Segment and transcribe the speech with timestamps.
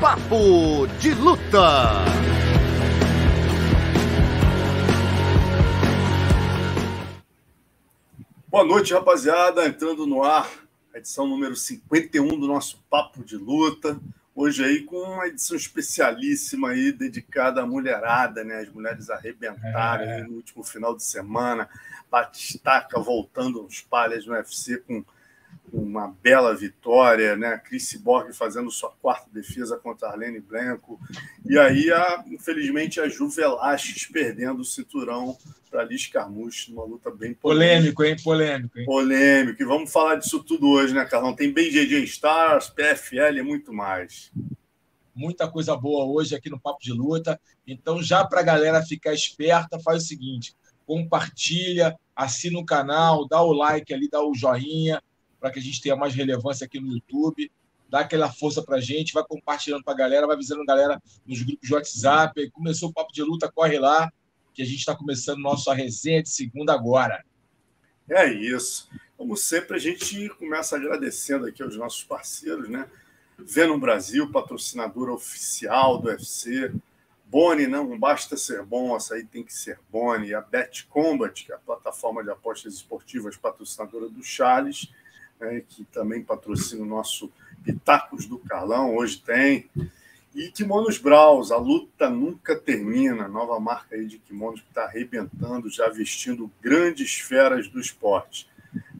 [0.00, 2.04] Papo de Luta.
[8.46, 9.66] Boa noite, rapaziada.
[9.66, 10.48] Entrando no ar,
[10.94, 13.98] edição número 51 do nosso Papo de Luta.
[14.36, 18.60] Hoje aí com uma edição especialíssima aí, dedicada à mulherada, né?
[18.60, 20.22] As mulheres arrebentaram é.
[20.22, 21.68] no último final de semana.
[22.08, 25.04] Batistaca voltando aos palhas no UFC com
[25.72, 27.48] uma bela vitória, né?
[27.48, 30.98] A Chris Borg fazendo sua quarta defesa contra a Arlene Blanco.
[31.44, 35.36] E aí, a, infelizmente, a Ju Velasquez perdendo o cinturão
[35.70, 38.16] para Liz Carmouche numa luta bem polêmico, hein?
[38.22, 38.86] Polêmico, hein?
[38.86, 39.62] Polêmico.
[39.62, 41.34] E vamos falar disso tudo hoje, né, Carlão?
[41.34, 44.32] Tem BJJ Stars, PFL e muito mais.
[45.14, 47.40] Muita coisa boa hoje aqui no Papo de Luta.
[47.66, 50.54] Então, já para a galera ficar esperta, faz o seguinte:
[50.86, 55.02] compartilha, assina o canal, dá o like ali, dá o joinha,
[55.40, 57.50] para que a gente tenha mais relevância aqui no YouTube.
[57.88, 61.02] Dá aquela força para a gente, vai compartilhando para a galera, vai avisando a galera
[61.26, 62.50] nos grupos de WhatsApp.
[62.50, 64.12] Começou o Papo de Luta, corre lá,
[64.52, 67.24] que a gente está começando nossa resenha de segunda agora.
[68.08, 68.90] É isso.
[69.16, 72.88] Como sempre, a gente começa agradecendo aqui aos nossos parceiros, né?
[73.38, 76.72] Venom Brasil, patrocinadora oficial do UFC.
[77.24, 80.34] Boni, não basta ser bom, essa aí tem que ser Boni.
[80.34, 84.88] A Bet Combat, que é a plataforma de apostas esportivas patrocinadora do Charles
[85.40, 87.30] né, que também patrocina o nosso
[87.62, 89.68] Pitacos do Carlão, hoje tem.
[90.34, 95.68] E Kimonos Braus, a luta nunca termina, nova marca aí de kimonos que está arrebentando,
[95.68, 98.48] já vestindo grandes feras do esporte.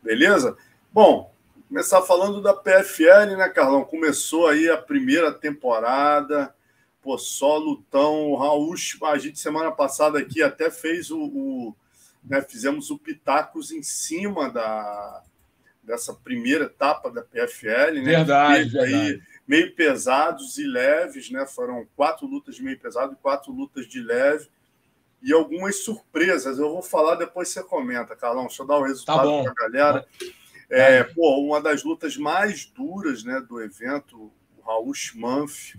[0.03, 0.57] Beleza?
[0.93, 1.33] Bom,
[1.69, 3.85] começar falando da PFL, né, Carlão?
[3.85, 6.53] Começou aí a primeira temporada,
[7.03, 8.31] pô, só lutão.
[8.31, 8.75] O Raul,
[9.05, 11.21] a gente semana passada aqui até fez o.
[11.21, 11.77] o
[12.25, 15.23] né, fizemos o Pitacos em cima da,
[15.89, 18.17] dessa primeira etapa da PFL, né?
[18.17, 18.95] Verdade, verdade.
[18.95, 21.47] Aí, meio pesados e leves, né?
[21.47, 24.49] Foram quatro lutas de meio pesado e quatro lutas de leve.
[25.23, 26.59] E algumas surpresas.
[26.59, 28.47] Eu vou falar depois você comenta, Carlão.
[28.47, 30.07] Deixa eu dar o resultado tá para a galera.
[30.69, 35.75] É, pô, uma das lutas mais duras né, do evento, o Raul Schmanf,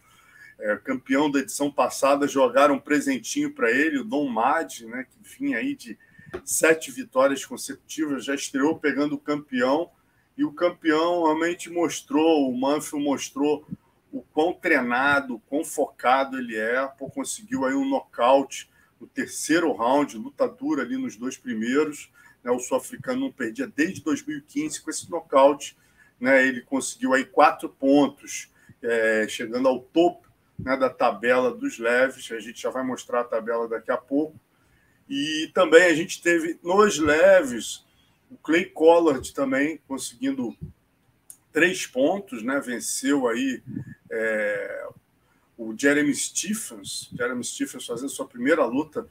[0.59, 5.37] é, campeão da edição passada, jogaram um presentinho para ele, o Dom Mad, né, que
[5.37, 5.95] vinha aí de
[6.43, 9.91] sete vitórias consecutivas, já estreou pegando o campeão
[10.39, 13.67] e o campeão realmente mostrou, o Manfield mostrou
[14.09, 18.69] o quão treinado, o quão focado ele é, pô, conseguiu aí um nocaute
[19.01, 22.09] no terceiro round, luta dura ali nos dois primeiros,
[22.41, 25.77] né, o sul-africano não perdia desde 2015 com esse nocaute,
[26.17, 28.49] né, ele conseguiu aí quatro pontos,
[28.81, 30.25] é, chegando ao topo
[30.57, 34.39] né, da tabela dos leves, a gente já vai mostrar a tabela daqui a pouco,
[35.09, 37.83] e também a gente teve nos leves
[38.29, 40.55] o Clay Collard também conseguindo
[41.51, 42.59] três pontos, né?
[42.59, 43.61] Venceu aí
[44.11, 44.87] é,
[45.57, 49.07] o Jeremy Stephens, Jeremy Stephens fazendo sua primeira luta,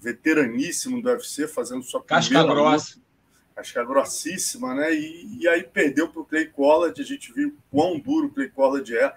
[0.00, 2.96] veteraníssimo do UFC, fazendo sua Casca primeira grossa.
[2.96, 3.08] luta.
[3.56, 4.94] Casca grossíssima, né?
[4.94, 8.48] E, e aí perdeu para o Clay Collard, a gente viu quão duro o Clay
[8.48, 9.14] Collard é.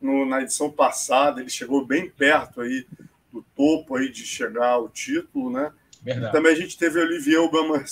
[0.00, 2.86] No, na edição passada, ele chegou bem perto aí
[3.30, 5.72] do topo aí de chegar ao título, né?
[6.02, 6.32] Verdade.
[6.32, 7.86] Também a gente teve o Olivier Aubameyang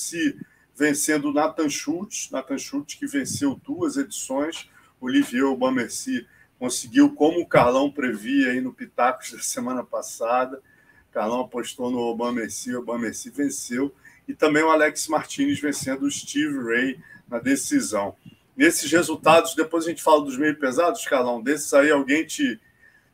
[0.79, 7.91] vencendo Nathan Schultz, Nathan Schultz que venceu duas edições, Olivier Aubameyang conseguiu, como o Carlão
[7.91, 10.63] previa aí no Pitacos da semana passada,
[11.11, 13.93] Carlão apostou no Aubameyang, o venceu,
[14.29, 18.15] e também o Alex Martinez vencendo o Steve Ray na decisão.
[18.57, 22.61] Nesses resultados, depois a gente fala dos meio pesados, Carlão, desses aí alguém te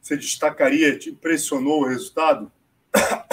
[0.03, 2.53] você destacaria, te impressionou o resultado?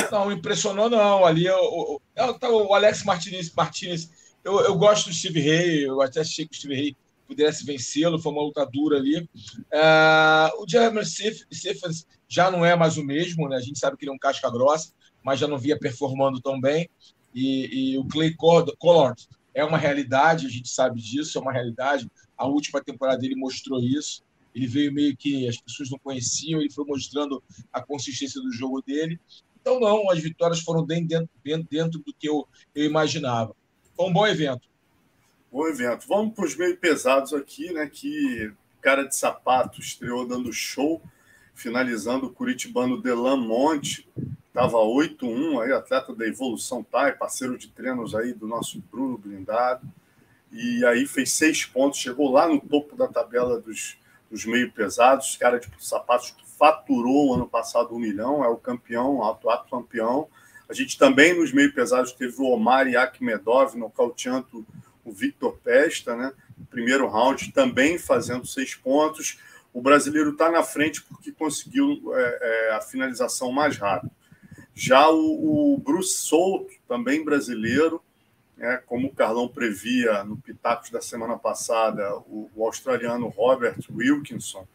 [0.10, 1.26] Não, impressionou não.
[1.26, 4.10] Ali o, o, o Alex Martinez, Martinez
[4.44, 6.98] eu, eu gosto do Steve Ray, eu até achei que o Steve Ray
[7.28, 9.20] pudesse vencê-lo, foi uma luta dura ali.
[9.20, 13.56] Uh, o Jeremy Stephens já não é mais o mesmo, né?
[13.56, 14.92] a gente sabe que ele é um casca grossa,
[15.24, 16.90] mas já não via performando tão bem.
[17.34, 22.10] E, e o Clay Collard é uma realidade, a gente sabe disso, é uma realidade.
[22.38, 24.24] A última temporada dele mostrou isso.
[24.54, 27.42] Ele veio meio que as pessoas não conheciam, ele foi mostrando
[27.72, 29.20] a consistência do jogo dele.
[29.62, 31.30] Então, não, as vitórias foram bem dentro,
[31.70, 33.56] dentro do que eu, eu imaginava.
[34.02, 34.68] Foi um bom evento.
[35.52, 36.08] Bom evento.
[36.08, 37.88] Vamos para os meio pesados aqui, né?
[37.88, 38.52] Que
[38.82, 41.00] cara de sapato estreou dando show.
[41.54, 44.10] finalizando o curitibano Delan Monte,
[44.48, 49.88] estava 8-1, aí, atleta da Evolução TAI, parceiro de treinos aí do nosso Bruno Blindado,
[50.52, 53.96] e aí fez seis pontos, chegou lá no topo da tabela dos,
[54.32, 59.24] dos meio pesados, cara de sapatos que faturou ano passado um milhão, é o campeão,
[59.24, 60.28] atual campeão.
[60.72, 64.66] A gente também nos meio pesados teve o Omar Yakhmedov nocauteando
[65.04, 66.32] o Victor Pesta, né?
[66.70, 69.38] primeiro round, também fazendo seis pontos.
[69.74, 74.14] O brasileiro está na frente porque conseguiu é, é, a finalização mais rápida.
[74.74, 78.02] Já o, o Bruce Souto, também brasileiro,
[78.58, 84.66] é, como o Carlão previa no Pitacos da semana passada, o, o australiano Robert Wilkinson,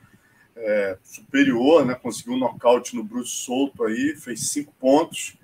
[0.55, 5.39] é, superior, né, conseguiu um nocaute no Bruce Souto aí, fez cinco pontos,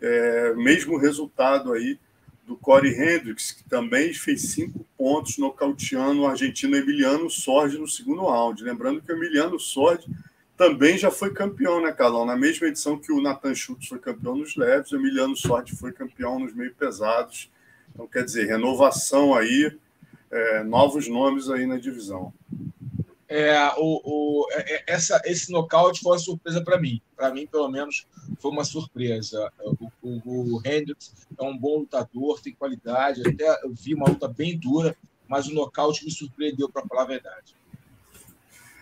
[0.00, 1.98] é, mesmo resultado aí
[2.46, 8.22] do Corey Hendricks, que também fez cinco pontos, nocauteando o argentino Emiliano Sordi no segundo
[8.22, 8.64] round.
[8.64, 10.06] Lembrando que o Emiliano Sordi
[10.56, 12.24] também já foi campeão, né, Carlão?
[12.24, 15.92] Na mesma edição que o Nathan Schultz foi campeão nos leves, o Emiliano Sordi foi
[15.92, 17.50] campeão nos meio pesados.
[17.92, 19.70] Então, quer dizer, renovação aí,
[20.30, 22.32] é, novos nomes aí na divisão.
[23.28, 27.00] É, o, o, é, é, essa, esse nocaute foi uma surpresa para mim.
[27.14, 28.06] Para mim, pelo menos,
[28.40, 29.52] foi uma surpresa.
[29.62, 33.22] O, o, o Hendricks é um bom lutador, tem qualidade.
[33.26, 34.96] Até eu vi uma luta bem dura,
[35.28, 37.54] mas o nocaute me surpreendeu, para falar a verdade.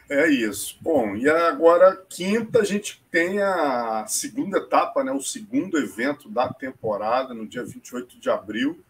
[0.08, 0.78] É isso.
[0.80, 6.52] Bom, e agora, quinta, a gente tem a segunda etapa, né, o segundo evento da
[6.52, 8.80] temporada, no dia 28 de abril.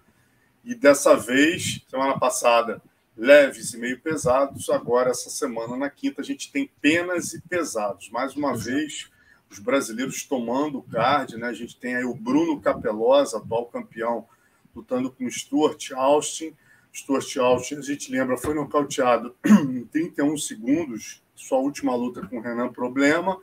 [0.62, 2.82] E dessa vez, semana passada,
[3.16, 4.68] leves e meio pesados.
[4.68, 8.10] Agora, essa semana, na quinta, a gente tem penas e pesados.
[8.10, 8.64] Mais uma Exato.
[8.64, 9.10] vez,
[9.50, 11.36] os brasileiros tomando o card.
[11.36, 11.46] Né?
[11.46, 14.26] A gente tem aí o Bruno Capelosa, atual campeão,
[14.74, 16.54] lutando com o Stuart Austin.
[16.92, 22.40] Stuart Austin, a gente lembra, foi nocauteado em 31 segundos, sua última luta com o
[22.40, 23.38] Renan Problema.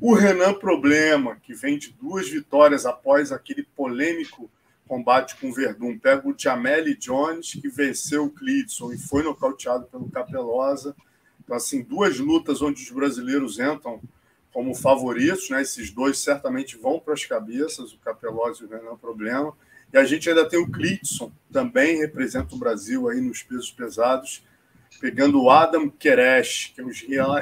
[0.00, 4.50] O Renan Problema, que vem de duas vitórias após aquele polêmico
[4.92, 9.86] combate com o Verdun, pega o Jameli Jones, que venceu o Clidson e foi nocauteado
[9.86, 10.94] pelo Capelosa.
[11.42, 14.02] Então, assim, duas lutas onde os brasileiros entram
[14.52, 15.62] como favoritos, né?
[15.62, 19.56] Esses dois certamente vão para as cabeças, o Capelosa e o Renan Problema.
[19.90, 24.44] E a gente ainda tem o Clidson, também representa o Brasil aí nos pesos pesados,
[25.00, 26.90] pegando o Adam Keresh, que é um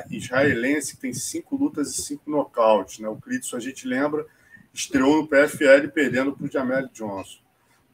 [0.08, 3.00] israelense que tem cinco lutas e cinco nocautes.
[3.00, 3.08] Né?
[3.08, 4.24] O Clidson, a gente lembra,
[4.72, 7.39] estreou no PFL perdendo para o Jamel Johnson.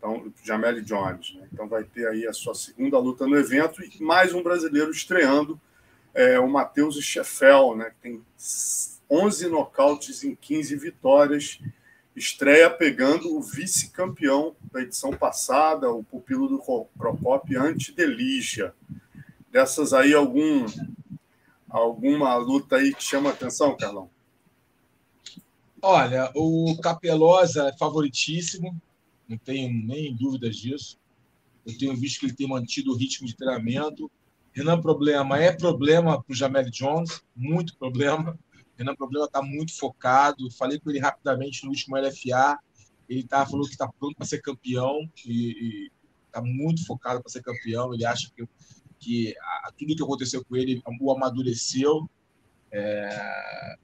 [0.07, 1.35] Então, Jamel Jones.
[1.35, 1.49] Né?
[1.53, 5.61] Então vai ter aí a sua segunda luta no evento e mais um brasileiro estreando,
[6.15, 7.91] é, o Matheus Scheffel, né?
[7.91, 8.23] que tem
[9.11, 11.59] 11 nocautes em 15 vitórias.
[12.15, 16.63] Estreia pegando o vice-campeão da edição passada, o pupilo do
[16.97, 18.73] Procop, ante Delícia.
[19.51, 20.65] Dessas aí, algum,
[21.69, 24.09] alguma luta aí que chama atenção, Carlão?
[25.83, 28.81] Olha, o Capelosa é favoritíssimo,
[29.29, 30.99] não tenho nem dúvidas disso.
[31.65, 34.11] Eu tenho visto que ele tem mantido o ritmo de treinamento.
[34.53, 38.39] Renan Problema é problema para o Jamel Jones, muito problema.
[38.77, 40.51] Renan Problema está muito focado.
[40.53, 42.59] Falei com ele rapidamente no último LFA.
[43.09, 45.91] Ele tá, falou que está pronto para ser campeão e
[46.27, 47.93] está muito focado para ser campeão.
[47.93, 48.47] Ele acha que,
[48.99, 52.09] que a, tudo que aconteceu com ele o amadureceu.
[52.71, 53.77] É,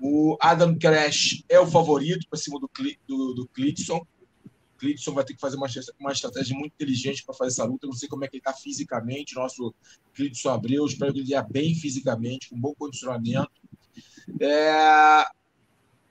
[0.00, 2.68] o Adam Crash é o favorito para cima do,
[3.06, 4.04] do, do Clitson.
[4.82, 5.68] Clitson vai ter que fazer uma,
[6.00, 7.86] uma estratégia muito inteligente para fazer essa luta.
[7.86, 9.36] Eu não sei como é que ele está fisicamente.
[9.36, 9.72] Nosso
[10.12, 13.52] Clitson Abreu, espero que ele esteja bem fisicamente, com bom condicionamento.
[14.40, 15.24] É...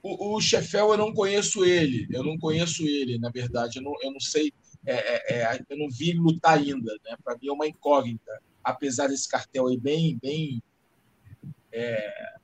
[0.01, 2.07] O, o Sheffel, eu não conheço ele.
[2.09, 3.77] Eu não conheço ele, na verdade.
[3.77, 4.53] Eu não, eu não sei.
[4.85, 4.93] É,
[5.33, 6.93] é, é eu não vi ele lutar ainda.
[7.03, 7.17] Né?
[7.21, 8.41] Para mim é uma incógnita.
[8.63, 10.63] Apesar desse cartel aí bem, bem
[11.73, 12.39] é,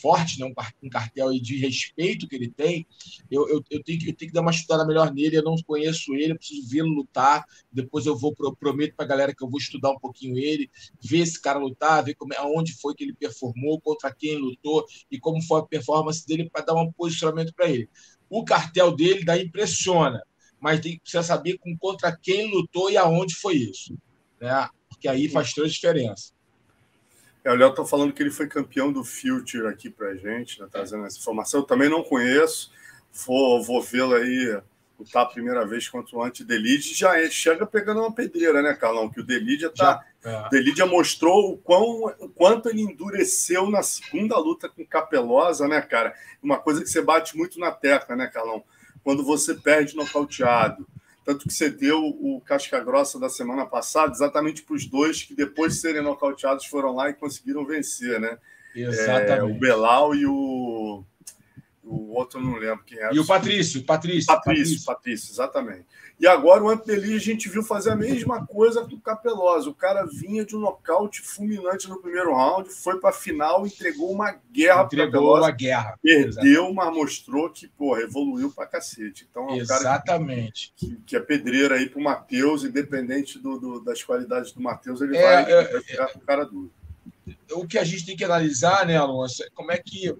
[0.00, 0.46] forte, né?
[0.82, 2.86] um, cartel de respeito que ele tem,
[3.30, 5.36] eu, eu, eu, tenho que, eu tenho que dar uma estudada melhor nele.
[5.36, 7.44] Eu não conheço ele, eu preciso vê-lo lutar.
[7.70, 10.70] Depois eu vou, eu prometo para a galera que eu vou estudar um pouquinho ele,
[11.02, 15.18] ver esse cara lutar, ver como, aonde foi que ele performou, contra quem lutou e
[15.18, 17.88] como foi a performance dele para dar um posicionamento para ele.
[18.28, 20.22] O cartel dele daí impressiona,
[20.60, 23.96] mas tem, precisa saber com, contra quem lutou e aonde foi isso.
[24.40, 24.68] Né?
[24.88, 26.35] Porque aí faz toda a diferença.
[27.46, 30.66] É, o Léo está falando que ele foi campeão do Future aqui para gente, né,
[30.68, 31.60] trazendo essa informação.
[31.60, 32.72] Eu também não conheço,
[33.24, 34.60] vou, vou vê-lo aí
[34.98, 36.92] lutar a primeira vez contra o Anti-Delide.
[36.92, 39.08] Já é, chega pegando uma pedreira, né, Carlão?
[39.08, 40.04] Que o Delídia tá.
[40.24, 40.48] É.
[40.50, 46.16] Delídia mostrou o, quão, o quanto ele endureceu na segunda luta com Capelosa, né, cara?
[46.42, 48.64] Uma coisa que você bate muito na tecla, né, Carlão?
[49.04, 50.84] Quando você perde nocauteado
[51.26, 55.34] tanto que você deu o casca grossa da semana passada exatamente para os dois que
[55.34, 58.38] depois de serem nocauteados foram lá e conseguiram vencer, né?
[58.72, 59.32] Exatamente.
[59.32, 61.02] É, o Belal e o.
[61.86, 63.14] O outro não lembro quem era.
[63.14, 64.26] E o Patrício, Patrício.
[64.26, 65.86] Patrício, Patrício, exatamente.
[66.18, 69.70] E agora o Ampeli a gente viu fazer a mesma coisa do Capelosa.
[69.70, 74.10] O cara vinha de um nocaute fulminante no primeiro round, foi para a final, entregou
[74.10, 75.98] uma guerra para Entregou uma guerra.
[76.02, 79.28] Perdeu, mas mostrou que, pô, evoluiu para cacete.
[79.30, 80.72] Então, é um Exatamente.
[80.74, 84.60] Que, que, que, é pedreira aí para o Matheus, independente do, do, das qualidades do
[84.60, 86.72] Matheus, ele é, vai, é, vai ficar com o cara duro.
[87.52, 90.16] O que a gente tem que analisar, né, Alonso, é como é que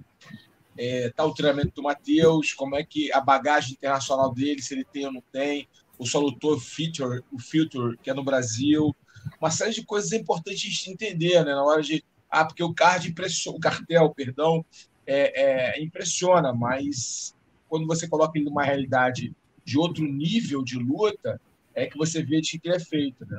[0.78, 4.84] é, tá o treinamento do Matheus, como é que a bagagem internacional dele, se ele
[4.84, 5.68] tem ou não tem,
[5.98, 8.94] o solutor Feature, o Filter, que é no Brasil.
[9.40, 11.54] Uma série de coisas importantes de entender, né?
[11.54, 12.04] Na hora de.
[12.30, 14.64] Ah, porque o card impressiona, o cartel, perdão,
[15.06, 17.34] é, é, impressiona, mas
[17.68, 21.40] quando você coloca ele numa realidade de outro nível de luta,
[21.74, 23.38] é que você vê de que ele é feito, né?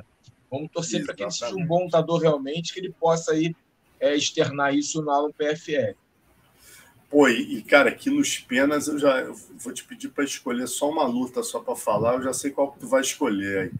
[0.50, 3.54] Vamos torcer para que ele seja um bom lutador realmente, que ele possa aí,
[4.00, 5.94] é, externar isso no PFL.
[7.10, 10.90] Pô, e, cara, aqui nos penas eu já eu vou te pedir para escolher só
[10.90, 13.72] uma luta só para falar, eu já sei qual que tu vai escolher aí.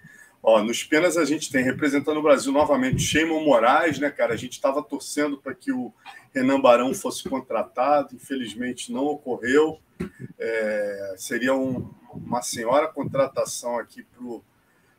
[0.42, 4.32] Ó, nos penas a gente tem representando o Brasil novamente Sheimon Moraes, né, cara?
[4.32, 5.92] A gente estava torcendo para que o
[6.32, 9.78] Renan Barão fosse contratado, infelizmente não ocorreu.
[10.38, 14.06] É, seria um, uma senhora contratação aqui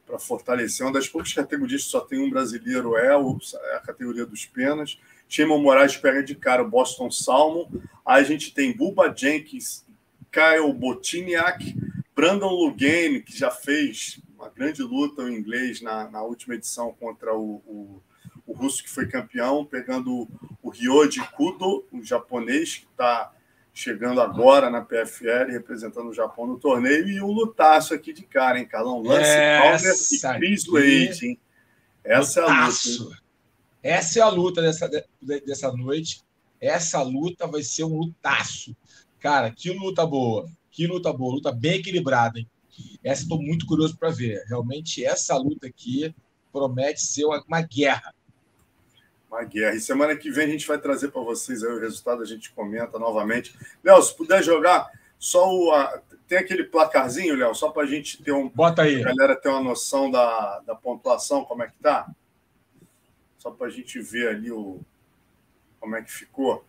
[0.06, 0.86] para fortalecer.
[0.86, 3.40] Uma das poucas categorias que só tem um brasileiro é, o,
[3.72, 5.00] é a categoria dos penas.
[5.30, 7.70] Shimon Moraes pega de cara o Boston Salmon.
[8.04, 9.86] Aí a gente tem Buba Jenkins,
[10.32, 11.76] Kyle Botiniak,
[12.16, 17.36] Brandon Lugane, que já fez uma grande luta em inglês na, na última edição contra
[17.36, 18.04] o, o,
[18.48, 20.28] o, russo que foi campeão, pegando
[20.64, 23.32] o Ryoji Kudo, um japonês que está
[23.74, 28.58] chegando agora na PFL, representando o Japão no torneio, e um lutaço aqui de cara,
[28.58, 29.02] hein, Carlão?
[29.02, 29.30] Lance
[30.20, 31.40] Palmer e Chris Wade, hein?
[32.04, 32.90] Essa lutaço.
[32.90, 33.29] é a luta.
[33.82, 34.90] Essa é a luta dessa,
[35.22, 36.22] dessa noite.
[36.60, 38.76] Essa luta vai ser um lutaço.
[39.20, 40.50] Cara, que luta boa.
[40.72, 41.36] Que luta boa.
[41.36, 42.50] Luta bem equilibrada, hein?
[43.04, 44.44] Essa estou muito curioso para ver.
[44.48, 46.14] Realmente, essa luta aqui
[46.52, 48.14] promete ser uma, uma guerra.
[49.30, 49.76] Uma guerra.
[49.76, 52.52] E semana que vem a gente vai trazer para vocês aí o resultado, a gente
[52.52, 53.56] comenta novamente.
[53.84, 55.72] Léo, se puder jogar só o.
[55.72, 56.02] A...
[56.28, 58.50] Tem aquele placarzinho, Léo, só para a gente ter um.
[58.50, 59.02] Bota aí.
[59.02, 62.08] A galera ter uma noção da, da pontuação, como é que tá?
[63.40, 64.80] Só para a gente ver ali o,
[65.80, 66.64] como é que ficou.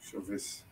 [0.00, 0.66] Deixa eu ver se.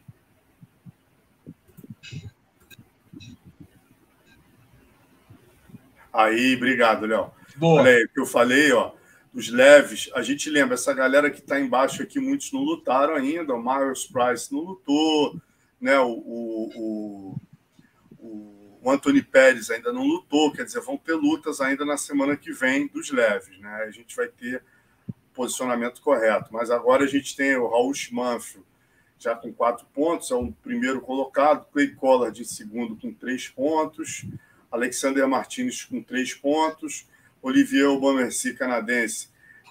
[6.13, 7.31] Aí, obrigado, Léo.
[7.61, 8.93] Olha aí, o que eu falei, ó,
[9.33, 13.55] dos leves, a gente lembra, essa galera que está embaixo aqui, muitos não lutaram ainda,
[13.55, 15.39] o Miles Price não lutou,
[15.79, 15.99] né?
[15.99, 17.41] O, o, o,
[18.19, 18.56] o
[18.91, 22.87] Anthony Pérez ainda não lutou, quer dizer, vão ter lutas ainda na semana que vem
[22.87, 23.85] dos leves, né?
[23.87, 24.63] A gente vai ter
[25.09, 26.53] o posicionamento correto.
[26.53, 28.67] Mas agora a gente tem o Raul Schmanfield
[29.19, 34.27] já com quatro pontos, é o primeiro colocado, Clay Collard em segundo com três pontos,
[34.71, 37.09] Alexander Martinez com três pontos,
[37.41, 39.29] Olivier Obamerci, canadense,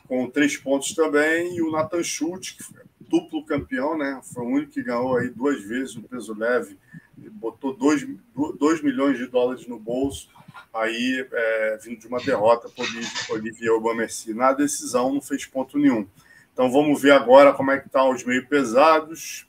[0.07, 2.63] com três pontos também, e o Nathan Schultz, que
[3.09, 4.19] duplo campeão, né?
[4.23, 6.77] Foi o único que ganhou aí duas vezes no peso leve
[7.17, 10.29] botou 2 milhões de dólares no bolso,
[10.73, 12.85] aí é, vindo de uma derrota para
[13.33, 14.33] Olivier Aubameyang.
[14.33, 16.07] Na decisão não fez ponto nenhum.
[16.53, 19.47] Então vamos ver agora como é que tá os meio pesados.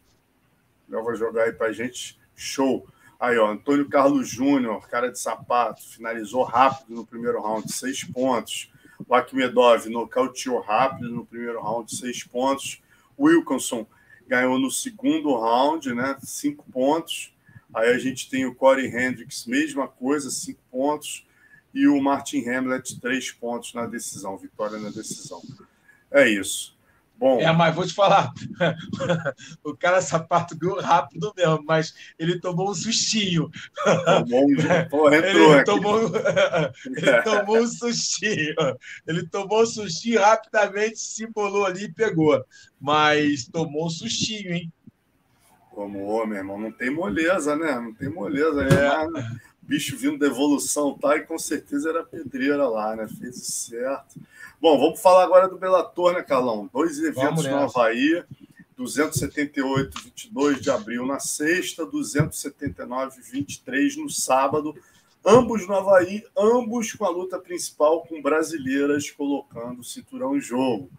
[0.88, 2.18] Eu vou jogar aí para a gente.
[2.34, 2.86] Show.
[3.18, 8.70] Aí, ó, Antônio Carlos Júnior, cara de sapato, finalizou rápido no primeiro round, seis pontos.
[9.08, 12.82] O Akhmedov nocauteou rápido no primeiro round, seis pontos.
[13.18, 13.86] Wilkinson
[14.26, 16.16] ganhou no segundo round, né?
[16.20, 17.34] Cinco pontos.
[17.74, 21.26] Aí a gente tem o Corey Hendricks, mesma coisa, cinco pontos.
[21.74, 25.42] E o Martin Hamlet, três pontos na decisão, vitória na decisão.
[26.10, 26.75] É isso.
[27.18, 27.40] Bom.
[27.40, 28.30] É, mas vou te falar,
[29.64, 33.50] o cara sapato ganhou rápido mesmo, mas ele tomou um sustinho.
[34.90, 36.00] Tomou entrou ele, tomou...
[36.84, 38.54] ele tomou um sustinho.
[39.06, 42.44] Ele tomou um sustinho rapidamente, se embolou ali e pegou.
[42.78, 44.72] Mas tomou um sustinho, hein?
[45.76, 47.78] Como, meu irmão, não tem moleza, né?
[47.78, 48.64] Não tem moleza.
[48.64, 49.06] É.
[49.60, 51.18] Bicho vindo da evolução, tá?
[51.18, 53.06] E com certeza era pedreira lá, né?
[53.06, 54.18] Fez certo.
[54.58, 56.70] Bom, vamos falar agora do Bellator, né, Carlão?
[56.72, 58.24] Dois eventos no Havaí.
[58.74, 64.74] 278, 22 de abril na sexta, 279, 23 no sábado,
[65.24, 70.90] ambos no Havaí, ambos com a luta principal com brasileiras colocando o cinturão em jogo.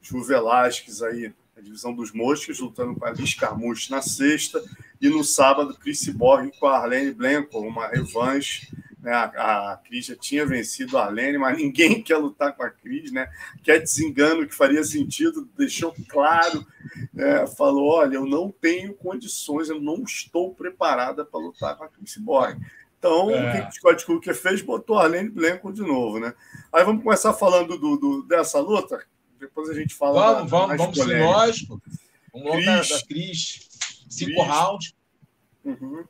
[0.00, 4.62] Ju Velasquez aí divisão dos Moscas, lutando com a Liz Carmouche na sexta.
[5.00, 8.68] E no sábado, Chris Borg com a Arlene Blanco, uma revanche.
[9.04, 9.12] Né?
[9.12, 13.12] A, a Cris já tinha vencido a Arlene, mas ninguém quer lutar com a Cris,
[13.12, 13.28] né?
[13.62, 16.66] Quer desengano que faria sentido, deixou claro,
[17.12, 17.46] né?
[17.46, 22.16] falou: olha, eu não tenho condições, eu não estou preparada para lutar com a Cris
[22.16, 22.58] Borg.
[22.98, 23.36] Então, é.
[23.36, 24.62] o que o Scott Cooker fez?
[24.62, 26.32] Botou a Arlene Blanco de novo, né?
[26.72, 29.04] Aí vamos começar falando do, do dessa luta,
[29.44, 30.34] depois a gente fala.
[30.34, 31.82] Vamos, da, vamos, vamos, sim, lógico.
[32.32, 33.68] Vamos Chris, da, da Cris.
[34.08, 34.94] Cinco rounds.
[35.64, 36.04] Uhum.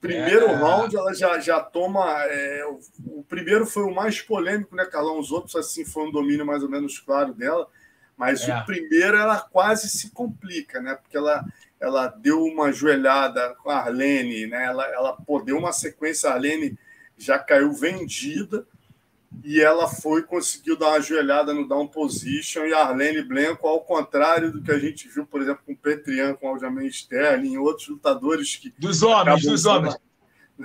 [0.00, 0.54] Primeiro é...
[0.54, 2.04] round, ela já, já toma.
[2.24, 2.80] É, o,
[3.18, 5.18] o, primeiro foi o mais polêmico, né, Carlão?
[5.18, 7.68] Os outros, assim, foi um domínio mais ou menos claro dela.
[8.16, 8.56] Mas é.
[8.56, 10.96] o primeiro, ela quase se complica, né?
[10.96, 11.44] Porque ela,
[11.78, 14.64] ela deu uma joelhada com a Arlene, né?
[14.64, 16.76] Ela, ela pô, deu uma sequência, a Arlene
[17.16, 18.66] já caiu vendida
[19.44, 23.80] e ela foi conseguiu dar uma joelhada no down position e a Arlene Blanco, ao
[23.80, 27.52] contrário do que a gente viu, por exemplo, com o Petrian, com o Aljamain Sterling,
[27.52, 29.96] e outros lutadores que dos homens, dos homens.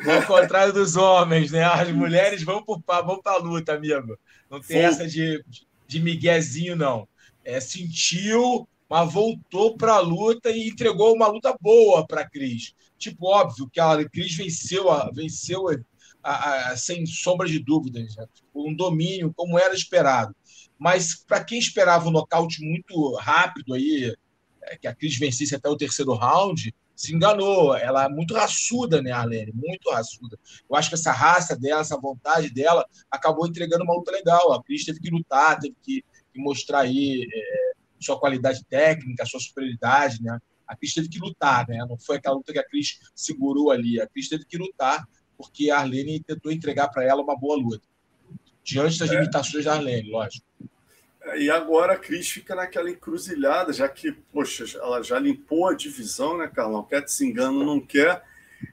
[0.05, 1.63] Ao contrário dos homens, né?
[1.63, 4.17] As mulheres vão para vão a luta, amigo.
[4.49, 4.85] Não tem Foi.
[4.85, 5.43] essa de,
[5.87, 7.07] de miguezinho, não.
[7.45, 12.73] É, sentiu, mas voltou para a luta e entregou uma luta boa para a Cris.
[12.97, 15.65] Tipo, óbvio que a Cris venceu, venceu
[16.23, 18.25] a, a, sem sombra de dúvidas, né?
[18.55, 20.35] um domínio como era esperado.
[20.79, 24.15] Mas para quem esperava um nocaute muito rápido aí,
[24.63, 27.75] é, que a Cris vencesse até o terceiro round, se enganou.
[27.75, 29.51] Ela é muito raçuda, né, Arlene?
[29.53, 30.37] Muito raçuda.
[30.69, 34.53] Eu acho que essa raça dela, essa vontade dela, acabou entregando uma luta legal.
[34.53, 39.39] A Cris teve que lutar, teve que, que mostrar aí é, sua qualidade técnica, sua
[39.39, 40.39] superioridade, né?
[40.67, 41.77] A Cris teve que lutar, né?
[41.87, 43.99] Não foi aquela luta que a Cris segurou ali.
[43.99, 45.05] A Cris teve que lutar
[45.37, 47.87] porque a Arlene tentou entregar para ela uma boa luta.
[48.63, 49.15] Diante das é.
[49.15, 50.45] limitações da Arlene, lógico.
[51.21, 55.73] É, e agora a Cris fica naquela encruzilhada, já que, poxa, ela já limpou a
[55.73, 56.83] divisão, né, Carlão?
[56.83, 58.23] Quer se engano, não quer.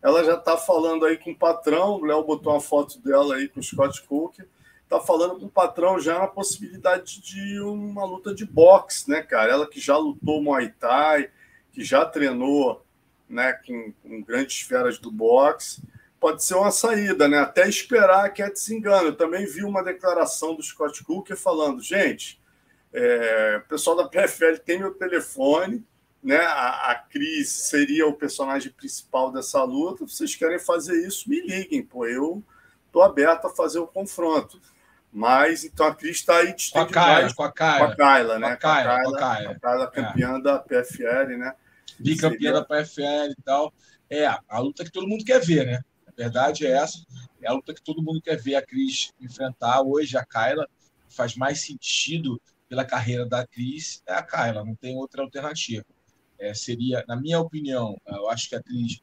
[0.03, 3.49] Ela já está falando aí com o patrão, o Léo botou uma foto dela aí
[3.49, 4.39] com o Scott Cook,
[4.83, 9.53] está falando com o patrão já na possibilidade de uma luta de boxe, né, cara?
[9.53, 11.31] Ela que já lutou Muay Thai,
[11.73, 12.85] que já treinou
[13.29, 15.83] né, com, com grandes feras do boxe
[16.21, 17.39] pode ser uma saída, né?
[17.39, 19.09] Até esperar que é desengano.
[19.09, 22.39] Eu também vi uma declaração do Scott Cooker falando, gente,
[22.93, 25.85] é, o pessoal da PFL tem meu telefone,
[26.23, 26.37] né?
[26.37, 30.07] A, a Cris seria o personagem principal dessa luta.
[30.07, 32.05] Se vocês querem fazer isso, me liguem, pô.
[32.05, 32.45] Eu
[32.93, 34.61] tô aberto a fazer o confronto.
[35.11, 38.39] Mas então a Cris está aí com a Kyla, com a Kyla, com a Kyla,
[38.39, 38.57] né?
[38.57, 40.43] Com a Kyla, com a Kyla, a Kyla campeã é.
[40.43, 41.55] da PFL, né?
[41.99, 42.53] Bicampeã seria...
[42.53, 43.73] da PFL e tal.
[44.09, 45.81] É, a luta que todo mundo quer ver, né?
[46.21, 47.05] Verdade é essa.
[47.41, 49.81] É a luta que todo mundo quer ver a Cris enfrentar.
[49.83, 50.69] Hoje, a Kyla
[51.09, 55.85] faz mais sentido pela carreira da Cris, é a Kyla, não tem outra alternativa.
[56.39, 59.01] É, seria, na minha opinião, eu acho que a Cris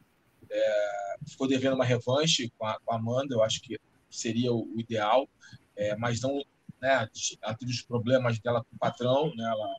[0.49, 3.77] é, ficou devendo uma revanche com a, com a, Amanda, eu acho que
[4.09, 5.27] seria o, o ideal,
[5.75, 6.41] é, mas não.
[6.79, 7.09] Né,
[7.41, 9.75] ela teve os problemas dela com o patrão, né, ela,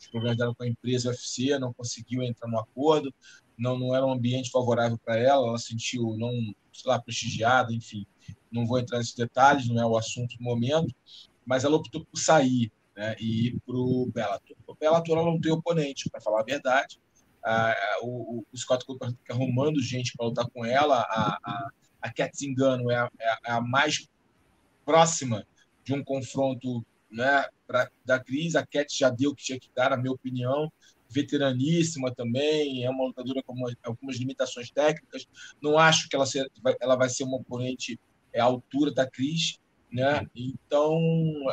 [0.00, 3.14] os problemas dela com a empresa UFC, não conseguiu entrar no acordo,
[3.58, 6.30] não, não era um ambiente favorável para ela, ela sentiu não,
[6.72, 8.06] sei lá, prestigiada, enfim.
[8.50, 10.94] Não vou entrar nesses detalhes, não é o assunto do momento,
[11.44, 14.56] mas ela optou por sair né, e ir para o Bellator.
[14.66, 17.00] O Bellator ela não tem oponente, para falar a verdade.
[17.44, 21.00] Ah, o, o Scott Cooper fica arrumando gente para lutar com ela.
[21.02, 21.70] A, a,
[22.02, 23.10] a Cat Zingano é a,
[23.44, 24.08] é a mais
[24.84, 25.46] próxima
[25.84, 28.58] de um confronto né, pra, da crise.
[28.58, 30.70] A Cat já deu o que tinha que dar, na minha opinião
[31.08, 35.26] veteraníssima também, é uma lutadora com algumas limitações técnicas.
[35.62, 37.98] Não acho que ela, ser, ela vai ser uma oponente
[38.36, 39.58] à altura da Cris,
[39.90, 40.26] né?
[40.34, 40.98] Então,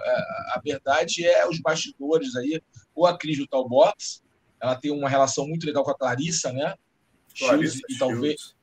[0.03, 0.11] é,
[0.55, 2.61] a verdade é os bastidores aí,
[2.95, 4.21] ou a Cris do tal box,
[4.59, 6.75] ela tem uma relação muito legal com a Clarissa, né?
[7.37, 8.55] Clarissa Shields, e talvez,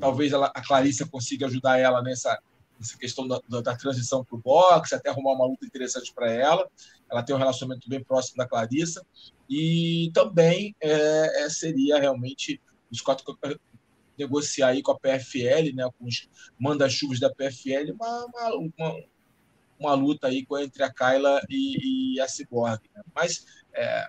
[0.00, 2.38] talvez ela, a Clarissa consiga ajudar ela nessa
[2.84, 6.30] essa questão da, da, da transição para o boxe, até arrumar uma luta interessante para
[6.30, 6.68] ela.
[7.10, 9.04] Ela tem um relacionamento bem próximo da Clarissa.
[9.48, 13.24] E também é, é seria realmente os quatro
[14.16, 19.04] negociar aí com a PFL, né, com os manda-chuvas da PFL, uma, uma, uma,
[19.78, 22.80] uma, luta aí entre a Kyla e, e a Cyborg.
[22.94, 23.02] Né?
[23.12, 23.44] Mas
[23.74, 24.06] é,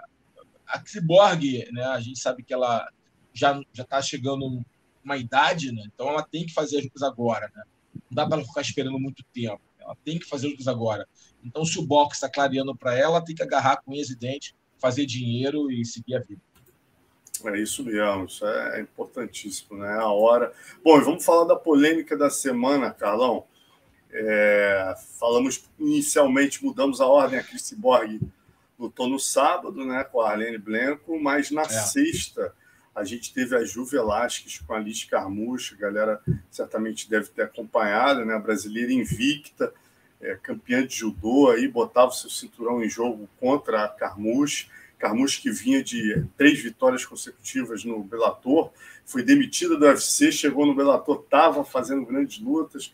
[0.67, 2.88] a Cyborg, né, a gente sabe que ela
[3.33, 4.63] já está chegando
[5.03, 5.83] uma idade, né?
[5.85, 7.51] então ela tem que fazer as lutas agora.
[7.55, 7.63] Né?
[7.95, 9.62] Não dá para ela ficar esperando muito tempo.
[9.79, 11.08] Ela tem que fazer lutas agora.
[11.43, 14.53] Então, se o boxe está clareando para ela, tem que agarrar com unhas e dentes
[14.79, 16.41] fazer dinheiro e seguir a vida.
[17.43, 19.93] É isso mesmo, isso é importantíssimo, né?
[19.93, 20.53] A hora.
[20.84, 23.45] Bom, vamos falar da polêmica da semana, Carlão.
[24.12, 28.21] É, falamos inicialmente, mudamos a ordem, a Chris Borg
[28.79, 31.69] lutou no sábado, né, com a Arlene Blanco, mas na é.
[31.69, 32.53] sexta
[32.95, 37.41] A gente teve a Ju Velasquez com a Liz Carmucha, a galera certamente deve ter
[37.41, 38.34] acompanhado, né?
[38.34, 39.73] A brasileira invicta,
[40.21, 44.67] é, campeã de judô, aí botava o seu cinturão em jogo contra a Carmucha.
[44.97, 48.71] Carmucha que vinha de três vitórias consecutivas no Bellator,
[49.05, 52.91] foi demitida do UFC, chegou no Bellator, estava fazendo grandes lutas,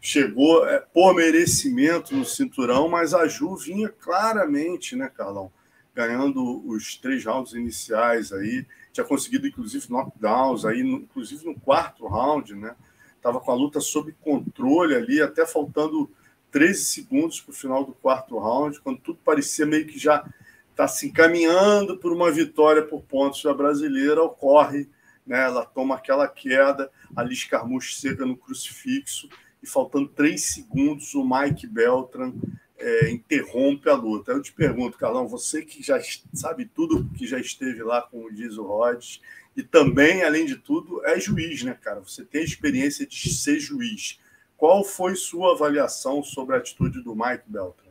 [0.00, 5.52] chegou é, por merecimento no cinturão, mas a Ju vinha claramente, né, Carlão,
[5.94, 12.06] ganhando os três rounds iniciais aí, tinha conseguido inclusive knockdowns aí, no, inclusive no quarto
[12.06, 12.76] round, né?
[13.20, 16.08] Tava com a luta sob controle ali, até faltando
[16.52, 20.24] 13 segundos para o final do quarto round, quando tudo parecia meio que já
[20.70, 24.88] está se encaminhando por uma vitória por pontos da brasileira, ocorre,
[25.26, 25.42] né?
[25.42, 29.28] Ela toma aquela queda, a Liz Carmucho seca no crucifixo
[29.60, 32.32] e faltando três segundos o Mike Beltran
[32.78, 34.32] é, interrompe a luta.
[34.32, 35.98] Eu te pergunto, Carlão, você que já
[36.32, 39.20] sabe tudo que já esteve lá com o Diesel Rhodes
[39.56, 42.00] e também, além de tudo, é juiz, né, cara?
[42.00, 44.18] Você tem experiência de ser juiz.
[44.56, 47.90] Qual foi sua avaliação sobre a atitude do Mike Beltran?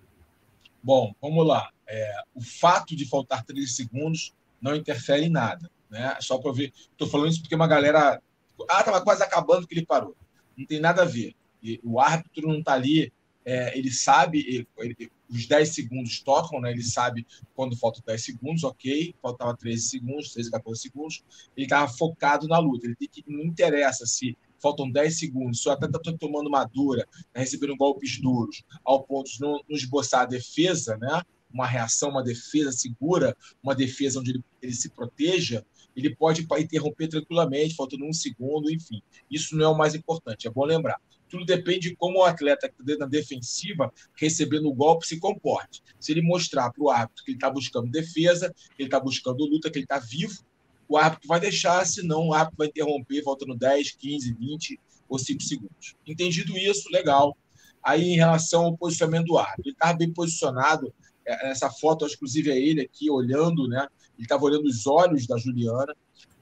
[0.81, 1.69] Bom, vamos lá.
[1.87, 5.69] É, o fato de faltar três segundos não interfere em nada.
[5.89, 6.15] Né?
[6.19, 6.73] Só para ver.
[6.91, 8.21] Estou falando isso porque uma galera.
[8.69, 10.15] Ah, estava quase acabando que ele parou.
[10.57, 11.35] Não tem nada a ver.
[11.61, 13.11] E o árbitro não está ali
[13.45, 16.71] é, ele sabe, ele, ele, os 10 segundos tocam, né?
[16.71, 17.25] ele sabe
[17.55, 21.23] quando faltam 10 segundos, ok, faltava 13 segundos, 13, 14 segundos,
[21.55, 25.67] ele estava focado na luta, ele tem que, não interessa se faltam 10 segundos, se
[25.67, 29.75] o atleta está tomando uma dura, tá recebendo golpes duros, ao ponto de não, não
[29.75, 31.21] esboçar a defesa, né?
[31.53, 35.63] uma reação, uma defesa segura, uma defesa onde ele, ele se proteja,
[35.95, 39.01] ele pode interromper tranquilamente, faltando um segundo, enfim.
[39.29, 40.99] Isso não é o mais importante, é bom lembrar.
[41.33, 45.81] Tudo depende de como o atleta que está na defensiva, recebendo o golpe, se comporte.
[45.99, 49.43] Se ele mostrar para o árbitro que ele está buscando defesa, que ele está buscando
[49.43, 50.43] luta, que ele está vivo,
[50.87, 55.41] o árbitro vai deixar, senão o árbitro vai interromper, faltando 10, 15, 20 ou 5
[55.41, 55.95] segundos.
[56.05, 57.35] Entendido isso, legal.
[57.81, 60.93] Aí, em relação ao posicionamento do árbitro, ele estava bem posicionado.
[61.25, 63.87] É, essa foto, inclusive, é ele aqui olhando, né?
[64.15, 65.95] Ele estava olhando os olhos da Juliana.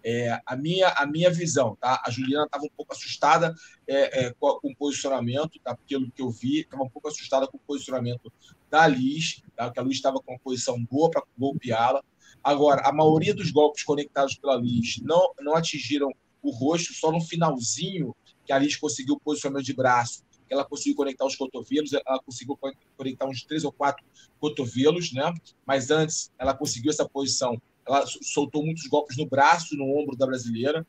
[0.04, 2.02] É, a, minha, a minha visão, tá?
[2.06, 3.54] A Juliana estava um pouco assustada
[3.88, 5.78] é, é, com, o posicionamento, tá?
[5.88, 8.32] Pelo que eu vi, estava um pouco assustada com o posicionamento
[8.70, 9.70] da Liz, tá?
[9.72, 12.04] Que a Liz estava com uma posição boa para golpeá-la.
[12.44, 16.12] Agora, a maioria dos golpes conectados pela Liz não, não atingiram
[16.42, 20.96] o rosto, só no finalzinho que a Liz conseguiu o posicionamento de braço, ela conseguiu
[20.96, 22.60] conectar os cotovelos, ela conseguiu
[22.98, 24.04] conectar uns três ou quatro
[24.40, 25.34] cotovelos, né?
[25.66, 30.26] Mas antes ela conseguiu essa posição ela soltou muitos golpes no braço, no ombro da
[30.26, 30.86] brasileira.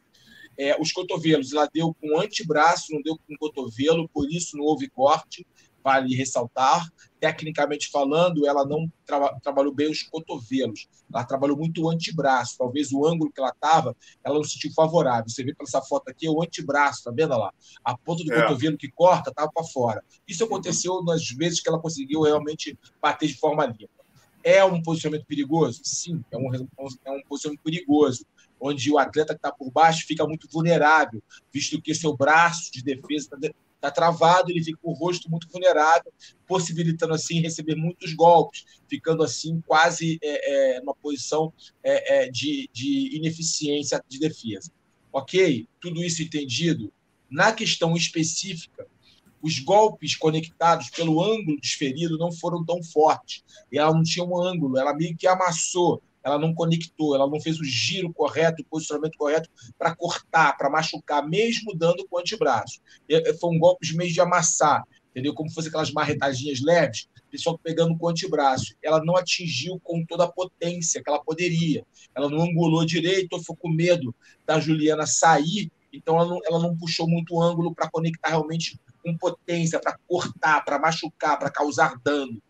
[0.58, 4.88] É, os cotovelos, ela deu com antebraço, não deu com cotovelo, por isso não houve
[4.90, 5.46] corte,
[5.82, 6.86] vale ressaltar.
[7.18, 12.56] Tecnicamente falando, ela não tra trabalhou bem os cotovelos, ela trabalhou muito o antebraço.
[12.58, 15.28] Talvez o ângulo que ela estava, ela não sentiu favorável.
[15.28, 17.52] Você vê pela essa foto aqui, é o antebraço, tá vendo lá?
[17.84, 18.42] A ponta do é.
[18.42, 20.04] cotovelo que corta estava para fora.
[20.26, 24.01] Isso aconteceu nas vezes que ela conseguiu realmente bater de forma limpa.
[24.44, 25.80] É um posicionamento perigoso?
[25.84, 28.26] Sim, é um, é um posicionamento perigoso,
[28.60, 32.82] onde o atleta que está por baixo fica muito vulnerável, visto que seu braço de
[32.82, 36.12] defesa está tá travado, ele fica com o rosto muito vulnerável,
[36.46, 41.52] possibilitando assim receber muitos golpes, ficando assim quase é, é, numa posição
[41.82, 44.70] é, é, de, de ineficiência de defesa.
[45.12, 45.66] Ok?
[45.80, 46.92] Tudo isso entendido.
[47.28, 48.86] Na questão específica
[49.42, 53.42] os golpes conectados pelo ângulo desferido não foram tão fortes.
[53.70, 57.40] E ela não tinha um ângulo, ela meio que amassou, ela não conectou, ela não
[57.40, 62.20] fez o giro correto, o posicionamento correto para cortar, para machucar, mesmo dando com o
[62.20, 62.80] antebraço.
[63.08, 65.34] E, foi um golpe meio de amassar, entendeu?
[65.34, 68.74] Como fosse aquelas marretadinhas leves, pessoal pegando com o antebraço.
[68.82, 71.84] Ela não atingiu com toda a potência que ela poderia.
[72.14, 74.14] Ela não angulou direito, ficou com medo
[74.46, 78.78] da Juliana sair, então ela não, ela não puxou muito o ângulo para conectar realmente
[79.02, 82.40] com potência para cortar, para machucar, para causar dano.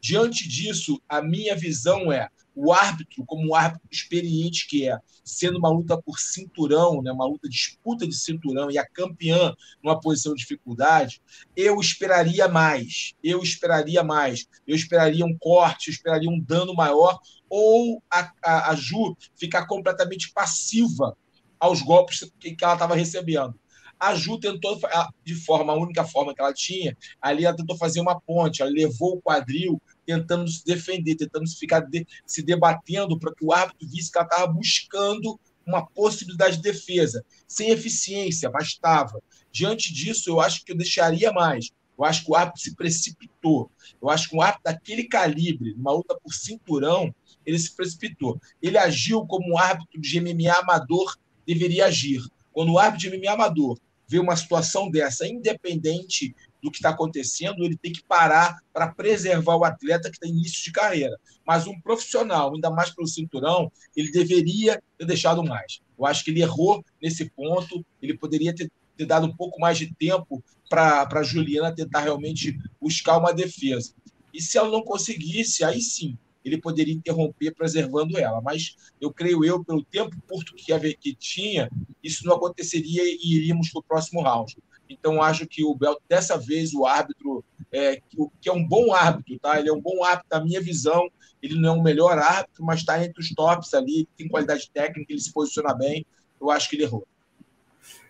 [0.00, 5.58] Diante disso, a minha visão é o árbitro, como um árbitro experiente que é, sendo
[5.58, 10.32] uma luta por cinturão, né, uma luta disputa de cinturão e a campeã numa posição
[10.32, 11.20] de dificuldade,
[11.54, 13.14] eu esperaria mais.
[13.22, 14.46] Eu esperaria mais.
[14.66, 19.66] Eu esperaria um corte, eu esperaria um dano maior, ou a, a, a Ju ficar
[19.66, 21.14] completamente passiva
[21.60, 23.54] aos golpes que, que ela estava recebendo.
[23.98, 24.78] A Ju tentou,
[25.24, 28.70] de forma, a única forma que ela tinha, ali ela tentou fazer uma ponte, ela
[28.70, 33.88] levou o quadril tentando se defender, tentando ficar de, se debatendo para que o árbitro
[33.88, 39.20] visse que ela estava buscando uma possibilidade de defesa, sem eficiência, mas estava.
[39.50, 43.70] Diante disso, eu acho que eu deixaria mais Eu acho que o árbitro se precipitou.
[44.00, 47.12] Eu acho que um árbitro daquele calibre, numa luta por cinturão,
[47.44, 48.38] ele se precipitou.
[48.62, 52.20] Ele agiu como um árbitro de MMA amador deveria agir.
[52.52, 57.64] Quando o árbitro de MMA amador vê uma situação dessa, independente do que está acontecendo,
[57.64, 61.18] ele tem que parar para preservar o atleta que está em início de carreira.
[61.46, 65.80] Mas um profissional, ainda mais pelo cinturão, ele deveria ter deixado mais.
[65.98, 69.78] Eu acho que ele errou nesse ponto, ele poderia ter, ter dado um pouco mais
[69.78, 73.92] de tempo para a Juliana tentar realmente buscar uma defesa.
[74.32, 78.40] E se ela não conseguisse, aí sim, ele poderia interromper preservando ela.
[78.40, 81.68] Mas eu creio eu, pelo tempo curto que, que tinha,
[82.02, 84.56] isso não aconteceria e iríamos para o próximo round.
[84.88, 88.00] Então, acho que o Bel, dessa vez, o árbitro, é,
[88.40, 89.58] que é um bom árbitro, tá?
[89.58, 91.08] Ele é um bom árbitro, na minha visão.
[91.42, 95.12] Ele não é o melhor árbitro, mas está entre os tops ali, tem qualidade técnica,
[95.12, 96.06] ele se posiciona bem.
[96.40, 97.06] Eu acho que ele errou.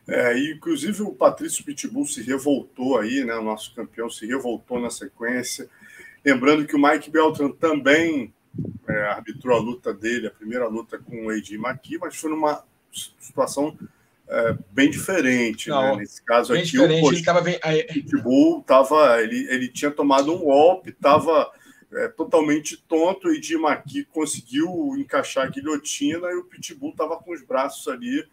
[0.06, 3.34] É, e, inclusive o Patrício Pitbull se revoltou aí, né?
[3.34, 5.68] O nosso campeão se revoltou na sequência.
[6.24, 8.32] Lembrando que o Mike Beltran também
[8.88, 12.64] é, arbitrou a luta dele, a primeira luta com o Eddie Maqui, mas foi numa
[13.20, 13.76] situação
[14.28, 15.68] é, bem diferente.
[15.68, 15.96] Não, né?
[15.96, 17.02] Nesse caso aqui, o, bem...
[17.04, 17.08] o
[17.92, 21.50] Pitbull tava, ele, ele tinha tomado um golpe, estava
[21.92, 27.32] é, totalmente tonto, e Eddie Maqui conseguiu encaixar a guilhotina e o Pitbull estava com
[27.32, 28.24] os braços ali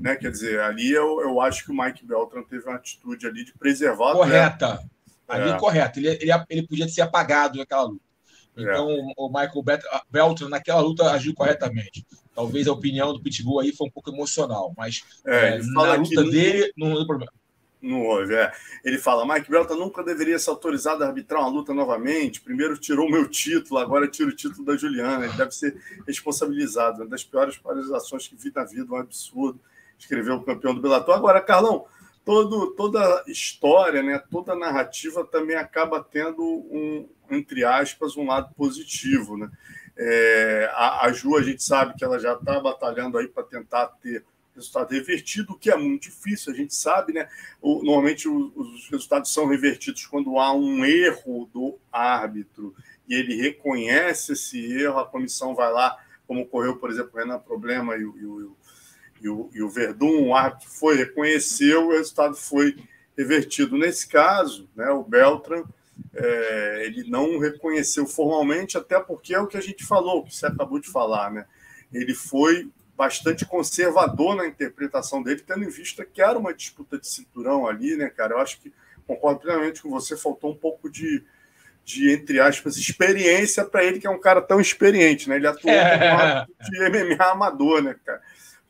[0.00, 0.16] né?
[0.16, 3.52] Quer dizer, ali eu, eu acho que o Mike Beltran teve uma atitude ali de
[3.52, 4.14] preservar.
[4.14, 4.82] Correta.
[5.30, 5.58] Ali é.
[5.58, 5.98] correta.
[5.98, 8.02] Ele, ele, ele podia ser apagado naquela luta.
[8.56, 8.62] É.
[8.62, 9.12] Então, é.
[9.16, 9.64] o Michael
[10.10, 12.06] Beltran, naquela luta, agiu corretamente.
[12.34, 16.24] Talvez a opinião do Pitbull aí foi um pouco emocional, mas é, é na luta
[16.24, 17.32] dele não houve problema.
[17.82, 18.52] Não houve, é.
[18.84, 22.40] Ele fala: Mike Beltran nunca deveria ser autorizado a arbitrar uma luta novamente.
[22.40, 25.24] Primeiro tirou meu título, agora tira o título da Juliana.
[25.24, 26.98] Ele deve ser responsabilizado.
[26.98, 29.58] Uma das piores paralisações que vi na vida, um absurdo
[29.98, 31.14] escreveu o campeão do Bellator.
[31.14, 31.86] Agora, Carlão,
[32.24, 39.36] todo, toda história, né, toda narrativa também acaba tendo um, entre aspas, um lado positivo,
[39.36, 39.50] né?
[39.96, 43.86] É, a, a Ju, a gente sabe que ela já está batalhando aí para tentar
[43.86, 47.28] ter resultado revertido, o que é muito difícil, a gente sabe, né?
[47.60, 52.74] O, normalmente o, os resultados são revertidos quando há um erro do árbitro
[53.08, 57.38] e ele reconhece esse erro, a comissão vai lá, como ocorreu, por exemplo, o Renan
[57.38, 58.56] Problema e o, e o
[59.20, 62.76] e o, e o Verdun, o árbitro foi, reconheceu, o resultado foi
[63.16, 63.76] revertido.
[63.76, 65.64] Nesse caso, né, o Beltran,
[66.14, 70.34] é, ele não reconheceu formalmente, até porque é o que a gente falou, o que
[70.34, 71.44] você acabou de falar, né?
[71.92, 77.06] Ele foi bastante conservador na interpretação dele, tendo em vista que era uma disputa de
[77.06, 78.34] cinturão ali, né, cara?
[78.34, 78.72] Eu acho que
[79.06, 81.24] concordo plenamente com você, faltou um pouco de,
[81.84, 85.36] de entre aspas, experiência para ele, que é um cara tão experiente, né?
[85.36, 86.46] Ele atuou é.
[86.70, 88.20] de MMA amador, né, cara?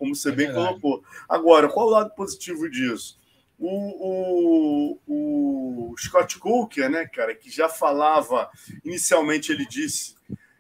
[0.01, 0.81] Como você é bem verdade.
[0.81, 1.05] colocou.
[1.29, 3.21] Agora, qual o lado positivo disso?
[3.59, 8.51] O, o, o Scott Coker, né, cara, que já falava,
[8.83, 10.15] inicialmente ele disse,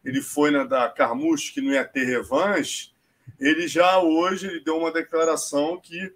[0.04, 2.92] ele foi na da Carmouche que não ia ter revanche,
[3.38, 6.12] ele já hoje ele deu uma declaração que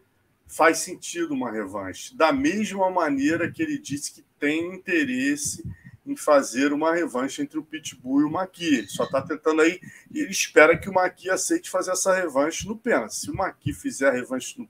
[0.46, 5.64] faz sentido uma revanche, da mesma maneira que ele disse que tem interesse
[6.06, 8.76] em fazer uma revanche entre o Pitbull e o Maqui.
[8.78, 9.80] Ele só está tentando aí
[10.12, 13.08] e ele espera que o Maqui aceite fazer essa revanche no Pena.
[13.08, 14.68] Se o Maqui fizer a revanche no,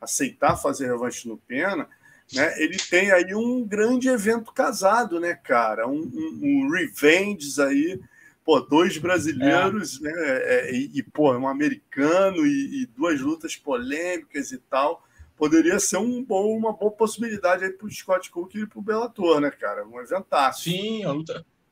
[0.00, 1.88] aceitar fazer a revanche no Pena,
[2.32, 5.88] né, ele tem aí um grande evento casado, né, cara?
[5.88, 8.00] Um, um, um revenge aí,
[8.44, 10.02] pô, dois brasileiros, é.
[10.04, 10.12] né?
[10.14, 15.07] É, e, e, pô, um americano e, e duas lutas polêmicas e tal
[15.38, 18.82] poderia ser um bom, uma boa possibilidade aí para o Scott Cook e para o
[18.82, 19.86] Bellator, né, cara?
[19.86, 20.64] Um eventaço.
[20.64, 21.02] Sim,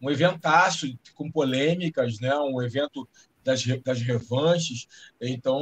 [0.00, 2.35] um eventaço com polêmicas, né?
[2.38, 3.09] Um evento
[3.42, 4.87] das, das revanches.
[5.20, 5.59] Então,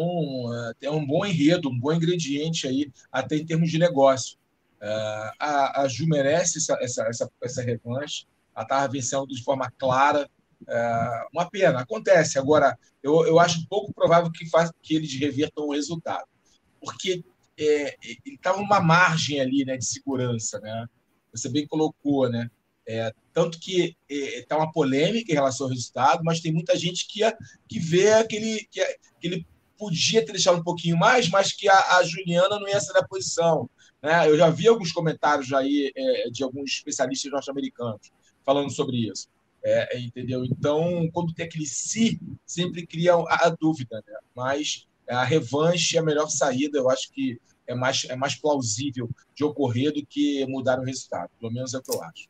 [0.78, 4.36] tem um bom enredo, um bom ingrediente aí, até em termos de negócio.
[4.80, 8.26] Uh, a, a Ju merece essa, essa, essa, essa revanche.
[8.54, 10.28] Ela estava vencendo de forma clara.
[10.62, 12.38] Uh, uma pena, acontece.
[12.38, 16.26] Agora, eu, eu acho pouco provável que, faz, que eles revertam o resultado.
[16.80, 17.24] Porque
[17.58, 20.86] é, estava uma margem ali né, de segurança, né?
[21.32, 22.50] Você bem colocou, né?
[22.86, 27.06] É, tanto que está é, uma polêmica em relação ao resultado, mas tem muita gente
[27.08, 27.20] que,
[27.66, 28.84] que vê aquele, que,
[29.20, 29.46] que ele
[29.78, 33.06] podia ter deixado um pouquinho mais, mas que a, a Juliana não ia ser na
[33.06, 33.68] posição.
[34.02, 34.28] Né?
[34.28, 38.12] Eu já vi alguns comentários aí é, de alguns especialistas norte-americanos
[38.44, 39.28] falando sobre isso.
[39.66, 40.44] É, entendeu?
[40.44, 44.14] Então, quando tem aquele si, sempre cria a, a dúvida, né?
[44.36, 49.08] Mas a revanche é a melhor saída, eu acho que é mais, é mais plausível
[49.34, 51.30] de ocorrer do que mudar o resultado.
[51.40, 52.28] Pelo menos é o que eu acho.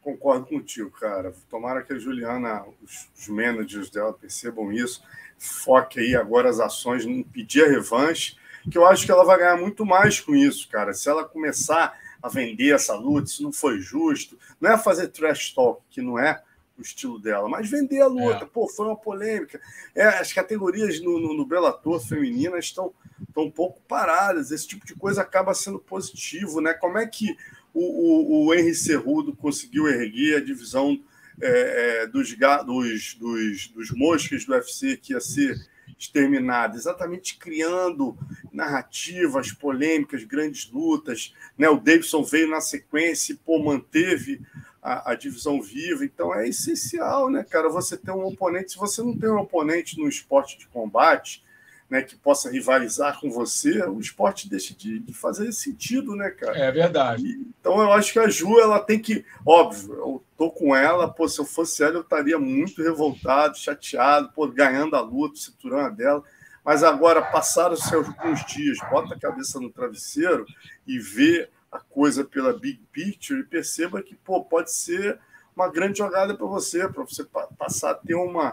[0.00, 1.34] Concordo contigo, cara.
[1.48, 5.02] Tomara que a Juliana, os, os managers dela percebam isso,
[5.38, 8.36] foque aí agora as ações, não pedir a revanche,
[8.70, 10.92] que eu acho que ela vai ganhar muito mais com isso, cara.
[10.92, 14.38] Se ela começar a vender essa luta, isso não foi justo.
[14.60, 16.42] Não é fazer trash talk, que não é
[16.76, 18.44] o estilo dela, mas vender a luta.
[18.44, 18.46] É.
[18.46, 19.60] Pô, foi uma polêmica.
[19.94, 22.92] É, as categorias no, no, no Bellator feminina estão,
[23.26, 24.50] estão um pouco paradas.
[24.50, 26.74] Esse tipo de coisa acaba sendo positivo, né?
[26.74, 27.36] Como é que
[27.72, 31.00] o, o, o Henry Cerrudo conseguiu erguer a divisão
[31.40, 35.56] é, é dos, dos, dos, dos moscas do UFC que ia ser
[35.96, 36.76] exterminada?
[36.76, 38.18] Exatamente criando
[38.52, 41.32] narrativas, polêmicas, grandes lutas.
[41.56, 41.68] Né?
[41.68, 44.40] O Davidson veio na sequência e pô, manteve
[44.84, 46.04] a, a, divisão viva.
[46.04, 47.70] Então é essencial, né, cara?
[47.70, 48.72] Você ter um oponente.
[48.72, 51.42] Se você não tem um oponente no esporte de combate,
[51.88, 56.58] né, que possa rivalizar com você, o esporte deixa de, de fazer sentido, né, cara?
[56.58, 57.24] É verdade.
[57.24, 61.08] E, então eu acho que a Ju ela tem que, óbvio, eu tô com ela,
[61.08, 65.92] pô, se eu fosse ela eu estaria muito revoltado, chateado, pô, ganhando a luta, cinturão
[65.94, 66.22] dela.
[66.64, 70.46] Mas agora, passaram-se alguns dias, bota a cabeça no travesseiro
[70.86, 75.18] e vê a coisa pela big picture e perceba que pô, pode ser
[75.56, 77.24] uma grande jogada para você, para você
[77.58, 78.52] passar a ter uma,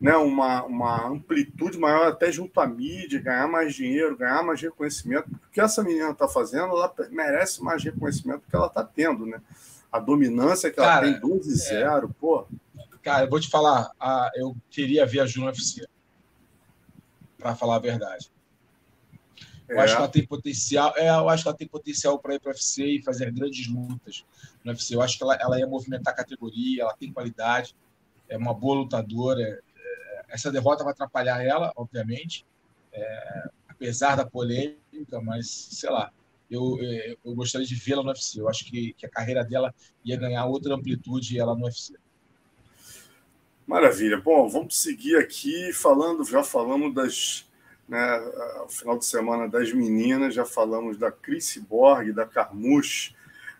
[0.00, 5.28] né, uma, uma amplitude maior até junto à mídia, ganhar mais dinheiro, ganhar mais reconhecimento.
[5.28, 9.40] O que essa menina está fazendo, ela merece mais reconhecimento que ela está tendo, né?
[9.90, 12.12] A dominância que Cara, ela tem 12-0, é...
[12.20, 12.46] pô.
[13.02, 15.86] Cara, eu vou te falar, a, eu queria ver a Juno UFC,
[17.38, 18.30] para falar a verdade.
[19.70, 19.84] Eu é.
[19.84, 20.92] acho que ela tem potencial.
[20.96, 23.68] É, eu acho que ela tem potencial para ir para o UFC e fazer grandes
[23.68, 24.24] lutas
[24.64, 24.96] no UFC.
[24.96, 27.76] Eu acho que ela, ela ia movimentar a categoria, ela tem qualidade,
[28.28, 29.40] é uma boa lutadora.
[29.42, 32.44] É, essa derrota vai atrapalhar ela, obviamente,
[32.92, 36.12] é, apesar da polêmica, mas sei lá.
[36.50, 38.40] Eu, eu, eu gostaria de vê-la no UFC.
[38.40, 39.72] Eu acho que, que a carreira dela
[40.04, 41.94] ia ganhar outra amplitude ela no UFC.
[43.64, 44.20] Maravilha.
[44.20, 47.48] Bom, vamos seguir aqui falando, já falamos das
[47.90, 48.20] né,
[48.64, 53.16] o final de semana das meninas, já falamos da Cris Borg, da Carmush,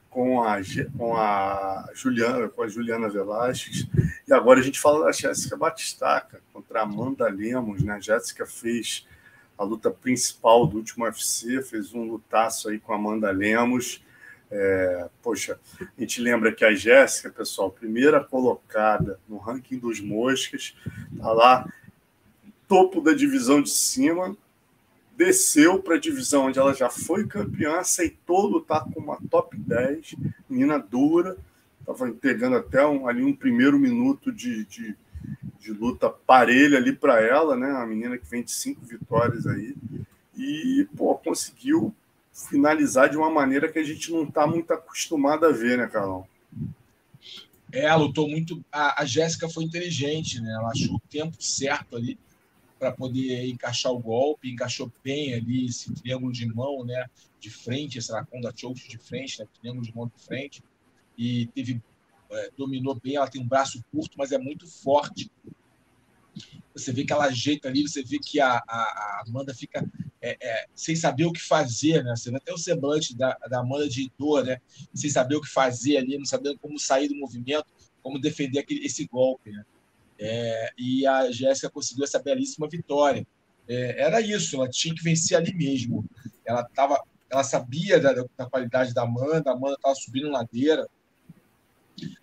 [0.09, 0.59] com a,
[0.97, 3.89] com a Juliana, com a Juliana Velasquez,
[4.27, 7.95] e agora a gente fala da Jéssica Batistaca contra a Amanda Lemos, né?
[7.95, 9.05] A Jéssica fez
[9.59, 14.05] a luta principal do último UFC, fez um lutaço aí com a Amanda Lemos.
[14.49, 20.75] É, poxa, a gente lembra que a Jéssica, pessoal, primeira colocada no ranking dos moscas,
[21.19, 21.73] tá lá
[22.71, 24.37] topo da divisão de cima,
[25.17, 30.15] desceu para a divisão onde ela já foi campeã, aceitou lutar com uma top 10,
[30.49, 31.37] menina dura,
[31.81, 34.97] estava entregando até um, ali um primeiro minuto de, de,
[35.59, 37.73] de luta parelha ali para ela, né?
[37.73, 39.75] A menina que vem de cinco vitórias aí,
[40.37, 41.93] e pô, conseguiu
[42.33, 46.25] finalizar de uma maneira que a gente não está muito acostumado a ver, né, Carlão?
[47.73, 48.65] É, lutou muito.
[48.71, 50.53] A, a Jéssica foi inteligente, né?
[50.53, 52.17] Ela achou o tempo certo ali
[52.81, 57.07] para poder encaixar o golpe, encaixou bem ali esse triângulo de mão, né,
[57.39, 60.65] de frente, essa Anaconda Choke de frente, né, triângulo de mão de frente,
[61.17, 61.83] e teve
[62.31, 65.31] é, dominou bem, ela tem um braço curto, mas é muito forte.
[66.73, 69.85] Você vê que ela ajeita ali, você vê que a, a, a Amanda fica
[70.23, 72.15] é, é, sem saber o que fazer, né?
[72.15, 74.61] Você vê até o semblante da, da Amanda de dor, né?
[74.95, 77.67] Sem saber o que fazer ali, não sabendo como sair do movimento,
[78.01, 79.65] como defender aquele, esse golpe, né?
[80.23, 83.27] É, e a Jéssica conseguiu essa belíssima vitória.
[83.67, 86.05] É, era isso, ela tinha que vencer ali mesmo.
[86.45, 90.87] Ela tava, ela sabia da, da qualidade da Amanda, a Amanda estava subindo ladeira.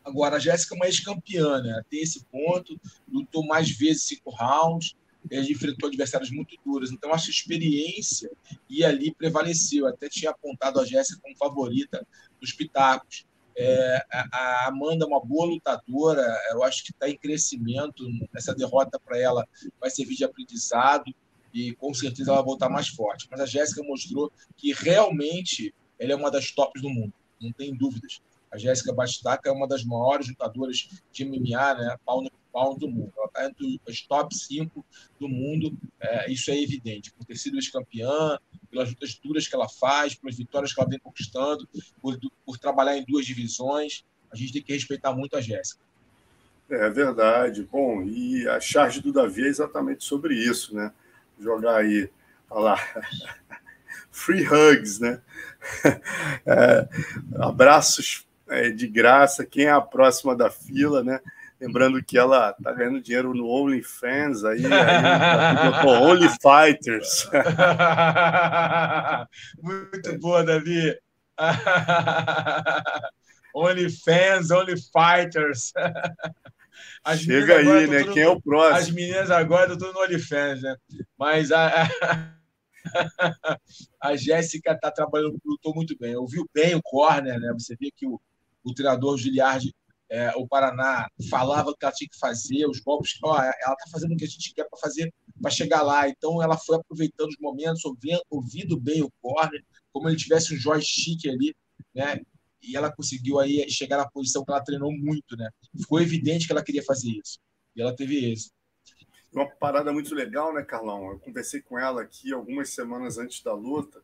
[0.03, 1.81] Agora, a Jéssica é uma ex-campeã, né?
[1.89, 2.79] tem esse ponto,
[3.12, 4.95] lutou mais vezes cinco rounds,
[5.31, 6.91] enfrentou adversários muito duros.
[6.91, 8.29] Então, acho que a experiência
[8.69, 9.88] e ali prevaleceu.
[9.88, 12.05] Até tinha apontado a Jéssica como favorita
[12.39, 13.25] dos pitacos.
[13.60, 18.04] É, a Amanda é uma boa lutadora, eu acho que está em crescimento.
[18.36, 19.48] Essa derrota para ela
[19.80, 21.13] vai servir de aprendizado
[21.54, 23.28] e com certeza ela vai voltar mais forte.
[23.32, 27.76] Mas a Jéssica mostrou que realmente ela é uma das tops do mundo, não tem
[27.76, 28.22] dúvidas.
[28.52, 31.98] A Jéssica Bastaca é uma das maiores lutadoras de MMA, né?
[32.06, 33.12] Pau no pau do mundo.
[33.17, 34.86] Ela está entre os top 5
[35.20, 38.38] do mundo, é, isso é evidente, por ter sido ex-campeã,
[38.78, 41.68] pelas lutas duras que ela faz, pelas vitórias que ela vem conquistando,
[42.00, 44.06] por, por trabalhar em duas divisões.
[44.32, 45.84] A gente tem que respeitar muito a Jéssica.
[46.70, 47.63] É verdade.
[47.63, 50.92] Bom, e a charge do Davi é exatamente sobre isso, né?
[51.40, 52.10] Jogar aí,
[52.50, 53.04] olha lá,
[54.12, 55.21] free hugs, né?
[56.46, 56.88] É,
[57.40, 59.46] abraços é, de graça.
[59.46, 61.19] Quem é a próxima da fila, né?
[61.60, 67.27] Lembrando que ela tá ganhando dinheiro no OnlyFans, aí, aí botou Only Fighters.
[69.62, 70.95] Muito boa, Davi.
[73.55, 75.73] OnlyFans, Only Fighters.
[77.03, 78.03] As Chega aí, né?
[78.03, 78.77] Quem é o próximo?
[78.77, 80.75] As meninas agora estão no OnlyFans, né?
[81.17, 81.89] Mas a,
[84.01, 86.15] a Jéssica está trabalhando, lutou muito bem.
[86.15, 87.51] Ouviu bem o corner, né?
[87.53, 88.19] Você vê que o,
[88.63, 89.73] o treinador Giliardi,
[90.10, 93.17] é, o Paraná, falava o que ela tinha que fazer, os golpes.
[93.23, 96.08] Ó, ela está fazendo o que a gente quer para fazer para chegar lá.
[96.08, 100.58] Então ela foi aproveitando os momentos, ouvindo, ouvindo bem o corner, como ele tivesse um
[100.58, 101.55] joystick ali,
[101.93, 102.19] né?
[102.62, 105.49] E ela conseguiu aí chegar na posição que ela treinou muito, né?
[105.77, 107.39] Ficou evidente que ela queria fazer isso.
[107.75, 108.55] E ela teve êxito.
[109.31, 111.12] Uma parada muito legal, né, Carlão?
[111.12, 114.01] Eu conversei com ela aqui algumas semanas antes da luta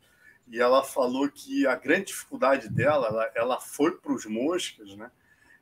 [0.47, 5.09] e ela falou que a grande dificuldade dela, ela, ela foi para os moscas, né?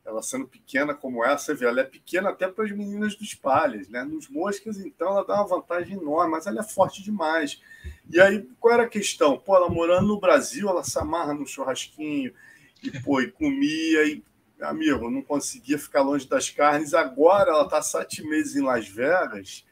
[0.04, 3.36] Ela sendo pequena como essa, você vê, ela é pequena até para as meninas dos
[3.36, 4.04] palhas, né?
[4.04, 7.62] Nos moscas, então, ela dá uma vantagem enorme, mas ela é forte demais.
[8.10, 9.38] E aí, qual era a questão?
[9.38, 12.34] Pô, ela morando no Brasil, ela se amarra no churrasquinho
[12.82, 14.24] e, pô, e comia e
[14.60, 16.94] amigo, não conseguia ficar longe das carnes.
[16.94, 19.66] Agora ela está sete meses em Las Vegas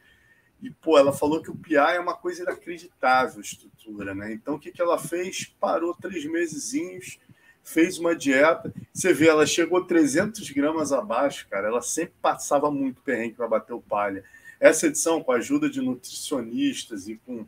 [0.62, 4.32] e, pô, ela falou que o PI é uma coisa inacreditável, estrutura, né?
[4.32, 5.46] Então, o que, que ela fez?
[5.58, 7.18] Parou três mesezinhos,
[7.62, 8.72] fez uma dieta.
[8.92, 11.68] Você vê, ela chegou 300 gramas abaixo, cara.
[11.68, 14.24] Ela sempre passava muito perrengue para bater o palha.
[14.58, 17.46] Essa edição, com a ajuda de nutricionistas e com,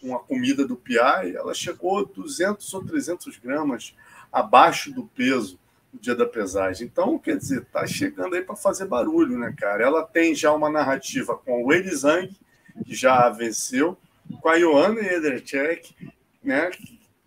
[0.00, 3.94] com a comida do PI, ela chegou 200 ou 300 gramas
[4.30, 5.58] abaixo do peso
[5.92, 6.86] no dia da pesagem.
[6.86, 9.84] Então, quer dizer, tá chegando aí para fazer barulho, né, cara?
[9.84, 12.34] Ela tem já uma narrativa com o Elisang,
[12.86, 13.98] que já venceu,
[14.40, 15.94] com a Ioana Ederchek,
[16.42, 16.70] né,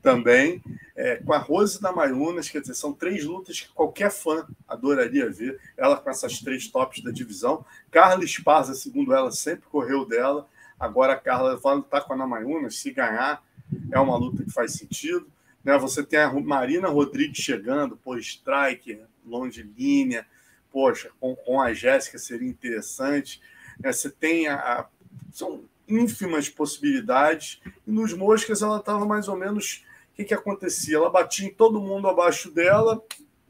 [0.05, 0.61] também,
[0.95, 5.27] é, com a Rose da Mayunas, quer dizer, são três lutas que qualquer fã adoraria
[5.31, 7.65] ver, ela com essas três tops da divisão.
[7.89, 10.47] Carla Esparza, segundo ela, sempre correu dela,
[10.79, 13.43] agora a Carla vai lutar com a Ana Mayunas, se ganhar,
[13.91, 15.27] é uma luta que faz sentido.
[15.63, 15.75] Né?
[15.79, 20.23] Você tem a Marina Rodrigues chegando, por strike, longe linha,
[20.71, 23.41] poxa, com, com a Jéssica seria interessante.
[23.79, 23.91] Né?
[23.91, 24.87] Você tem a, a,
[25.31, 27.59] São ínfimas possibilidades.
[27.87, 29.84] E nos moscas ela estava mais ou menos.
[30.15, 30.95] O que, que acontecia?
[30.95, 33.03] Ela batia em todo mundo abaixo dela,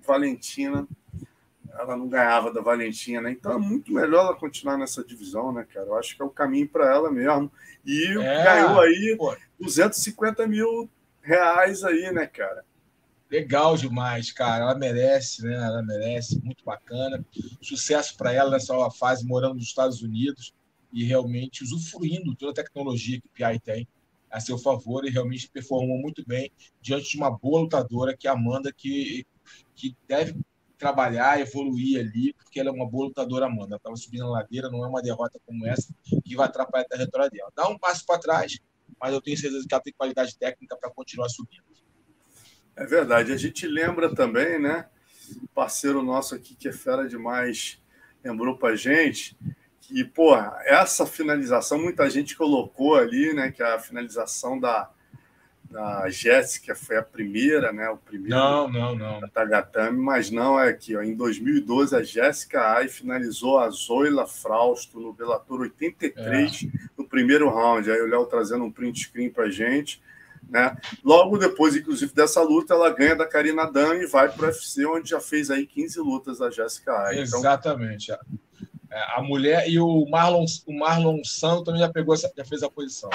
[0.03, 0.87] Valentina.
[1.71, 3.33] Ela não ganhava da Valentina, né?
[3.33, 5.85] Então é muito melhor ela continuar nessa divisão, né, cara?
[5.85, 7.51] Eu acho que é o caminho para ela mesmo.
[7.85, 9.37] E é, ganhou aí pô.
[9.59, 10.89] 250 mil
[11.21, 12.65] reais aí, né, cara?
[13.29, 14.63] Legal demais, cara.
[14.63, 15.53] Ela merece, né?
[15.53, 17.23] Ela merece, muito bacana.
[17.61, 20.51] Sucesso para ela nessa fase morando nos Estados Unidos
[20.91, 23.87] e realmente usufruindo toda a tecnologia que o PI tem
[24.35, 28.29] a seu favor e realmente performou muito bem diante de uma boa lutadora que é
[28.29, 29.25] a Amanda, que,
[29.73, 30.35] que deve
[30.77, 33.77] trabalhar, evoluir ali, porque ela é uma boa lutadora, Amanda.
[33.77, 35.93] Estava subindo a ladeira, não é uma derrota como essa
[36.25, 37.49] que vai atrapalhar a trajetória dela.
[37.55, 38.59] Dá um passo para trás,
[38.99, 41.63] mas eu tenho certeza que ela tem qualidade técnica para continuar subindo.
[42.75, 43.31] É verdade.
[43.31, 44.89] A gente lembra também, né?
[45.53, 47.81] Parceiro nosso aqui que é fera demais
[48.21, 49.37] lembrou para gente
[49.87, 53.51] que, pô, essa finalização muita gente colocou ali, né?
[53.51, 54.89] Que a finalização da,
[55.69, 57.89] da Jéssica foi a primeira, né?
[57.89, 59.19] O primeiro não, não, não.
[59.19, 61.01] da Tagatame, mas não é aqui, ó.
[61.01, 66.89] Em 2012 a Jéssica Ai finalizou a Zoila Frausto no Bellator 83 é.
[66.97, 67.89] no primeiro round.
[67.89, 70.01] Aí o Léo trazendo um print screen para gente.
[70.49, 70.75] Né?
[71.03, 74.85] Logo depois, inclusive, dessa luta, ela ganha da Karina Dan e vai para o UFC,
[74.85, 77.21] onde já fez aí 15 lutas a Jéssica Ai.
[77.21, 78.11] Então, Exatamente.
[78.11, 78.44] Então...
[79.15, 82.69] A mulher e o Marlon, o Marlon Santos também já pegou essa, já fez a
[82.69, 83.09] posição.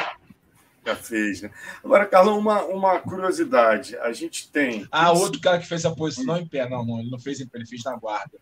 [0.84, 1.50] Já fez, né?
[1.84, 3.96] Agora, Carlão, uma, uma curiosidade.
[3.98, 4.86] A gente tem.
[4.90, 7.00] Ah, outro cara que fez a posição, não em pé, não, não.
[7.00, 8.38] Ele não fez em pé, ele fez na guarda.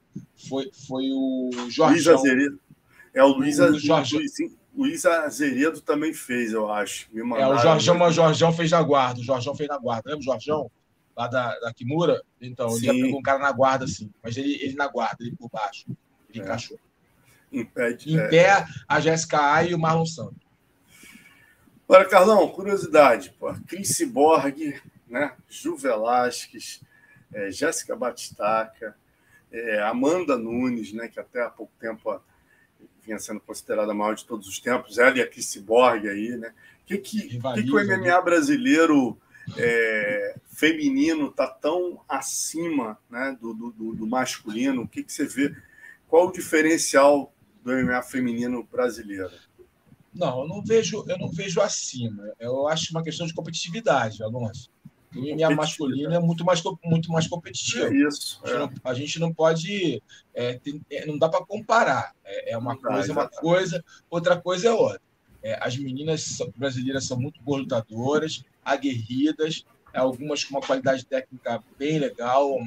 [0.49, 1.95] Foi, foi o Jorge.
[1.95, 2.61] Luiz Azeredo.
[3.12, 4.16] É o Luiz, o Jorge...
[4.16, 4.32] Luiz,
[4.76, 7.09] Luiz Azeredo também fez, eu acho.
[7.12, 9.20] Me é, o Jorgão, mas o Jorgão fez na guarda.
[9.20, 10.11] O Jorgão fez na guarda.
[10.11, 10.70] Lembra o Jorgão?
[11.16, 12.22] Lá da, da Kimura?
[12.41, 14.09] Então, ele já pegou um cara na guarda, assim.
[14.22, 15.86] Mas ele, ele na guarda, ele por baixo.
[16.30, 16.45] Ele é.
[16.45, 16.78] encaixou.
[17.53, 18.29] Em pé, em é...
[18.29, 20.49] pé a Jéssica A e o Marlon Santos.
[21.89, 23.35] Agora, Carlão, curiosidade.
[23.39, 24.79] Pô, Cris Borg,
[25.09, 25.33] né?
[25.49, 26.83] Ju Velasquez,
[27.33, 28.95] é, Jéssica Batistaca,
[29.51, 31.09] é, Amanda Nunes, né?
[31.09, 32.21] Que até há pouco tempo
[33.03, 36.37] vinha sendo considerada a maior de todos os tempos, ela e a Cris Borg aí,
[36.37, 36.53] né?
[36.83, 38.23] O que, que, que, que o MMA né?
[38.23, 39.19] brasileiro
[39.57, 44.83] é, feminino está tão acima né, do, do, do masculino?
[44.83, 45.55] O que, que você vê?
[46.07, 47.33] Qual o diferencial
[47.69, 49.31] do MMA feminino brasileiro?
[50.14, 52.33] Não, eu não vejo, eu não vejo acima.
[52.41, 54.71] Eu acho uma questão de competitividade, Alonso.
[55.14, 57.87] O MMA masculino é muito mais, muito mais competitivo.
[57.87, 58.41] É isso.
[58.43, 58.59] A, gente, é.
[58.59, 60.03] Não, a gente não pode.
[60.35, 62.14] É, tem, é, não dá para comparar.
[62.25, 65.01] É, é uma não coisa, é uma coisa, outra coisa é outra.
[65.43, 69.64] É, as meninas brasileiras são muito boas lutadoras, aguerridas,
[69.95, 72.59] algumas com uma qualidade técnica bem legal,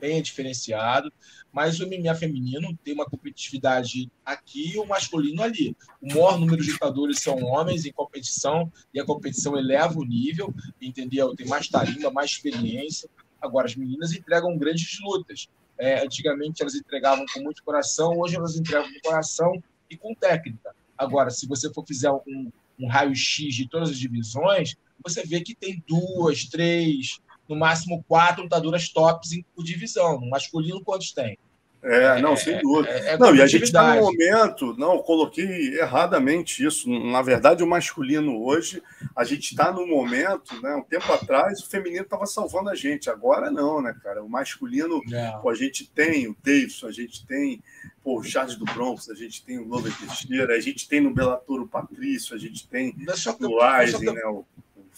[0.00, 1.12] bem é diferenciado,
[1.52, 5.76] mas o MMA feminino tem uma competitividade aqui e o masculino ali.
[6.00, 10.54] O maior número de lutadores são homens em competição e a competição eleva o nível,
[10.80, 11.34] entendeu?
[11.34, 13.08] Tem mais tarimba, mais experiência.
[13.40, 15.48] Agora, as meninas entregam grandes lutas.
[15.78, 20.74] É, antigamente elas entregavam com muito coração, hoje elas entregam com coração e com técnica.
[20.96, 25.54] Agora, se você for fizer um, um raio-x de todas as divisões, você vê que
[25.54, 27.18] tem duas, três,
[27.50, 30.20] no máximo quatro lutadoras tops por divisão.
[30.20, 31.36] No masculino, quantos tem?
[31.82, 32.90] É, não, sem dúvida.
[32.90, 36.90] É, é não, e a gente está no momento, não, eu coloquei erradamente isso.
[36.90, 38.82] Na verdade, o masculino hoje,
[39.16, 40.76] a gente está no momento, né?
[40.76, 43.08] Um tempo atrás, o feminino estava salvando a gente.
[43.08, 44.22] Agora não, né, cara?
[44.22, 45.00] O masculino,
[45.40, 47.62] pô, a gente tem o Davidson, a gente tem
[48.04, 51.14] pô, o Charles do Bronx, a gente tem o Glover Teixeira, a gente tem no
[51.14, 54.24] Bellator o Patrício, a gente tem é Rising, é né?
[54.26, 54.46] O, o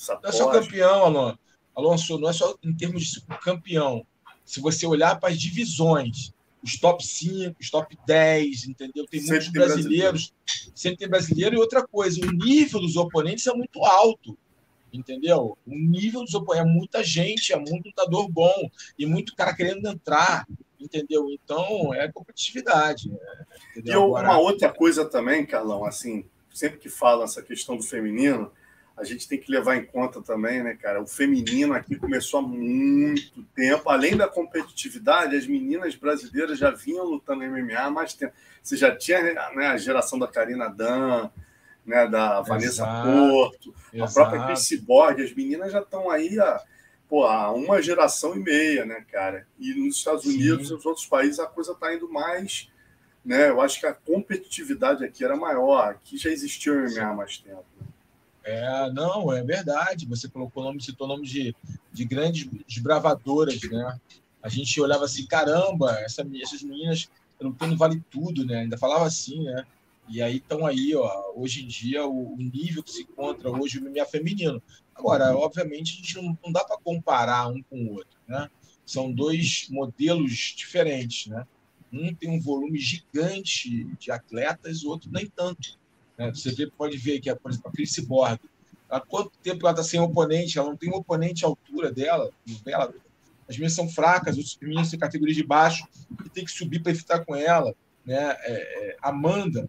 [0.09, 1.39] não é só campeão, Alonso.
[1.75, 4.07] Alonso, não é só em termos de campeão.
[4.45, 9.05] Se você olhar para as divisões, os top 5, os top 10, entendeu?
[9.07, 10.73] Tem muitos brasileiros, brasileiro.
[10.75, 11.57] sempre tem brasileiro.
[11.57, 14.39] E outra coisa, o nível dos oponentes é muito alto,
[14.93, 15.57] entendeu?
[15.67, 19.89] O nível dos oponentes é muita gente, é muito lutador bom e muito cara querendo
[19.89, 20.47] entrar,
[20.79, 21.29] entendeu?
[21.31, 23.11] Então, é competitividade.
[23.73, 24.01] Entendeu?
[24.01, 24.29] E Agora...
[24.29, 28.53] uma outra coisa também, Carlão, assim, sempre que fala essa questão do feminino,
[28.97, 31.01] a gente tem que levar em conta também, né, cara?
[31.01, 33.89] O feminino aqui começou há muito tempo.
[33.89, 38.35] Além da competitividade, as meninas brasileiras já vinham lutando MMA há mais tempo.
[38.63, 39.23] Você já tinha
[39.55, 41.31] né, a geração da Karina Dan,
[41.87, 44.11] né, da Vanessa exato, Porto, exato.
[44.11, 45.21] a própria Chris Borg.
[45.23, 46.63] As meninas já estão aí há,
[47.09, 49.47] pô, há uma geração e meia, né, cara?
[49.59, 52.71] E nos Estados Unidos e nos outros países a coisa está indo mais.
[53.25, 53.49] Né?
[53.49, 55.93] Eu acho que a competitividade aqui era maior.
[55.93, 57.65] Aqui já existia o MMA há mais tempo.
[57.81, 57.87] Né?
[58.45, 60.07] É, não, é verdade.
[60.07, 61.55] Você colocou nome, citou nome de,
[61.93, 63.99] de grandes desbravadoras, né?
[64.43, 67.09] A gente olhava assim, caramba, essa, essas meninas
[67.59, 68.61] tem vale tudo, né?
[68.61, 69.65] Ainda falava assim, né?
[70.09, 73.79] E aí estão aí, ó, hoje em dia, o, o, nível que se encontra hoje
[73.79, 74.63] o MMA feminino.
[74.95, 78.51] Agora, obviamente, a gente não, não dá para comparar um com o outro, né?
[78.85, 81.47] São dois modelos diferentes, né?
[81.93, 85.79] Um tem um volume gigante de atletas, o outro nem tanto.
[86.23, 86.31] Né?
[86.33, 88.39] Você vê, pode ver que, por exemplo, a Chris Borg,
[88.89, 90.59] há quanto tempo ela está sem oponente?
[90.59, 92.31] Ela não tem um oponente à altura dela.
[92.65, 92.95] dela.
[93.49, 95.87] As meninas são fracas, os meninos têm categoria de baixo,
[96.25, 97.75] e tem que subir para evitar com ela.
[98.05, 98.17] Né?
[98.17, 99.69] É, é, Amanda,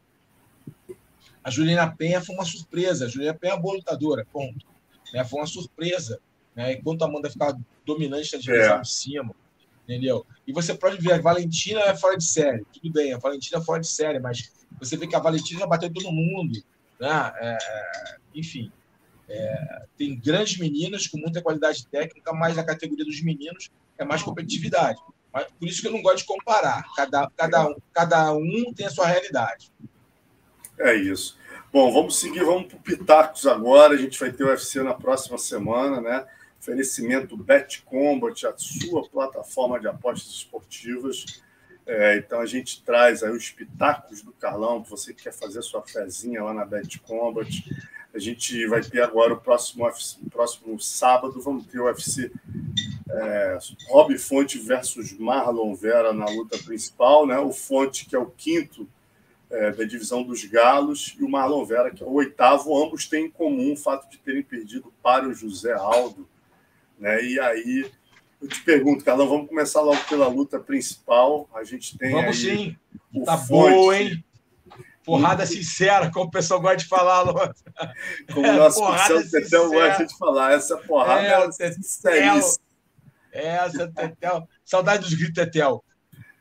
[1.43, 3.05] a Juliana Penha foi uma surpresa.
[3.05, 4.65] A Juliana Penha é uma boa lutadora, ponto.
[5.11, 5.23] Né?
[5.23, 6.19] Foi uma surpresa.
[6.55, 6.73] Né?
[6.73, 8.81] Enquanto a Amanda ficava dominante na direção é.
[8.81, 9.35] de cima,
[9.83, 10.25] entendeu?
[10.47, 13.61] E você pode ver, a Valentina é fora de série, tudo bem, a Valentina é
[13.61, 16.63] fora de série, mas você vê que a Valentina bateu todo mundo.
[16.99, 17.33] Né?
[17.37, 18.71] É, é, enfim,
[19.29, 24.21] é, tem grandes meninas com muita qualidade técnica, mas a categoria dos meninos é mais
[24.21, 24.99] competitividade.
[25.31, 26.83] Mas, por isso que eu não gosto de comparar.
[26.95, 29.71] Cada, cada, um, cada um tem a sua realidade.
[30.77, 31.37] É isso.
[31.71, 33.95] Bom, vamos seguir, vamos para o Pitacos agora.
[33.95, 36.25] A gente vai ter o UFC na próxima semana, né?
[36.59, 41.41] Oferecimento Bet Combat, a sua plataforma de apostas esportivas.
[41.85, 45.61] É, então a gente traz aí os pitacos do Carlão, para você que quer fazer
[45.61, 47.49] sua fezinha lá na Bet Combat.
[48.13, 52.31] A gente vai ter agora o próximo, UFC, próximo sábado, vamos ter o UFC
[53.09, 53.59] é,
[53.89, 57.37] Rob Fonte versus Marlon Vera na luta principal, né?
[57.37, 58.87] O Fonte, que é o quinto
[59.49, 63.25] é, da divisão dos Galos, e o Marlon Vera, que é o oitavo, ambos têm
[63.25, 66.27] em comum o fato de terem perdido para o José Aldo.
[66.97, 67.23] Né?
[67.23, 67.91] E aí
[68.43, 71.49] eu te pergunto, Carlão, vamos começar logo pela luta principal.
[71.55, 72.11] A gente tem.
[72.11, 72.75] Vamos sim.
[73.23, 74.21] Tá bom, hein?
[75.05, 77.33] Porrada sincera, como o pessoal gosta de falar, Lô.
[78.33, 80.53] Como o nosso parceiro Tetel gosta de falar.
[80.53, 81.21] Essa porrada
[81.59, 82.39] é, é Tetel.
[83.31, 84.47] Essa, Tetel.
[84.63, 85.83] Saudade dos gritos, Tetel.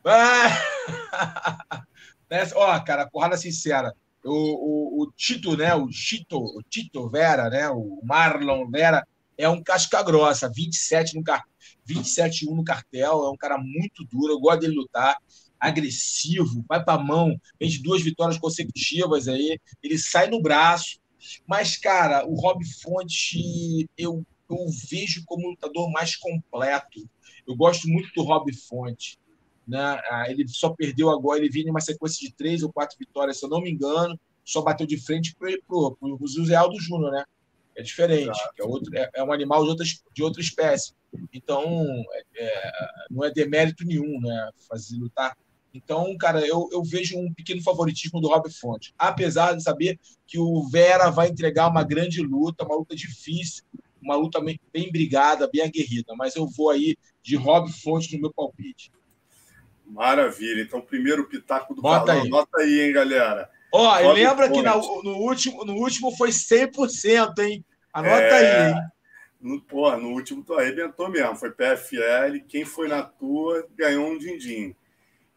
[0.04, 1.82] Ah!
[2.54, 3.92] Ó, cara, porrada sincera.
[4.24, 5.74] O, o, o, Tito, né?
[5.74, 7.68] O Tito, o Tito Vera, né?
[7.68, 9.06] O Marlon Vera
[9.36, 11.52] é um casca grossa, 27 no cartão
[11.88, 15.16] 27-1 no cartel, é um cara muito duro, eu gosto dele lutar,
[15.58, 21.00] agressivo, vai para mão, vem de duas vitórias consecutivas aí, ele sai no braço.
[21.46, 27.08] Mas, cara, o Rob Fonte eu, eu vejo como lutador mais completo.
[27.46, 29.18] Eu gosto muito do Rob Fonte.
[29.66, 29.78] Né?
[30.10, 33.38] Ah, ele só perdeu agora, ele vinha em uma sequência de três ou quatro vitórias,
[33.38, 37.24] se eu não me engano, só bateu de frente para o José Aldo Júnior, né?
[37.74, 40.92] É diferente, é, outro, é, é, um animal de outra, de outra espécie.
[41.32, 42.72] Então, é, é,
[43.10, 44.50] não é demérito nenhum, né?
[44.68, 45.36] Fazer lutar.
[45.74, 48.94] Então, cara, eu, eu vejo um pequeno favoritismo do Rob Fonte.
[48.98, 53.64] Apesar de saber que o Vera vai entregar uma grande luta, uma luta difícil,
[54.00, 56.14] uma luta bem, bem brigada, bem aguerrida.
[56.14, 58.92] Mas eu vou aí de Rob Fonte no meu palpite.
[59.86, 60.62] Maravilha.
[60.62, 62.24] Então, primeiro pitaco do Bota Carlão.
[62.24, 62.30] Aí.
[62.30, 63.50] Nota aí, hein, galera.
[63.72, 67.64] Ó, e lembra que na, no, último, no último foi 100%, hein?
[67.92, 68.66] Anota é...
[68.66, 68.80] aí, hein?
[69.40, 71.34] No, pô, no último tu arrebentou mesmo.
[71.34, 72.44] Foi PFL.
[72.46, 74.76] Quem foi na tua ganhou um din-din.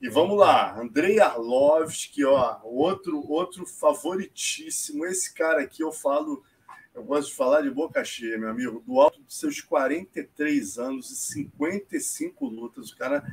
[0.01, 5.05] E vamos lá, Andrei Arlovski, ó, outro, outro favoritíssimo.
[5.05, 6.43] Esse cara aqui eu falo,
[6.93, 11.09] eu gosto de falar de boca cheia, meu amigo, do alto dos seus 43 anos
[11.09, 12.91] e 55 lutas.
[12.91, 13.25] O cara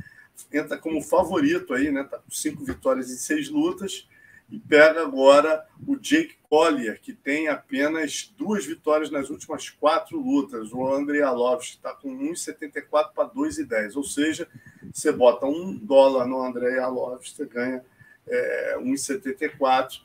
[0.51, 2.05] entra como favorito aí, né?
[2.05, 4.07] Tá com cinco vitórias em seis lutas
[4.53, 10.71] e pega agora o Jake Collier, que tem apenas duas vitórias nas últimas quatro lutas.
[10.75, 13.97] O Andrei Arlovski está com 1,74 para 2,10.
[13.97, 14.47] Ou seja,
[14.93, 17.83] você bota um dólar no Andrei Arlovski, você ganha
[18.29, 20.03] é, 1,74.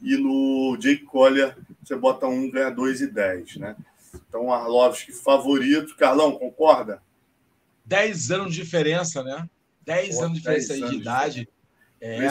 [0.00, 3.58] E no Jake Collier, você bota um, ganha 2,10.
[3.58, 3.76] Né?
[4.14, 5.94] Então, Arlovski favorito.
[5.94, 7.02] Carlão, concorda?
[7.84, 9.46] 10 anos de diferença, né?
[9.84, 11.48] 10 anos de diferença de idade.
[12.00, 12.28] É,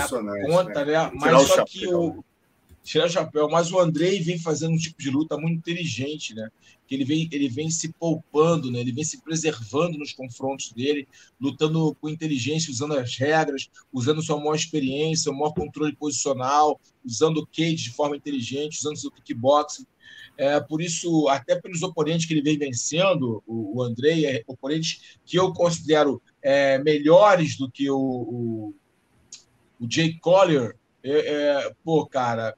[0.47, 0.93] conta, né?
[0.93, 1.11] né?
[1.13, 2.23] Mas só que o.
[2.81, 6.49] Tirar o chapéu, mas o Andrei vem fazendo um tipo de luta muito inteligente, né?
[6.87, 8.79] Que ele vem, ele vem se poupando, né?
[8.79, 11.07] Ele vem se preservando nos confrontos dele,
[11.39, 17.39] lutando com inteligência, usando as regras, usando sua maior experiência, o maior controle posicional, usando
[17.39, 19.85] o cage de forma inteligente, usando seu kickboxing.
[20.37, 25.17] É, por isso, até pelos oponentes que ele vem vencendo, o, o Andrei, é, oponentes
[25.25, 28.73] que eu considero é, melhores do que o, o
[29.79, 32.55] o Jay Collier, é, é, pô, cara,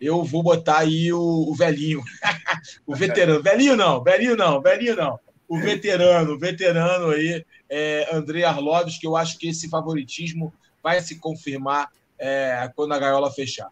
[0.00, 2.02] eu vou botar aí o, o velhinho,
[2.86, 3.42] o veterano.
[3.42, 5.18] Velhinho não, velhinho não, velhinho não.
[5.48, 10.52] O veterano, o veterano aí, é, André Arlovski, que eu acho que esse favoritismo
[10.82, 13.70] vai se confirmar é, quando a gaiola fechar.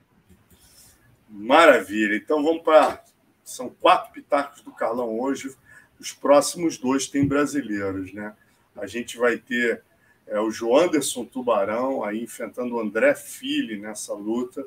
[1.28, 2.16] Maravilha.
[2.16, 3.04] Então vamos para.
[3.44, 5.54] São quatro pitacos do Carlão hoje.
[6.00, 8.34] Os próximos dois têm brasileiros, né?
[8.74, 9.82] A gente vai ter
[10.26, 14.66] é, o Joanderson Tubarão aí enfrentando o André Fili nessa luta.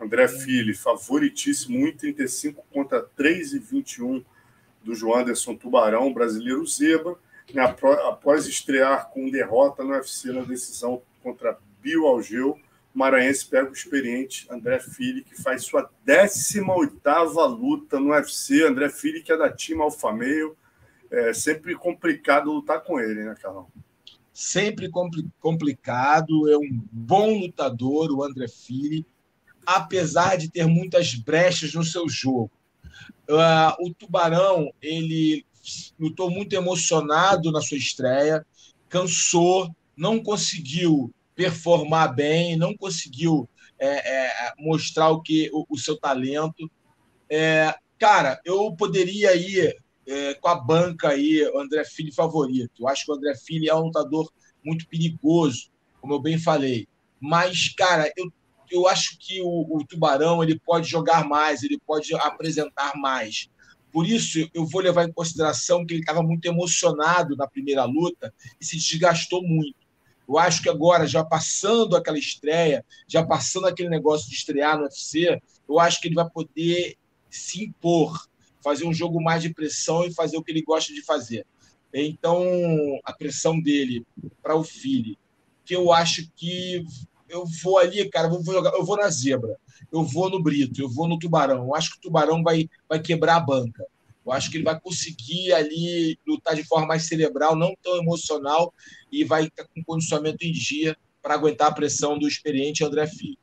[0.00, 4.24] André Fili, favoritíssimo, 1,35 contra 3,21
[4.82, 7.16] do Joanderson Tubarão, brasileiro zebra,
[7.52, 7.62] né,
[8.08, 12.58] após estrear com derrota no UFC na decisão contra Bio Algeu,
[12.94, 18.64] o Maranhense pega o experiente André Fili, que faz sua 18ª luta no UFC.
[18.64, 20.56] André Fili, que é da time Alfa Meio,
[21.10, 23.68] é sempre complicado lutar com ele, né, Carlão?
[24.36, 24.90] Sempre
[25.40, 29.06] complicado, é um bom lutador, o André Fili,
[29.64, 32.50] apesar de ter muitas brechas no seu jogo.
[33.26, 35.42] Uh, o Tubarão, ele
[35.98, 38.44] lutou muito emocionado na sua estreia,
[38.90, 45.98] cansou, não conseguiu performar bem, não conseguiu é, é, mostrar o que o, o seu
[45.98, 46.70] talento.
[47.30, 49.74] É, cara, eu poderia ir
[50.06, 52.80] é, com a banca aí, o André Filho favorito.
[52.80, 54.30] Eu acho que o André Filho é um lutador
[54.64, 56.86] muito perigoso, como eu bem falei.
[57.20, 58.32] Mas, cara, eu,
[58.70, 63.48] eu acho que o, o Tubarão ele pode jogar mais, ele pode apresentar mais.
[63.92, 68.32] Por isso, eu vou levar em consideração que ele estava muito emocionado na primeira luta
[68.60, 69.86] e se desgastou muito.
[70.28, 74.82] Eu acho que agora, já passando aquela estreia, já passando aquele negócio de estrear no
[74.82, 76.96] UFC, eu acho que ele vai poder
[77.30, 78.28] se impor,
[78.66, 81.46] fazer um jogo mais de pressão e fazer o que ele gosta de fazer.
[81.94, 82.44] Então,
[83.04, 84.04] a pressão dele
[84.42, 85.16] para o Philly,
[85.64, 86.84] que eu acho que
[87.28, 89.56] eu vou ali, cara, vou, jogar, eu vou na zebra,
[89.92, 91.58] eu vou no Brito, eu vou no Tubarão.
[91.58, 93.86] Eu acho que o Tubarão vai, vai quebrar a banca.
[94.26, 98.74] Eu acho que ele vai conseguir ali lutar de forma mais cerebral, não tão emocional,
[99.12, 103.38] e vai estar com condicionamento em dia para aguentar a pressão do experiente André Filho.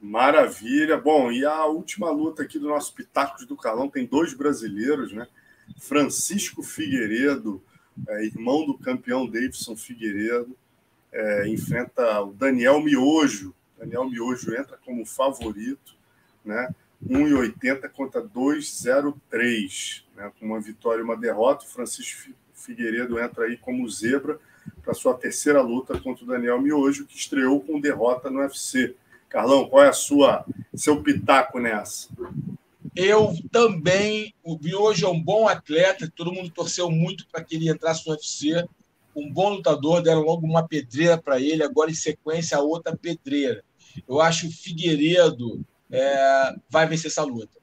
[0.00, 0.96] Maravilha.
[0.96, 5.26] Bom, e a última luta aqui do nosso Pitacos do Calão tem dois brasileiros, né?
[5.78, 7.62] Francisco Figueiredo,
[8.08, 10.56] é, irmão do campeão Davidson Figueiredo,
[11.12, 13.54] é, enfrenta o Daniel Miojo.
[13.78, 15.96] Daniel Miojo entra como favorito,
[16.44, 16.74] né?
[17.06, 20.32] 1,80 contra 2,03, né?
[20.38, 21.66] com uma vitória e uma derrota.
[21.66, 24.38] Francisco Figueiredo entra aí como zebra
[24.82, 28.96] para sua terceira luta contra o Daniel Miojo, que estreou com derrota no UFC.
[29.28, 32.08] Carlão, qual é a sua seu pitaco nessa?
[32.94, 37.70] Eu também, o Miojo é um bom atleta, todo mundo torceu muito para que ele
[37.70, 38.66] entrasse no UFC.
[39.14, 43.64] Um bom lutador, deram logo uma pedreira para ele, agora em sequência a outra pedreira.
[44.08, 47.58] Eu acho que o Figueiredo é, vai vencer essa luta.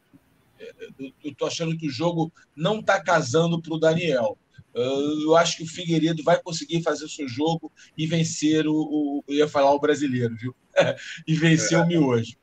[1.00, 4.38] Eu estou achando que o jogo não está casando para o Daniel.
[4.76, 9.24] Eu acho que o Figueiredo vai conseguir fazer o seu jogo e vencer o, o
[9.28, 10.54] eu ia falar o brasileiro, viu?
[11.26, 11.82] e vencer é.
[11.82, 12.36] o Miojo.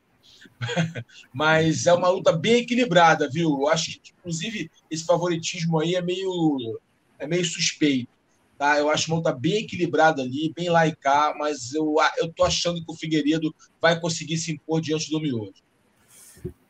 [1.33, 3.51] Mas é uma luta bem equilibrada, viu?
[3.61, 6.81] Eu acho que, inclusive, esse favoritismo aí é meio,
[7.19, 8.11] é meio suspeito.
[8.57, 8.79] Tá?
[8.79, 10.69] Eu acho uma luta bem equilibrada ali, bem
[11.01, 15.21] cá, mas eu, eu tô achando que o Figueiredo vai conseguir se impor diante do
[15.21, 15.53] Miojo.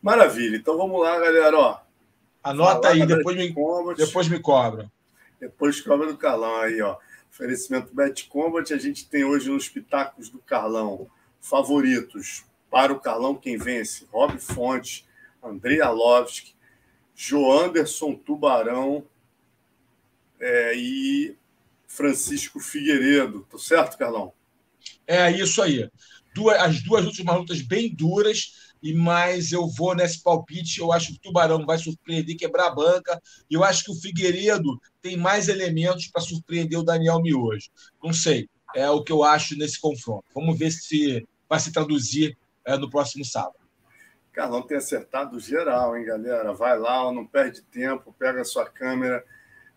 [0.01, 0.57] Maravilha.
[0.57, 1.57] Então vamos lá, galera.
[1.57, 1.79] Ó,
[2.43, 3.55] Anota aí, depois me,
[3.97, 4.91] depois me cobra.
[5.43, 6.97] Depois cobra do Carlão aí, ó.
[7.29, 8.73] Oferecimento Bet Combat.
[8.73, 14.39] A gente tem hoje nos pitacos do Carlão favoritos para o Carlão quem vence: Rob
[14.39, 15.05] Fonte,
[15.43, 16.55] Andrei Alovski,
[17.13, 19.05] Joanderson Tubarão
[20.39, 21.37] é, e
[21.89, 23.45] Francisco Figueiredo.
[23.51, 24.33] Tá certo, Carlão?
[25.09, 25.91] É isso aí.
[26.33, 30.81] Duas, as duas últimas lutas bem duras e mais eu vou nesse palpite.
[30.81, 33.21] Eu acho que o Tubarão vai surpreender, quebrar a banca.
[33.49, 37.71] E eu acho que o Figueiredo tem mais elementos para surpreender o Daniel Miojo.
[38.03, 40.25] Não sei, é o que eu acho nesse confronto.
[40.35, 43.63] Vamos ver se vai se traduzir é, no próximo sábado.
[44.33, 46.53] Carlão tem acertado geral, hein, galera?
[46.55, 49.23] Vai lá, não perde tempo, pega a sua câmera,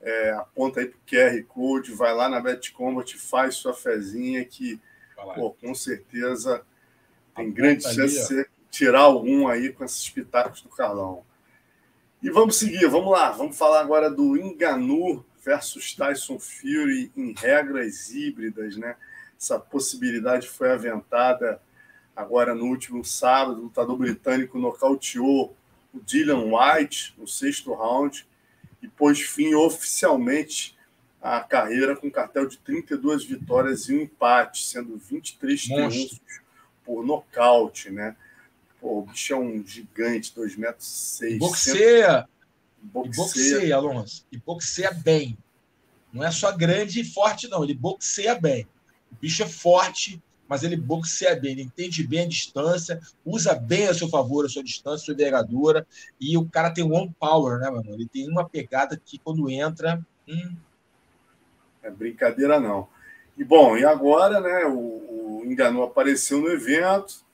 [0.01, 4.79] é, aponta aí para o QR Code, vai lá na BetCombat, faz sua fezinha que,
[5.35, 6.63] pô, com certeza
[7.35, 11.23] tem aponta grande chance de você tirar algum aí com esses pitacos do Carlão.
[12.21, 18.11] E vamos seguir, vamos lá, vamos falar agora do Enganu versus Tyson Fury em regras
[18.13, 18.97] híbridas, né?
[19.39, 21.61] Essa possibilidade foi aventada
[22.13, 23.59] agora no último sábado.
[23.59, 25.55] O lutador britânico nocauteou
[25.93, 28.27] o Dylan White no sexto round
[28.81, 30.75] e pôs fim oficialmente
[31.21, 36.19] à carreira com um cartel de 32 vitórias e um empate, sendo 23 triunfos
[36.83, 38.17] por nocaute, né?
[38.85, 40.87] Pô, o bicho é um gigante, 2,6 metros.
[40.87, 42.29] 6, boxeia.
[42.83, 43.15] Boxeia.
[43.15, 44.27] boxeia, Alonso.
[44.31, 45.35] E boxeia bem.
[46.13, 47.63] Não é só grande e forte, não.
[47.63, 48.67] Ele boxeia bem.
[49.11, 51.53] O bicho é forte, mas ele boxeia bem.
[51.53, 55.13] Ele entende bem a distância, usa bem a seu favor a sua distância, a sua
[55.15, 55.87] envergadura.
[56.21, 57.91] E o cara tem one power, né, mano?
[57.91, 59.99] Ele tem uma pegada que quando entra.
[60.29, 60.55] Hum...
[61.81, 62.87] É brincadeira, não.
[63.35, 64.63] E bom, e agora, né?
[64.67, 67.24] O, o Engano apareceu no evento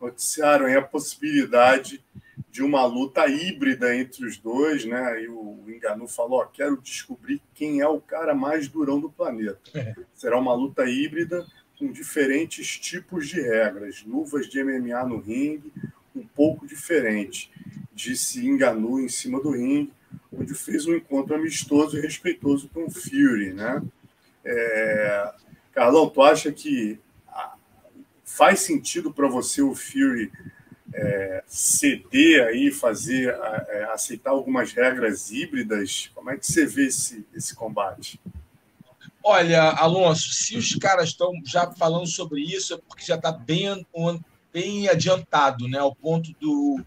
[0.00, 2.04] noticiaram a possibilidade
[2.50, 5.22] de uma luta híbrida entre os dois, né?
[5.22, 9.60] E o Enganu falou: quero descobrir quem é o cara mais durão do planeta.
[9.74, 9.94] É.
[10.14, 11.46] Será uma luta híbrida
[11.78, 15.72] com diferentes tipos de regras, luvas de MMA no ringue,
[16.14, 17.50] um pouco diferente.
[17.94, 19.92] Disse Enganu em cima do ringue,
[20.32, 23.82] onde fez um encontro amistoso e respeitoso com o Fury, né?
[24.44, 25.32] É...
[25.72, 26.98] Carlão, tu acha que
[28.38, 30.30] Faz sentido para você o Fury
[30.94, 33.36] é, ceder aí, fazer,
[33.68, 36.08] é, aceitar algumas regras híbridas?
[36.14, 38.20] Como é que você vê esse, esse combate?
[39.24, 43.84] Olha, Alonso, se os caras estão já falando sobre isso, é porque já está bem,
[44.52, 45.78] bem adiantado, né?
[45.80, 46.80] Ao ponto do,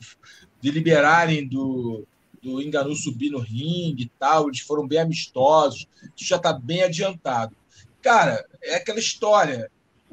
[0.61, 2.07] de liberarem do,
[2.41, 5.85] do Enganu subir no ringue e tal, eles foram bem amistosos,
[6.15, 7.53] isso já está bem adiantado.
[8.01, 9.69] Cara, é aquela história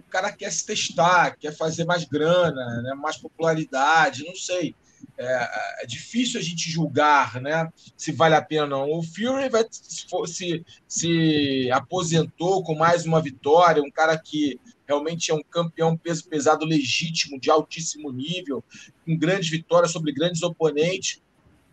[0.09, 4.75] o cara quer se testar, quer fazer mais grana, né, mais popularidade, não sei.
[5.19, 8.99] É, é, difícil a gente julgar né, se vale a pena ou não.
[8.99, 15.35] O Fury vai, se, se aposentou com mais uma vitória, um cara que realmente é
[15.35, 18.65] um campeão peso pesado legítimo, de altíssimo nível,
[19.05, 21.21] com grandes vitórias sobre grandes oponentes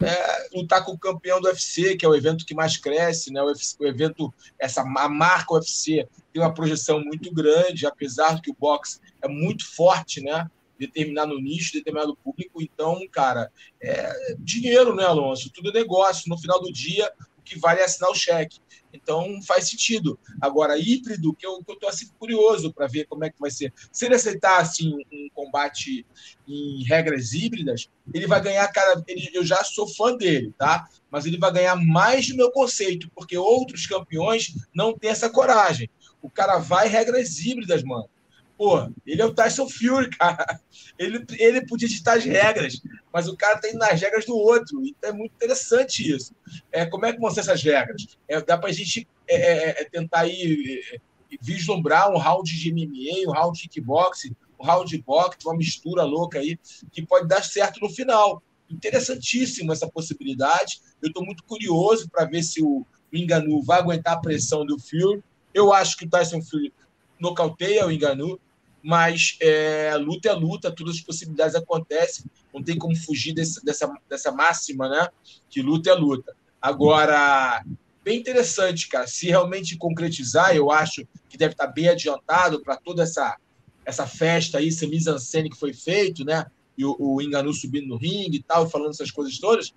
[0.01, 3.41] é, lutar com o campeão do UFC, que é o evento que mais cresce, né?
[3.41, 8.51] O, UFC, o evento, essa a marca UFC tem uma projeção muito grande, apesar que
[8.51, 10.49] o boxe é muito forte, né?
[10.77, 12.61] Determinado nicho, determinado público.
[12.61, 13.49] Então, cara,
[13.81, 15.49] é dinheiro, né, Alonso?
[15.49, 16.29] Tudo é negócio.
[16.29, 18.59] No final do dia, o que vale é assinar o cheque.
[18.95, 20.19] Então faz sentido.
[20.41, 23.73] Agora, híbrido, que eu estou assim, curioso para ver como é que vai ser.
[23.91, 26.05] Se ele aceitar assim, um combate
[26.47, 29.03] em regras híbridas, ele vai ganhar cada.
[29.07, 30.87] Ele, eu já sou fã dele, tá?
[31.09, 35.89] Mas ele vai ganhar mais do meu conceito, porque outros campeões não têm essa coragem.
[36.21, 38.09] O cara vai regras híbridas, mano.
[38.57, 40.61] Pô, ele é o Tyson Fury, cara.
[40.97, 42.81] Ele, ele podia ditar as regras,
[43.11, 44.81] mas o cara tá nas regras do outro.
[44.85, 46.33] Então é muito interessante isso.
[46.71, 48.17] É, como é que vão ser essas regras?
[48.27, 50.97] É, dá para a gente é, é, é, tentar aí é,
[51.41, 56.03] vislumbrar um round de MMA, um round de kickboxing, um round de boxe, uma mistura
[56.03, 56.57] louca aí,
[56.91, 58.41] que pode dar certo no final.
[58.69, 60.81] Interessantíssimo essa possibilidade.
[61.01, 65.21] Eu estou muito curioso para ver se o Enganu vai aguentar a pressão do Fury.
[65.53, 66.73] Eu acho que o Tyson Fury
[67.19, 68.39] nocauteia o Enganu
[68.85, 72.23] mas é, luta é luta, todas as possibilidades acontecem,
[72.53, 75.09] não tem como fugir desse, dessa, dessa máxima, né?
[75.49, 76.35] Que luta é luta.
[76.61, 77.65] Agora,
[78.03, 79.07] bem interessante, cara.
[79.07, 83.37] Se realmente concretizar, eu acho que deve estar bem adiantado para toda essa,
[83.83, 86.45] essa festa aí, essa mise-en-scène que foi feito, né?
[86.77, 89.73] e o, o Enganu subindo no ringue e tal, falando essas coisas todas,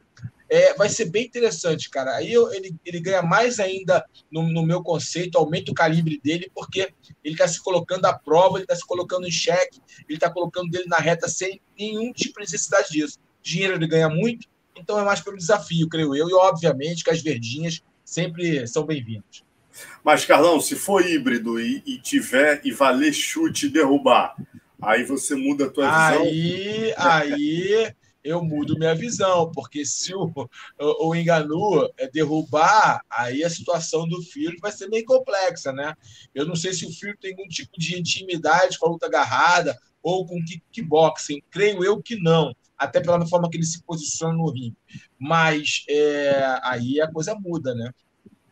[0.49, 2.17] é, vai ser bem interessante, cara.
[2.17, 6.51] Aí eu, ele, ele ganha mais ainda no, no, meu conceito, aumenta o calibre dele,
[6.55, 6.93] porque
[7.23, 10.71] ele está se colocando à prova, ele está se colocando em xeque, ele está colocando
[10.71, 13.19] dele na reta sem nenhum tipo de necessidade disso.
[13.43, 17.23] Dinheiro ele ganha muito, então é mais pelo desafio, creio eu, e obviamente que as
[17.23, 19.45] verdinhas sempre são bem-vindas.
[20.03, 24.35] Mas, Carlão, se for híbrido e, e tiver e valer chute derrubar,
[24.81, 26.23] aí você muda a tua visão.
[26.25, 30.33] Aí, aí eu mudo minha visão, porque se o,
[30.79, 35.95] o, o Enganu é derrubar, aí a situação do Filho vai ser meio complexa, né?
[36.35, 39.77] Eu não sei se o Filho tem algum tipo de intimidade com a luta agarrada
[40.03, 41.43] ou com kickboxing.
[41.51, 44.77] Creio eu que não, até pela forma que ele se posiciona no ringue.
[45.19, 47.93] Mas é, aí a coisa muda, né?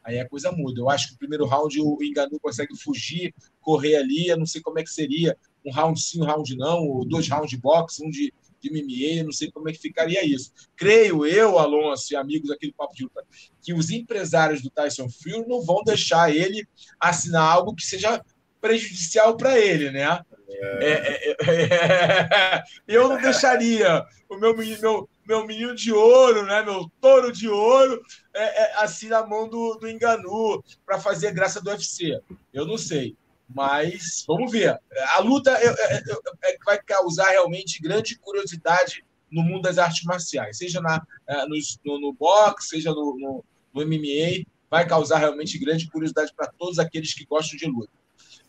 [0.02, 0.80] Aí a coisa muda.
[0.80, 4.28] Eu acho que o primeiro round o Enganu consegue fugir, correr ali.
[4.28, 7.28] Eu não sei como é que seria um round sim, um round não, ou dois
[7.28, 10.52] rounds de boxe, um de de MMA, não sei como é que ficaria isso.
[10.76, 13.24] Creio eu, Alonso e amigos do Papo de Luta,
[13.62, 16.66] que os empresários do Tyson Fury não vão deixar ele
[17.00, 18.22] assinar algo que seja
[18.60, 20.20] prejudicial para ele, né?
[20.48, 20.84] É.
[20.84, 26.62] É, é, é eu não deixaria o meu menino, meu, meu menino de ouro, né?
[26.62, 28.00] Meu touro de ouro,
[28.34, 32.20] é, é assim na mão do, do Enganu para fazer graça do UFC.
[32.52, 33.16] Eu não sei.
[33.48, 34.78] Mas vamos ver.
[35.14, 36.02] A luta é, é,
[36.44, 42.00] é, vai causar realmente grande curiosidade no mundo das artes marciais, seja na, é, no,
[42.00, 47.12] no, boxe, seja no, no, no, MMA, vai causar realmente grande curiosidade para todos aqueles
[47.14, 47.92] que gostam de luta.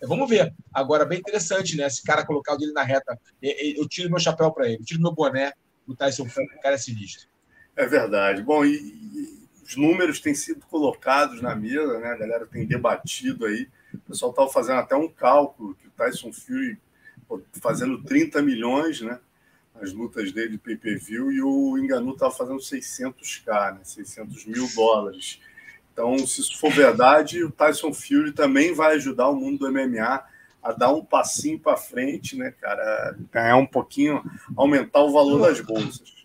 [0.01, 0.53] É, vamos ver.
[0.73, 1.85] Agora, bem interessante, né?
[1.85, 3.19] Esse cara colocar o dele na reta.
[3.41, 5.53] Eu tiro meu chapéu para ele, eu tiro meu boné.
[5.87, 7.27] O Tyson Fury, o cara é sinistro.
[7.75, 8.41] É verdade.
[8.41, 12.07] Bom, e, e os números têm sido colocados na mesa, né?
[12.09, 13.67] A galera tem debatido aí.
[13.93, 16.77] O pessoal estava fazendo até um cálculo que o Tyson Fury
[17.61, 19.19] fazendo 30 milhões, né?
[19.81, 23.79] As lutas dele de pay-per-view e o Enganu estava fazendo 600k, né?
[23.83, 25.39] 600 mil dólares.
[25.91, 30.23] Então, se isso for verdade, o Tyson Fury também vai ajudar o mundo do MMA
[30.61, 33.17] a dar um passinho para frente, né, cara?
[33.31, 34.23] Ganhar um pouquinho,
[34.55, 36.17] aumentar o valor das bolsas.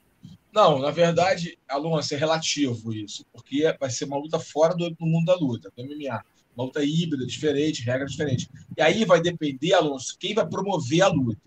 [0.52, 5.26] Não, na verdade, Alonso, é relativo isso, porque vai ser uma luta fora do mundo
[5.26, 6.22] da luta, do MMA
[6.56, 8.48] uma luta híbrida, diferente, regra diferente.
[8.76, 11.40] E aí vai depender, Alonso, quem vai promover a luta.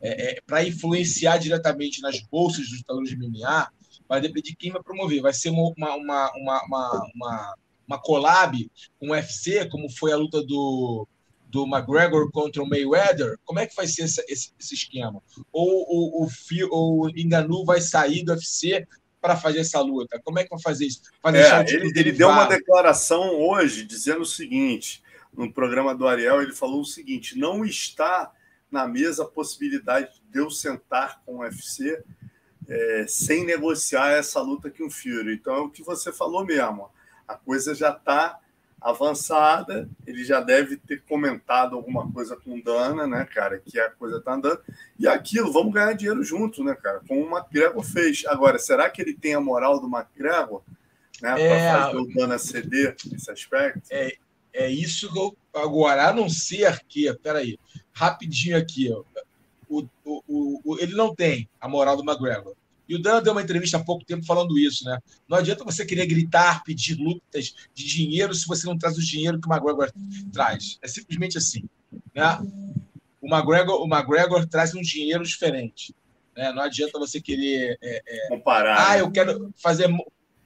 [0.00, 3.68] É, é, Para influenciar diretamente nas bolsas dos lutadores de MMA,
[4.08, 5.22] vai depender de quem vai promover.
[5.22, 7.54] Vai ser uma, uma, uma, uma, uma,
[7.86, 11.06] uma collab com o UFC, como foi a luta do,
[11.52, 15.22] do McGregor contra o Mayweather, como é que vai ser esse, esse, esse esquema?
[15.52, 18.86] Ou o, o, o Enganu vai sair do UFC
[19.22, 20.20] para fazer essa luta?
[20.22, 21.00] Como é que vai fazer isso?
[21.22, 25.02] Vai é, ele, ele deu uma declaração hoje dizendo o seguinte:
[25.32, 28.32] no programa do Ariel, ele falou o seguinte: não está
[28.68, 32.02] na mesa a possibilidade de eu sentar com o UFC
[32.68, 35.34] é, sem negociar essa luta com o Fury.
[35.34, 36.90] Então é o que você falou mesmo.
[37.28, 38.40] A coisa já está
[38.82, 44.20] avançada, ele já deve ter comentado alguma coisa com Dana, né, cara, que a coisa
[44.20, 44.60] tá andando.
[44.98, 48.24] E aquilo, vamos ganhar dinheiro junto, né, cara, como o McGregor fez.
[48.26, 50.62] Agora, será que ele tem a moral do McGregor,
[51.20, 53.82] né, é, para fazer o Dana ceder nesse aspecto?
[53.90, 54.16] É,
[54.52, 55.36] é isso que eu.
[55.54, 57.58] Agora, a não ser que, peraí,
[57.92, 59.02] rapidinho aqui, ó,
[59.68, 62.54] o, o, o, ele não tem a moral do McGregor.
[62.88, 64.98] E o Dan deu uma entrevista há pouco tempo falando isso, né?
[65.28, 69.40] Não adianta você querer gritar, pedir lutas de dinheiro se você não traz o dinheiro
[69.40, 69.90] que o McGregor
[70.32, 70.78] traz.
[70.82, 71.64] É simplesmente assim.
[72.14, 72.38] Né?
[73.20, 75.94] O, McGregor, o McGregor traz um dinheiro diferente.
[76.36, 76.52] Né?
[76.52, 77.78] Não adianta você querer.
[77.80, 78.90] É, é, Comparar.
[78.90, 79.88] Ah, eu quero fazer,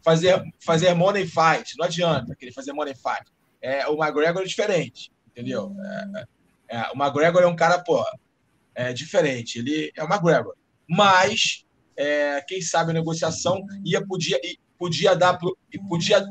[0.02, 1.76] fazer, fazer money fight.
[1.78, 3.24] Não adianta querer fazer money fight.
[3.60, 5.74] É, o McGregor é diferente, entendeu?
[5.80, 8.04] É, é, o McGregor é um cara, pô,
[8.74, 9.58] é diferente.
[9.58, 10.54] Ele é o McGregor.
[10.88, 11.65] Mas
[11.96, 14.38] é, quem sabe a negociação ia podia
[14.78, 15.38] podia dar
[15.88, 16.26] podia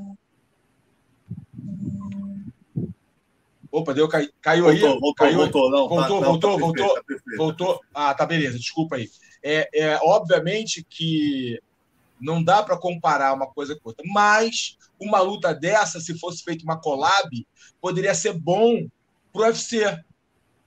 [3.72, 6.66] Opa, deu cai, caiu voltou, aí, voltou, caiu, voltou, não, voltou, tá, voltou, não, tá
[6.66, 7.82] voltou, perfeito, tá perfeito, voltou.
[7.94, 9.10] Ah, tá beleza, desculpa aí.
[9.44, 11.60] É, é obviamente que
[12.22, 16.64] não dá para comparar uma coisa com outra, mas uma luta dessa, se fosse feita
[16.64, 17.30] uma collab,
[17.82, 18.88] poderia ser bom
[19.34, 19.82] para o UFC,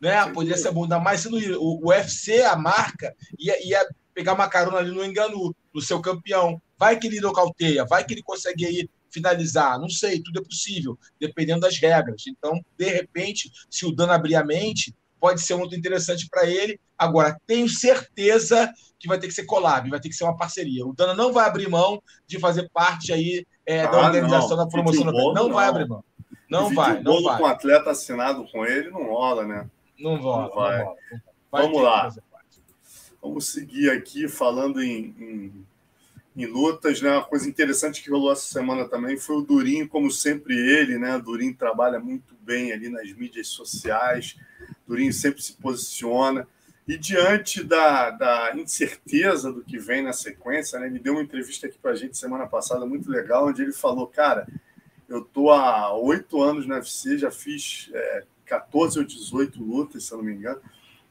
[0.01, 0.31] né?
[0.33, 3.89] Poderia ser bom, ainda mais sendo o, o UFC, a marca, ia, ia
[4.19, 6.61] pegar uma carona ali no Enganu, no seu campeão.
[6.77, 9.79] Vai que ele nocauteia, vai que ele consegue aí finalizar.
[9.79, 12.25] Não sei, tudo é possível, dependendo das regras.
[12.27, 16.81] Então, de repente, se o Dano abrir a mente, pode ser muito interessante para ele.
[16.99, 20.85] Agora, tenho certeza que vai ter que ser collab, vai ter que ser uma parceria.
[20.85, 24.65] O Dana não vai abrir mão de fazer parte aí é, ah, da organização não.
[24.65, 25.05] da promoção.
[25.05, 26.03] Não, não, vai abrir mão.
[26.51, 27.37] Não vai, não vai.
[27.37, 29.71] com um atleta assinado com ele não rola, né?
[29.97, 30.49] Não rola.
[30.49, 30.85] Não vai.
[31.51, 32.09] Vai Vamos lá.
[33.29, 35.67] Vamos seguir aqui falando em, em,
[36.35, 37.11] em, lutas, né?
[37.11, 41.19] Uma coisa interessante que rolou essa semana também foi o Durinho, como sempre ele, né?
[41.19, 44.35] Durinho trabalha muito bem ali nas mídias sociais,
[44.87, 46.49] Durinho sempre se posiciona.
[46.89, 50.87] E diante da, da incerteza do que vem na sequência, né?
[50.87, 54.07] Ele deu uma entrevista aqui para a gente semana passada muito legal, onde ele falou,
[54.07, 54.49] cara,
[55.07, 60.13] eu tô há oito anos no UFC, já fiz é, 14 ou 18 lutas, se
[60.13, 60.63] eu não me engano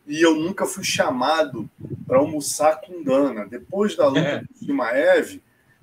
[0.08, 1.70] e eu nunca fui chamado
[2.08, 3.46] para almoçar com Dana.
[3.46, 4.44] Depois da luta é.
[4.58, 5.42] Shimaev,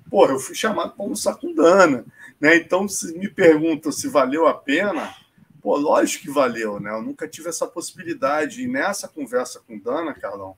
[0.09, 2.03] porra, eu fui chamado para almoçar com Dana.
[2.41, 2.57] Né?
[2.57, 5.13] Então, se me perguntam se valeu a pena,
[5.61, 6.91] pô, lógico que valeu, né?
[6.91, 8.63] Eu nunca tive essa possibilidade.
[8.63, 10.57] E nessa conversa com Dana, Carlão,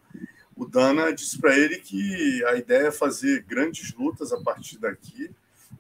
[0.56, 5.30] o Dana disse para ele que a ideia é fazer grandes lutas a partir daqui,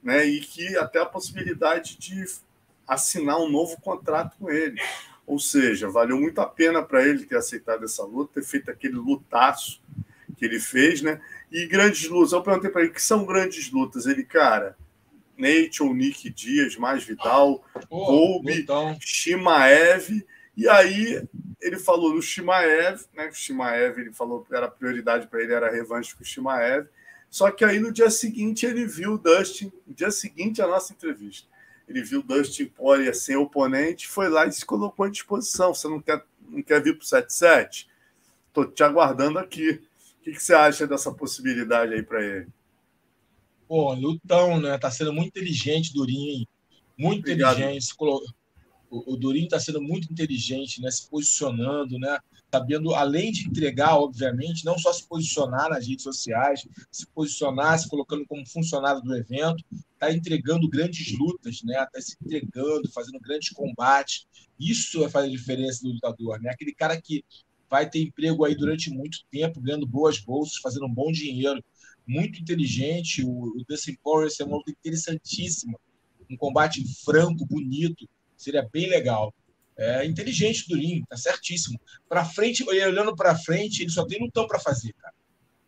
[0.04, 0.26] né?
[0.26, 2.26] E que até a possibilidade de
[2.88, 4.80] assinar um novo contrato com ele.
[5.28, 8.96] Ou seja, valeu muito a pena para ele ter aceitado essa luta, ter feito aquele
[8.96, 9.84] lutaço
[10.38, 11.20] que ele fez, né?
[11.52, 12.32] E grandes lutas.
[12.32, 14.06] Eu perguntei para ele que são grandes lutas.
[14.06, 14.78] Ele, cara,
[15.38, 18.66] Nate ou Nick Dias, mais Vidal, oh, Colby,
[19.02, 20.26] Shimaev.
[20.56, 21.22] E aí
[21.62, 23.28] ele falou no Shimaev, né?
[23.28, 26.88] O Shimaev, ele falou que era prioridade para ele, era revanche com o Shimaev.
[27.30, 30.94] Só que aí no dia seguinte ele viu o Dustin, no dia seguinte a nossa
[30.94, 31.50] entrevista
[31.88, 35.74] ele viu Dustin Poirier sem oponente, foi lá e se colocou à disposição.
[35.74, 37.88] Você não quer, não quer vir para o 7-7?
[38.48, 39.70] Estou te aguardando aqui.
[40.20, 42.48] O que, que, você acha dessa possibilidade aí para ele?
[43.68, 44.78] Pô, lutão, né?
[44.78, 46.46] Tá sendo muito inteligente, Durinho.
[46.98, 47.60] Muito Obrigado.
[47.60, 47.96] inteligente.
[48.90, 50.92] O, o Durinho está sendo muito inteligente, né?
[50.92, 52.18] Se posicionando, né?
[52.52, 57.90] Sabendo, além de entregar, obviamente, não só se posicionar nas redes sociais, se posicionar, se
[57.90, 61.84] colocando como funcionário do evento, está entregando grandes lutas, né?
[61.84, 64.26] Está se entregando, fazendo grandes combates.
[64.60, 66.50] Isso vai fazer a diferença do lutador, né?
[66.50, 67.24] Aquele cara que
[67.70, 71.64] vai ter emprego aí durante muito tempo, ganhando boas bolsas, fazendo um bom dinheiro,
[72.08, 73.24] muito inteligente.
[73.24, 75.78] O, o Dustin Poirier é uma luta interessantíssima,
[76.30, 79.34] um combate franco, bonito, seria bem legal.
[79.78, 81.80] É inteligente Durinho, tá certíssimo.
[82.10, 85.14] Para frente, olhando para frente, ele só tem lutão para fazer, cara.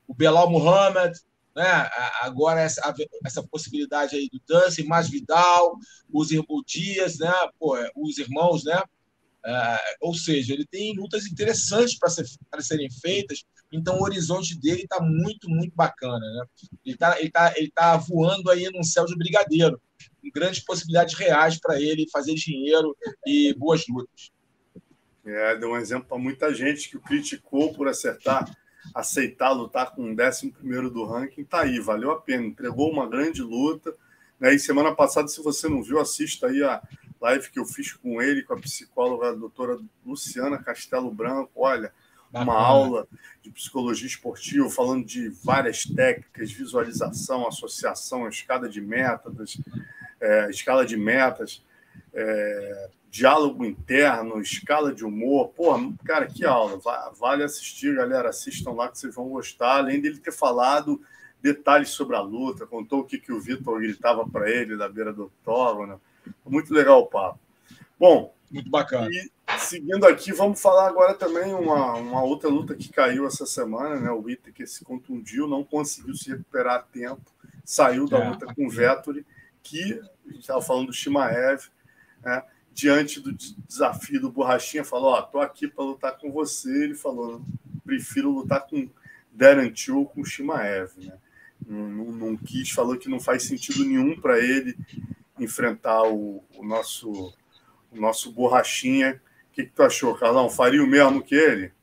[0.07, 1.15] O Belal Muhammad,
[1.55, 1.89] né?
[2.21, 2.81] Agora essa,
[3.23, 5.77] essa possibilidade aí do Dance, mais Vidal,
[6.11, 7.31] os irmãos Dias, né?
[7.59, 8.81] Pô, é, os irmãos, né?
[9.45, 12.25] É, ou seja, ele tem lutas interessantes para ser,
[12.59, 16.19] serem feitas, então o horizonte dele está muito, muito bacana.
[16.19, 16.45] Né?
[16.85, 19.79] Ele está ele tá, ele tá voando aí num céu de brigadeiro
[20.33, 22.95] grandes possibilidades reais para ele fazer dinheiro
[23.25, 24.31] e boas lutas.
[25.25, 28.49] É, deu um exemplo para muita gente que o criticou por acertar,
[28.93, 30.53] aceitar lutar com o 11
[30.91, 31.43] do ranking.
[31.43, 32.45] Tá aí, valeu a pena.
[32.45, 33.93] Entregou uma grande luta.
[34.39, 34.55] Né?
[34.55, 36.81] E semana passada, se você não viu, assista aí a
[37.21, 41.51] live que eu fiz com ele, com a psicóloga a doutora Luciana Castelo Branco.
[41.55, 41.93] Olha,
[42.31, 43.07] uma aula
[43.41, 49.59] de psicologia esportiva, falando de várias técnicas, visualização, associação, escada de métodos,
[50.21, 51.63] é, escala de metas,
[52.13, 55.49] é, diálogo interno, escala de humor.
[55.49, 56.79] Porra, cara, que aula.
[57.19, 58.29] Vale assistir, galera.
[58.29, 59.77] Assistam lá que vocês vão gostar.
[59.77, 61.01] Além dele ter falado
[61.41, 65.13] detalhes sobre a luta, contou o que, que o Vitor gritava para ele da beira
[65.13, 65.99] do octógono.
[66.45, 67.39] Muito legal o papo.
[67.97, 69.09] Bom, muito bacana.
[69.11, 73.99] E seguindo aqui, vamos falar agora também uma, uma outra luta que caiu essa semana,
[73.99, 74.11] né?
[74.11, 77.31] O que se contundiu, não conseguiu se recuperar a tempo,
[77.63, 78.29] saiu da é.
[78.29, 79.25] luta com o Vettori
[79.61, 81.67] que a gente estava falando do Shimaev,
[82.23, 82.43] né,
[82.73, 86.85] diante do desafio do Borrachinha, falou: Ó, tô aqui para lutar com você.
[86.85, 87.41] Ele falou:
[87.85, 88.89] prefiro lutar com
[89.31, 90.91] Darren Till com Shimaev.
[90.97, 91.17] Né?
[91.65, 94.77] Não, não, não, quis, falou que não faz sentido nenhum para ele
[95.37, 97.33] enfrentar o, o, nosso,
[97.91, 99.21] o nosso Borrachinha.
[99.59, 100.49] Que, que tu achou, Carlão?
[100.49, 101.73] Faria o mesmo que ele?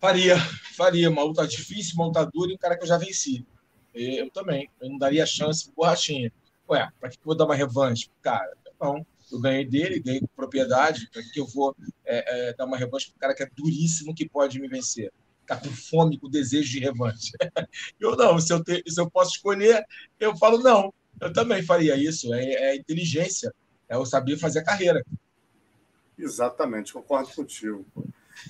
[0.00, 0.38] Faria,
[0.74, 1.10] faria.
[1.10, 3.46] Uma luta difícil, uma luta dura e um cara que eu já venci.
[3.92, 4.70] Eu também.
[4.80, 6.32] Eu não daria chance pro Borrachinha.
[6.66, 8.08] Ué, para que eu vou dar uma revanche?
[8.22, 9.06] Cara, não.
[9.30, 11.10] Eu ganhei dele, ganhei com propriedade.
[11.12, 11.76] Para que eu vou
[12.06, 15.12] é, é, dar uma revanche um cara que é duríssimo que pode me vencer?
[15.40, 17.32] Ficar com fome, com desejo de revanche.
[18.00, 19.84] eu não, se eu, se eu posso escolher,
[20.18, 20.92] eu falo não.
[21.20, 22.32] Eu também faria isso.
[22.32, 23.52] É, é inteligência,
[23.90, 25.04] é o saber fazer a carreira.
[26.18, 27.84] Exatamente, concordo contigo.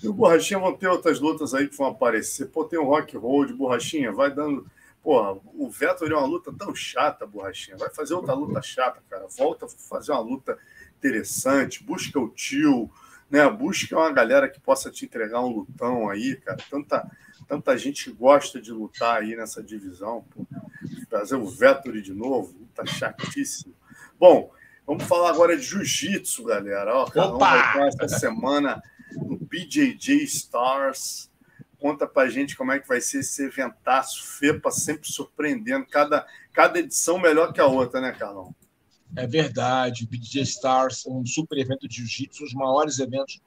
[0.02, 2.46] E o Borrachinha vão ter outras lutas aí que vão aparecer.
[2.46, 4.66] Pô, tem o Rock Road, Borrachinha, vai dando
[5.04, 7.76] Porra, o Vettel é uma luta tão chata, borrachinha.
[7.76, 9.26] Vai fazer outra luta chata, cara.
[9.36, 10.58] Volta fazer uma luta
[10.96, 11.84] interessante.
[11.84, 12.90] Busca o tio,
[13.30, 13.46] né?
[13.50, 16.56] Busca uma galera que possa te entregar um lutão aí, cara.
[16.70, 17.06] Tanta,
[17.46, 20.24] tanta gente gosta de lutar aí nessa divisão.
[20.34, 20.46] Pô.
[21.10, 23.74] Trazer o Vettel de novo, luta chatíssimo.
[24.18, 24.50] Bom,
[24.86, 26.94] vamos falar agora de jiu-jitsu, galera.
[26.94, 27.72] Ó, Opa!
[27.74, 28.82] Vai essa semana
[29.16, 31.30] no BJJ Stars
[31.84, 34.24] conta pra gente como é que vai ser esse eventaço.
[34.38, 38.54] FEPA sempre surpreendendo, cada, cada edição melhor que a outra, né, Carlão?
[39.14, 40.04] É verdade.
[40.04, 43.38] O BJ Stars é um super evento de jiu-jitsu, um dos maiores eventos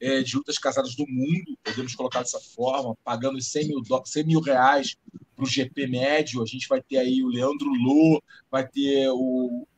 [0.00, 4.40] é, de lutas casadas do mundo, podemos colocar dessa forma, pagando 100 mil, 100 mil
[4.40, 4.96] reais
[5.36, 6.42] para o GP médio.
[6.42, 9.68] A gente vai ter aí o Leandro Lô, vai ter o,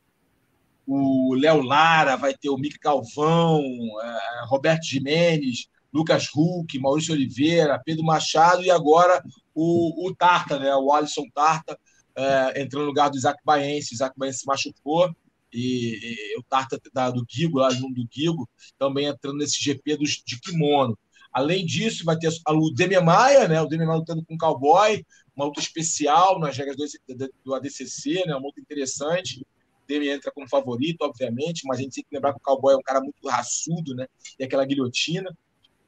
[0.87, 3.61] o Léo Lara, vai ter o Mick Galvão,
[4.01, 9.23] é, Roberto Jimenez, Lucas Huck, Maurício Oliveira, Pedro Machado e agora
[9.53, 10.75] o, o Tarta, né?
[10.75, 11.79] o Alisson Tarta,
[12.15, 13.93] é, entrando no lugar do Isaac Baense.
[13.93, 15.15] O Isaac Baense se machucou
[15.53, 19.97] e, e o Tarta da, do Guigo, lá no do Guigo, também entrando nesse GP
[19.97, 20.97] dos, de kimono.
[21.31, 23.61] Além disso, vai ter o Demian Maia, né?
[23.61, 25.05] o Demian Maia lutando com o Cowboy,
[25.35, 28.35] uma luta especial nas regras do, do ADCC, né?
[28.35, 29.45] uma luta interessante.
[29.87, 32.77] Demi entra como favorito, obviamente, mas a gente tem que lembrar que o Cowboy é
[32.77, 34.07] um cara muito raçudo, né?
[34.39, 35.35] E aquela guilhotina.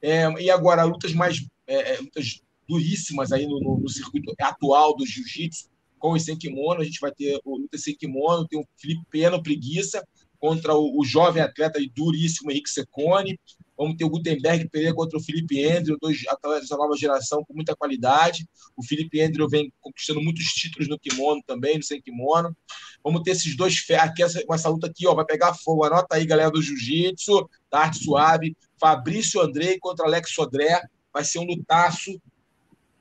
[0.01, 4.95] É, e agora, lutas mais é, é, lutas duríssimas aí no, no, no circuito atual
[4.95, 6.81] do jiu-jitsu, com o sem kimono.
[6.81, 10.05] A gente vai ter o luta sem kimono, tem o Felipe Pena, preguiça,
[10.39, 13.39] contra o, o jovem atleta e duríssimo Henrique Secone.
[13.77, 17.53] Vamos ter o Gutenberg Pereira contra o Felipe Andrew, dois atletas da nova geração com
[17.53, 18.47] muita qualidade.
[18.75, 22.55] O Felipe Andrew vem conquistando muitos títulos no kimono também, no sem kimono.
[23.03, 25.83] Vamos ter esses dois aqui, essa, essa luta aqui, ó, vai pegar fogo.
[25.83, 28.57] Anota aí, galera do Jiu-Jitsu, da arte suave.
[28.79, 30.81] Fabrício Andrei contra Alex Sodré.
[31.13, 32.19] Vai ser um lutaço.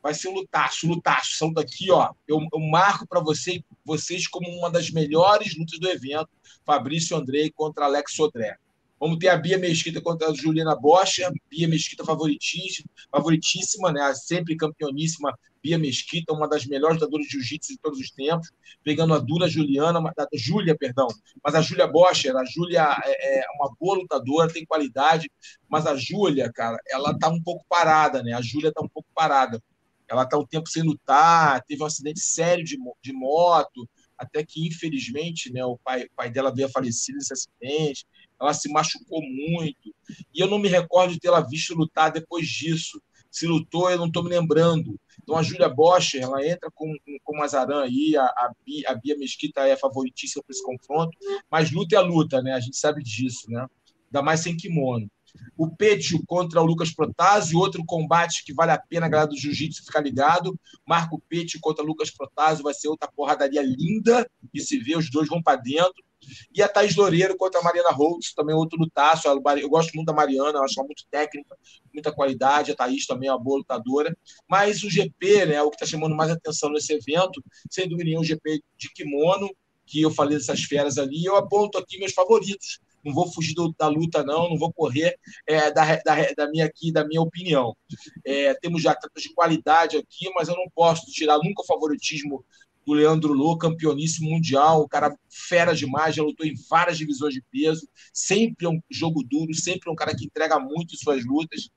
[0.03, 1.37] Vai ser um lutaço, lutaço.
[1.37, 2.13] São daqui, ó.
[2.29, 6.29] Eu, eu marco para você, vocês como uma das melhores lutas do evento.
[6.65, 8.57] Fabrício Andrei contra Alex Sodré.
[8.99, 11.19] Vamos ter a Bia Mesquita contra a Juliana Bosch.
[11.51, 14.15] Bia Mesquita favoritíssima, favoritíssima, né?
[14.15, 15.37] sempre campeoníssima.
[15.63, 18.53] Bia Mesquita, uma das melhores lutadoras de jiu-jitsu de todos os tempos,
[18.85, 21.09] pegando a dura Juliana, a Júlia, perdão.
[21.43, 25.29] Mas a Júlia Bosch, a Júlia é, é uma boa lutadora, tem qualidade,
[25.69, 28.33] mas a Júlia, cara, ela tá um pouco parada, né?
[28.33, 29.61] A Júlia tá um pouco parada.
[30.09, 34.67] Ela tá um tempo sem lutar, teve um acidente sério de, de moto, até que,
[34.67, 38.07] infelizmente, né, o pai, o pai dela veio a falecer nesse acidente
[38.41, 39.95] ela se machucou muito.
[40.35, 43.01] E eu não me recordo de tê-la visto lutar depois disso.
[43.31, 44.99] Se lutou, eu não estou me lembrando.
[45.23, 48.95] Então a Júlia Bosch, ela entra com, com, com Mazaran aí, a, a, Bia, a
[48.95, 51.17] Bia Mesquita é favoritíssima para esse confronto,
[51.51, 52.53] mas luta é luta, né?
[52.53, 53.67] A gente sabe disso, né?
[54.07, 55.11] Ainda mais sem kimono.
[55.57, 59.37] O Petio contra o Lucas Protásio, outro combate que vale a pena a galera do
[59.37, 60.59] Jiu-Jitsu ficar ligado.
[60.87, 65.11] Marco Petio contra o Lucas Protásio vai ser outra porradaria linda e se vê, os
[65.11, 66.06] dois vão para dentro.
[66.55, 69.29] E a Thaís Loureiro contra a Mariana Holtz, também outro lutaço.
[69.29, 71.57] Eu gosto muito da Mariana, acho ela muito técnica,
[71.93, 72.73] muita qualidade.
[72.73, 74.17] A Thaís também é uma boa lutadora.
[74.49, 78.23] Mas o GP, né, o que está chamando mais atenção nesse evento, sem dúvida nenhuma,
[78.23, 79.51] o GP de kimono,
[79.87, 81.25] que eu falei dessas feras ali.
[81.25, 82.81] Eu aponto aqui meus favoritos.
[83.05, 86.65] Não vou fugir do, da luta, não, não vou correr é, da, da, da, minha
[86.67, 87.77] aqui, da minha opinião.
[88.25, 92.45] É, temos já atletas de qualidade aqui, mas eu não posso tirar nunca o favoritismo
[92.87, 97.43] do Leandro Lô, campeoníssimo mundial, o cara fera demais, já lutou em várias divisões de
[97.51, 101.25] peso, sempre é um jogo duro, sempre é um cara que entrega muito em suas
[101.25, 101.69] lutas.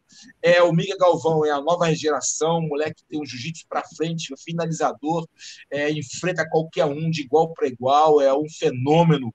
[0.42, 4.34] É O Miguel Galvão é a nova geração, moleque que tem um jiu-jitsu para frente,
[4.44, 5.28] finalizador,
[5.72, 9.34] é, enfrenta qualquer um de igual para igual, é um fenômeno.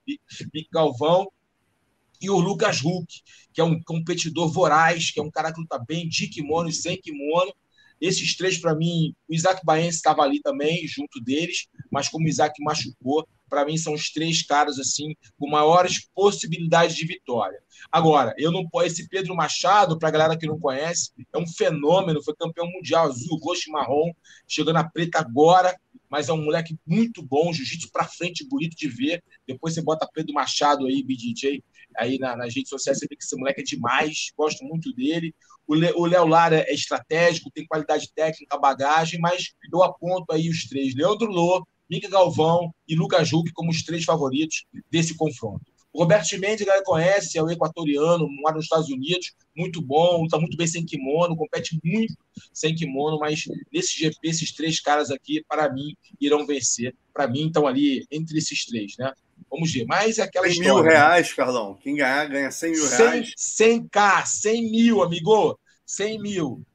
[0.52, 1.28] Miguel Galvão
[2.20, 3.20] e o Lucas Huck,
[3.52, 6.72] que é um competidor voraz, que é um cara que luta bem de kimono e
[6.72, 7.52] sem kimono,
[8.00, 12.28] esses três, para mim, o Isaac Baense estava ali também, junto deles, mas como o
[12.28, 17.58] Isaac machucou, para mim são os três caras assim com maiores possibilidades de vitória.
[17.90, 22.22] Agora, eu não esse Pedro Machado, para a galera que não conhece, é um fenômeno,
[22.22, 24.12] foi campeão mundial azul, roxo e marrom,
[24.48, 25.74] chegando a preta agora,
[26.08, 29.22] mas é um moleque muito bom, jiu-jitsu para frente, bonito de ver.
[29.46, 31.62] Depois você bota Pedro Machado aí, BJJ,
[31.96, 35.34] aí na, nas redes sociais, você vê que esse moleque é demais, gosto muito dele.
[35.66, 40.94] O Léo Lara é estratégico, tem qualidade técnica, bagagem, mas eu aponto aí os três:
[40.94, 45.64] Leandro Lô, Mica Galvão e Lucas Juque como os três favoritos desse confronto.
[45.92, 50.24] O Roberto Mendes, a galera conhece, é o equatoriano, mora nos Estados Unidos, muito bom,
[50.24, 52.16] está muito bem sem kimono, compete muito
[52.52, 56.92] sem kimono, mas nesse GP, esses três caras aqui, para mim, irão vencer.
[57.12, 59.12] Para mim, estão ali entre esses três, né?
[59.48, 59.84] Vamos ver.
[59.86, 60.74] Mas é aquela 100 história.
[60.74, 60.90] mil né?
[60.90, 61.78] reais, Carlão.
[61.80, 63.32] Quem ganhar, ganha 100 mil reais.
[63.36, 65.56] 100, 100k, 100 mil, amigo.
[65.86, 66.66] 100 mil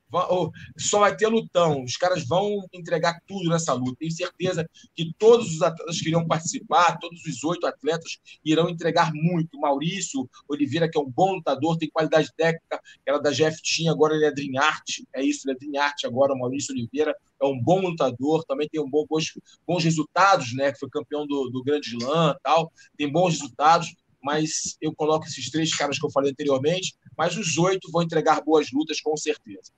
[0.78, 1.84] só vai ter lutão.
[1.84, 3.98] Os caras vão entregar tudo nessa luta.
[4.00, 9.12] Tenho certeza que todos os atletas que irão participar, todos os oito atletas, irão entregar
[9.14, 9.60] muito.
[9.60, 14.16] Maurício Oliveira, que é um bom lutador, tem qualidade técnica, era da GF tinha, agora
[14.16, 15.02] ele é Dream Art.
[15.14, 17.16] É isso, ele é Dream Art agora, o Maurício Oliveira.
[17.42, 19.34] É um bom lutador, também tem um bom, bons,
[19.66, 20.72] bons resultados, né?
[20.72, 22.72] Que foi campeão do, do Grande Slam tal.
[22.98, 27.58] Tem bons resultados mas eu coloco esses três caras que eu falei anteriormente, mas os
[27.58, 29.72] oito vão entregar boas lutas com certeza.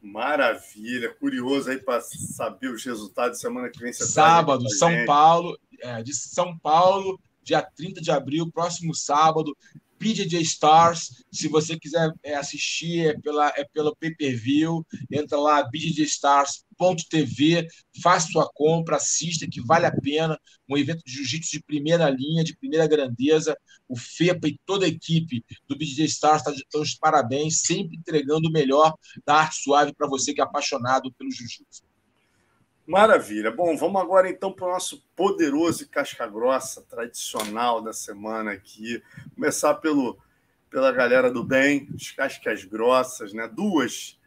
[0.00, 3.92] Maravilha, curioso aí para saber os resultados semana que vem.
[3.92, 9.56] Sábado, São Paulo, é, de São Paulo, dia 30 de abril, próximo sábado,
[9.98, 11.24] PJ Stars.
[11.30, 14.86] Se você quiser é, assistir, é, pela, é pelo pay-per-view.
[15.10, 17.66] Entra lá, bjjstars.tv,
[18.02, 20.38] faça sua compra, assista, que vale a pena.
[20.68, 23.56] Um evento de jiu-jitsu de primeira linha, de primeira grandeza.
[23.88, 28.48] O FEPA e toda a equipe do BJ Stars está dando os parabéns, sempre entregando
[28.48, 28.94] o melhor
[29.24, 31.85] da arte suave para você que é apaixonado pelo jiu-jitsu.
[32.86, 33.50] Maravilha.
[33.50, 39.02] Bom, vamos agora então para o nosso poderoso e casca-grossa tradicional da semana aqui.
[39.34, 40.16] Começar pelo,
[40.70, 43.48] pela galera do bem, as cascas grossas, né?
[43.48, 44.18] Duas.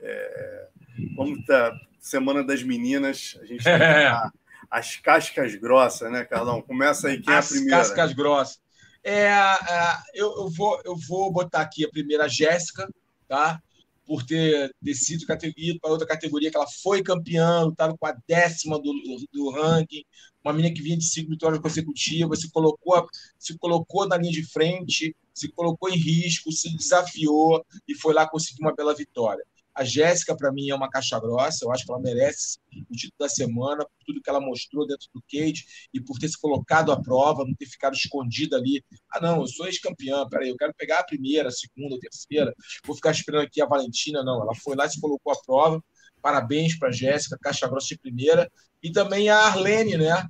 [0.00, 0.68] É,
[1.16, 3.72] vamos ter Semana das Meninas, a gente tem
[4.70, 6.62] as cascas grossas, né, Carlão?
[6.62, 7.80] Começa aí, quem as é a primeira?
[7.80, 8.60] As cascas grossas.
[9.04, 12.88] É, é, eu, eu, vou, eu vou botar aqui a primeira, Jéssica,
[13.28, 13.60] tá?
[14.08, 18.78] Por ter descido ido para outra categoria, que ela foi campeã, estava com a décima
[18.80, 18.90] do,
[19.30, 20.02] do ranking,
[20.42, 23.06] uma menina que vinha de cinco vitórias consecutivas, se colocou,
[23.38, 28.26] se colocou na linha de frente, se colocou em risco, se desafiou e foi lá
[28.26, 29.44] conseguir uma bela vitória.
[29.78, 31.64] A Jéssica, para mim, é uma caixa grossa.
[31.64, 32.58] Eu acho que ela merece
[32.90, 35.64] o título da semana por tudo que ela mostrou dentro do cage
[35.94, 38.84] e por ter se colocado à prova, não ter ficado escondida ali.
[39.08, 40.26] Ah, não, eu sou ex-campeã.
[40.28, 42.52] Peraí, eu quero pegar a primeira, a segunda, a terceira.
[42.84, 44.24] Vou ficar esperando aqui a Valentina.
[44.24, 45.80] Não, ela foi lá e se colocou à prova.
[46.20, 48.50] Parabéns para a Jéssica, caixa grossa de primeira.
[48.82, 50.28] E também a Arlene, né?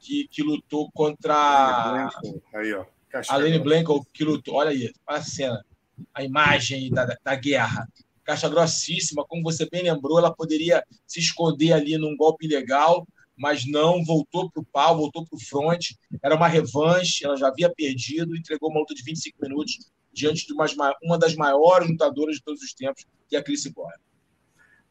[0.00, 2.08] Que, que lutou contra.
[2.52, 2.84] Aí, ó.
[3.08, 4.56] Caixa a Arlene Blanco, que lutou.
[4.56, 5.64] Olha aí, olha a cena.
[6.12, 7.86] A imagem da, da guerra
[8.30, 13.04] caixa grossíssima, como você bem lembrou, ela poderia se esconder ali num golpe ilegal,
[13.36, 15.86] mas não, voltou para o pau, voltou para o front,
[16.22, 20.52] era uma revanche, ela já havia perdido, entregou uma luta de 25 minutos diante de
[20.52, 20.66] uma,
[21.02, 23.92] uma das maiores lutadoras de todos os tempos, que é a Chris Boy.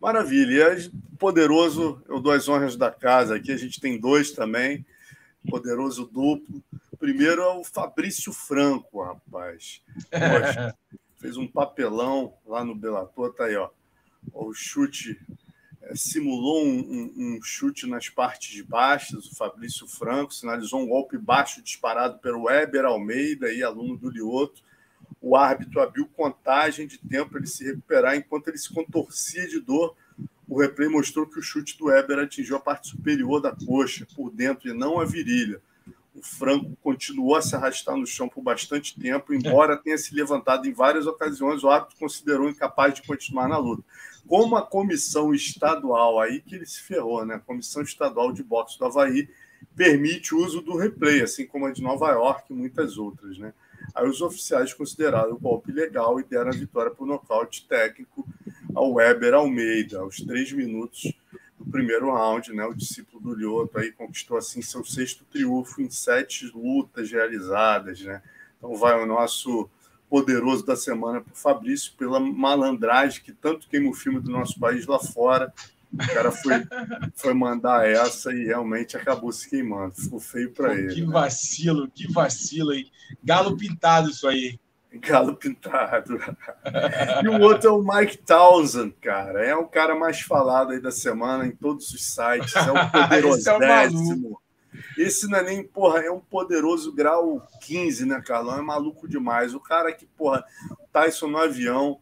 [0.02, 0.78] Maravilha.
[0.78, 4.86] E poderoso, eu dou as honras da casa aqui, a gente tem dois também,
[5.50, 6.62] poderoso duplo.
[6.98, 9.82] Primeiro é o Fabrício Franco, rapaz.
[11.20, 13.70] Fez um papelão lá no Bellator, tá aí, ó.
[14.34, 15.20] O chute
[15.82, 19.26] é, simulou um, um, um, chute nas partes baixas.
[19.26, 24.62] O Fabrício Franco sinalizou um golpe baixo disparado pelo Weber Almeida, aí, aluno do Lioto.
[25.22, 29.60] O árbitro abriu contagem de tempo para ele se recuperar enquanto ele se contorcia de
[29.60, 29.96] dor.
[30.48, 34.32] O replay mostrou que o chute do Weber atingiu a parte superior da coxa, por
[34.32, 35.62] dentro, e não a virilha.
[36.20, 40.68] O Franco continuou a se arrastar no chão por bastante tempo, embora tenha se levantado
[40.68, 43.82] em várias ocasiões, o árbitro considerou incapaz de continuar na luta.
[44.28, 47.36] Como a comissão estadual, aí que ele se ferrou, né?
[47.36, 49.30] A comissão estadual de boxe do Havaí
[49.78, 53.54] permite o uso do replay, assim como a de Nova York e muitas outras, né?
[53.96, 58.28] Aí os oficiais consideraram o golpe legal e deram a vitória por nocaute técnico
[58.76, 61.14] ao Weber Almeida, aos três minutos
[61.60, 62.66] do primeiro round, né?
[62.66, 68.22] O discípulo do Lioto aí conquistou assim seu sexto triunfo em sete lutas realizadas, né?
[68.58, 69.70] Então vai o nosso
[70.10, 74.60] poderoso da semana para o Fabrício pela malandragem que tanto queima o filme do nosso
[74.60, 75.54] país lá fora.
[75.92, 76.54] O cara foi,
[77.16, 79.96] foi mandar essa e realmente acabou se queimando.
[79.96, 80.94] Ficou feio para ele.
[80.94, 81.12] Que né?
[81.12, 82.88] vacilo, que vacilo aí.
[83.24, 84.60] Galo pintado isso aí.
[84.94, 86.20] Galo pintado.
[87.24, 89.46] e o outro é o Mike Townsend, cara.
[89.46, 92.56] É o cara mais falado aí da semana em todos os sites.
[92.56, 94.42] É o poderosíssimo.
[94.98, 98.58] Esse não é nem, porra, é um poderoso grau 15, né, Carlão?
[98.58, 99.54] É maluco demais.
[99.54, 100.44] O cara que, porra,
[100.92, 102.00] Tyson no avião,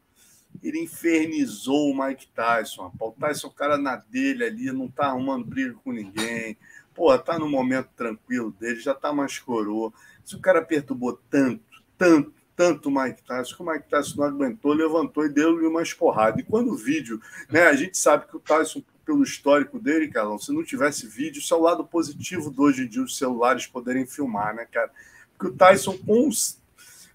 [0.63, 2.91] ele infernizou o Mike Tyson.
[2.99, 6.57] O Tyson, o cara na dele ali, não tá arrumando briga com ninguém.
[6.93, 9.91] Porra, tá no momento tranquilo dele, já tá mais coroa.
[10.25, 11.63] Se o cara perturbou tanto,
[11.97, 15.83] tanto, tanto o Mike Tyson, que o Mike Tyson não aguentou, levantou e deu-lhe uma
[15.83, 16.41] esporrada.
[16.41, 20.39] E quando o vídeo, né, a gente sabe que o Tyson, pelo histórico dele, Carlão,
[20.39, 23.67] se não tivesse vídeo, isso é o lado positivo de hoje em dia os celulares
[23.67, 24.91] poderem filmar, né, cara?
[25.37, 26.27] Porque o Tyson, com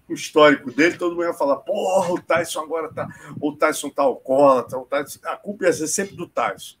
[0.07, 3.07] o histórico dele, todo mundo ia falar, porra, o Tyson agora tá.
[3.41, 5.19] O Tyson tá alcoólatra, o Tyson.
[5.25, 6.77] A culpa ia ser sempre do Tyson.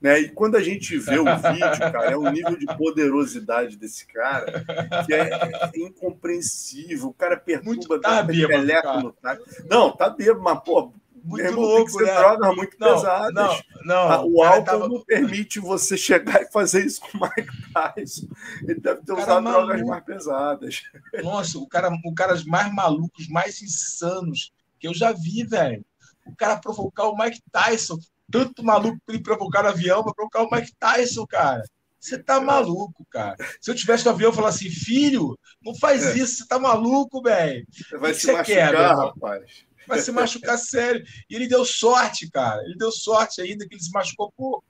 [0.00, 0.20] Né?
[0.20, 4.64] E quando a gente vê o vídeo, cara, é um nível de poderosidade desse cara
[5.06, 7.08] que é, é incompreensível.
[7.08, 9.38] O cara perturba tá bêbado, no tá.
[9.68, 10.92] Não, tá bêbado, mas, pô,
[11.26, 12.14] muito irmão, louco, tem que ser né?
[12.14, 13.34] drogas muito não, pesadas.
[13.34, 14.88] Não, não, ah, o álcool tava...
[14.88, 18.28] não permite você chegar e fazer isso com o Mike Tyson.
[18.62, 19.66] Ele deve ter usado maluco.
[19.66, 20.82] drogas mais pesadas.
[21.24, 25.84] Nossa, o cara, o cara mais malucos, mais insanos que eu já vi, velho.
[26.24, 27.98] O cara provocar o Mike Tyson
[28.30, 31.62] tanto maluco para ele provocar no avião para provocar o Mike Tyson, cara.
[31.98, 33.36] Você tá maluco, cara.
[33.60, 36.18] Se eu tivesse no avião, eu falasse assim, filho, não faz é.
[36.18, 37.66] isso, você tá maluco, velho.
[37.70, 39.66] Você vai se machucar, quer, rapaz.
[39.88, 41.04] vai se machucar sério.
[41.28, 42.62] E ele deu sorte, cara.
[42.62, 44.64] Ele deu sorte ainda que ele se machucou pouco.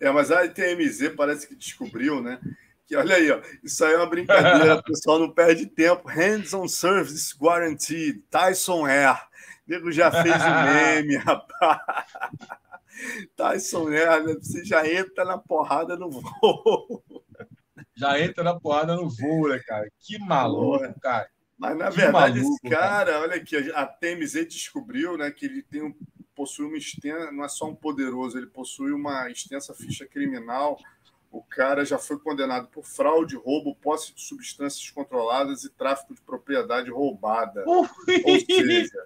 [0.00, 2.38] É, mas a ITMZ parece que descobriu, né?
[2.86, 6.08] Que olha aí, ó, isso aí é uma brincadeira, o pessoal não perde tempo.
[6.08, 9.27] Hands on service guaranteed, Tyson Air.
[9.68, 11.80] Nego já fez o meme, rapaz.
[13.36, 14.34] Tyson Air, né?
[14.34, 17.04] você já entra na porrada no voo.
[17.94, 19.88] Já entra na porrada no voo, né, cara?
[20.00, 21.28] Que maluco, cara.
[21.56, 25.44] Mas, na que verdade, maluco, esse cara, cara, olha aqui, a TMZ descobriu né, que
[25.44, 25.92] ele tem um,
[26.34, 30.78] possui uma extensa, não é só um poderoso, ele possui uma extensa ficha criminal.
[31.30, 36.22] O cara já foi condenado por fraude, roubo, posse de substâncias controladas e tráfico de
[36.22, 37.64] propriedade roubada.
[37.66, 37.86] Ou
[38.40, 39.04] seja,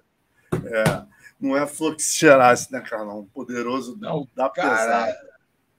[0.55, 1.05] é,
[1.39, 3.19] não é flor que se cheirasse, né, Carlão?
[3.19, 5.33] Um poderoso não, cara, pesada.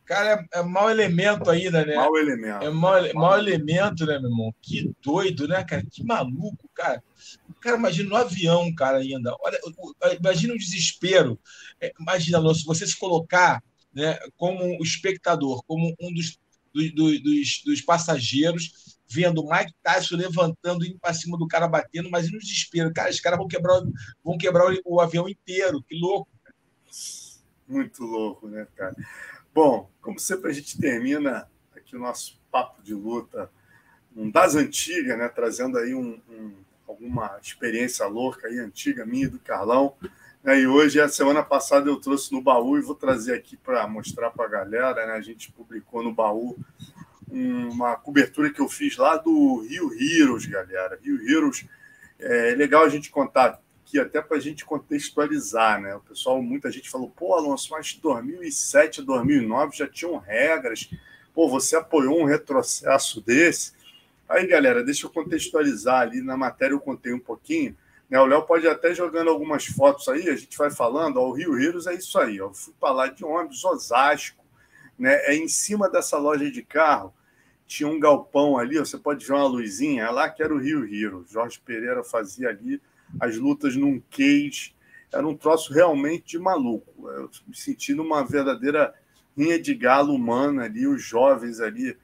[0.05, 1.95] Cara, é, é mau elemento ainda, né?
[1.95, 2.65] Mau elemento.
[2.65, 4.55] É mau, mau elemento, né, meu irmão?
[4.61, 5.83] Que doido, né, cara?
[5.91, 7.03] Que maluco, cara.
[7.61, 9.35] Cara, imagina no avião, cara, ainda.
[9.41, 9.59] Olha,
[10.21, 11.41] imagina o desespero.
[11.81, 13.63] É, imagina, Alonso, você se colocar
[13.95, 16.39] né, como espectador, como um dos,
[16.75, 16.93] dos,
[17.23, 18.84] dos, dos passageiros,
[19.15, 22.93] vendo o Mike Tyson levantando, indo para cima do cara batendo, mas no desespero.
[22.93, 23.81] Cara, os caras vão quebrar,
[24.25, 25.83] vão quebrar o, avião inteiro.
[25.83, 26.29] Que louco.
[27.69, 28.95] Muito louco, né, cara?
[29.55, 33.49] Bom, como sempre, a gente termina aqui o nosso papo de luta,
[34.17, 35.29] um das antigas, né?
[35.29, 36.53] Trazendo aí um, um,
[36.89, 39.95] alguma experiência louca aí, antiga minha do Carlão.
[40.43, 43.87] Né, e hoje, a semana passada, eu trouxe no baú e vou trazer aqui para
[43.87, 45.07] mostrar para a galera.
[45.07, 45.13] Né?
[45.13, 46.59] A gente publicou no baú
[47.31, 50.99] uma cobertura que eu fiz lá do Rio Heroes, galera.
[51.03, 51.67] Rio Heroes
[52.19, 55.95] é legal a gente contar aqui até para a gente contextualizar, né?
[55.95, 60.91] O pessoal, muita gente falou, pô, Alonso, mas 2007 a 2009 já tinham regras.
[61.35, 63.73] Pô, você apoiou um retrocesso desse?
[64.29, 67.77] Aí, galera, deixa eu contextualizar ali na matéria, eu contei um pouquinho.
[68.09, 68.19] Né?
[68.21, 71.19] O Léo pode até jogando algumas fotos aí, a gente vai falando.
[71.19, 72.41] Ó, o Rio Heroes é isso aí.
[72.41, 72.47] Ó.
[72.47, 74.44] Eu fui para lá de ônibus, Osasco,
[74.99, 75.15] né?
[75.27, 77.15] É em cima dessa loja de carro
[77.67, 80.85] tinha um galpão ali, você pode ver uma luzinha, é lá que era o Rio
[80.85, 81.31] Heroes.
[81.31, 82.81] Jorge Pereira fazia ali
[83.19, 84.75] as lutas num cage.
[85.13, 87.09] Era um troço realmente de maluco.
[87.09, 88.95] Eu me senti numa verdadeira
[89.37, 91.97] rinha de galo humana ali, os jovens ali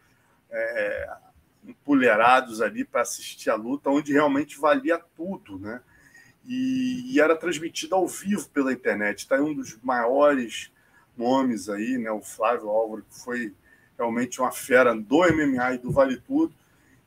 [0.51, 1.17] é,
[1.65, 5.81] empulherados ali para assistir a luta, onde realmente valia tudo, né?
[6.45, 9.19] E, e era transmitido ao vivo pela internet.
[9.19, 10.73] Está um dos maiores
[11.21, 12.11] nomes aí, né?
[12.11, 13.55] O Flávio Álvaro, que foi
[13.99, 16.55] realmente uma fera do MMA e do Vale Tudo.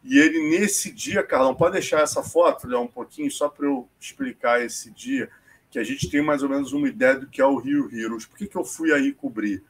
[0.03, 3.89] E ele, nesse dia, Carlão, pode deixar essa foto, Léo, um pouquinho, só para eu
[3.99, 5.29] explicar esse dia,
[5.71, 8.25] que a gente tem mais ou menos uma ideia do que é o Rio Heroes.
[8.25, 9.63] Por que, que eu fui aí cobrir?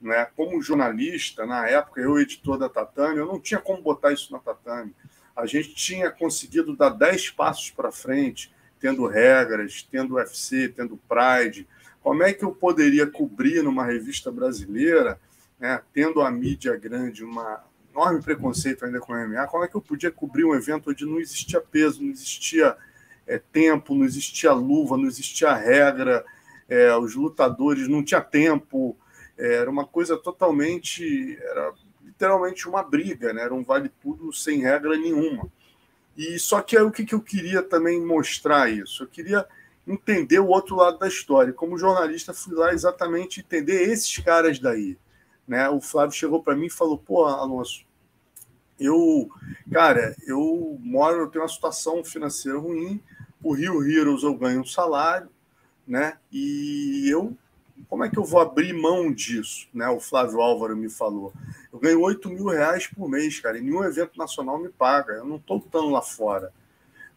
[0.00, 0.26] Né?
[0.36, 4.38] Como jornalista, na época, eu, editor da Tatame, eu não tinha como botar isso na
[4.38, 4.94] Tatame.
[5.36, 11.66] A gente tinha conseguido dar 10 passos para frente, tendo regras, tendo UFC, tendo Pride.
[12.02, 15.20] Como é que eu poderia cobrir numa revista brasileira,
[15.58, 17.62] né, tendo a mídia grande, uma,
[17.92, 21.04] enorme preconceito ainda com o MMA, como é que eu podia cobrir um evento onde
[21.04, 22.76] não existia peso, não existia
[23.26, 26.24] é, tempo, não existia luva, não existia regra,
[26.68, 28.96] é, os lutadores não tinha tempo,
[29.36, 31.72] é, era uma coisa totalmente, era
[32.02, 33.42] literalmente uma briga, né?
[33.42, 35.48] era um vale tudo sem regra nenhuma.
[36.16, 39.46] E só que é o que, que eu queria também mostrar isso, eu queria
[39.86, 41.52] entender o outro lado da história.
[41.52, 44.96] Como jornalista, fui lá exatamente entender esses caras daí.
[45.46, 45.68] Né?
[45.68, 47.84] O Flávio chegou para mim e falou: pô, Alonso,
[48.78, 49.28] eu,
[49.70, 53.00] cara, eu moro, eu tenho uma situação financeira ruim,
[53.42, 55.28] o Rio Heroes eu ganho um salário,
[55.86, 56.16] né?
[56.30, 57.36] E eu,
[57.88, 59.68] como é que eu vou abrir mão disso?
[59.74, 59.88] Né?
[59.88, 61.32] O Flávio Álvaro me falou.
[61.72, 65.14] Eu ganho 8 mil reais por mês, cara, e nenhum evento nacional me paga.
[65.14, 66.52] Eu não estou lutando lá fora.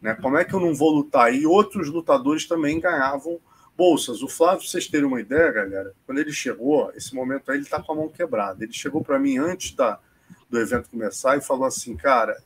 [0.01, 0.15] Né?
[0.15, 1.33] Como é que eu não vou lutar?
[1.33, 3.39] E outros lutadores também ganhavam
[3.77, 4.21] bolsas.
[4.21, 7.81] O Flávio, vocês terem uma ideia, galera, quando ele chegou, esse momento aí, ele tá
[7.81, 8.63] com a mão quebrada.
[8.63, 9.99] Ele chegou para mim antes da,
[10.49, 12.37] do evento começar e falou assim: Cara,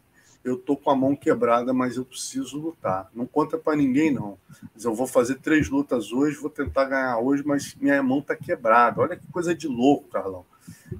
[0.43, 3.09] eu tô com a mão quebrada, mas eu preciso lutar.
[3.13, 4.38] Não conta para ninguém, não.
[4.73, 8.35] Mas eu vou fazer três lutas hoje, vou tentar ganhar hoje, mas minha mão tá
[8.35, 9.01] quebrada.
[9.01, 10.45] Olha que coisa de louco, Carlão.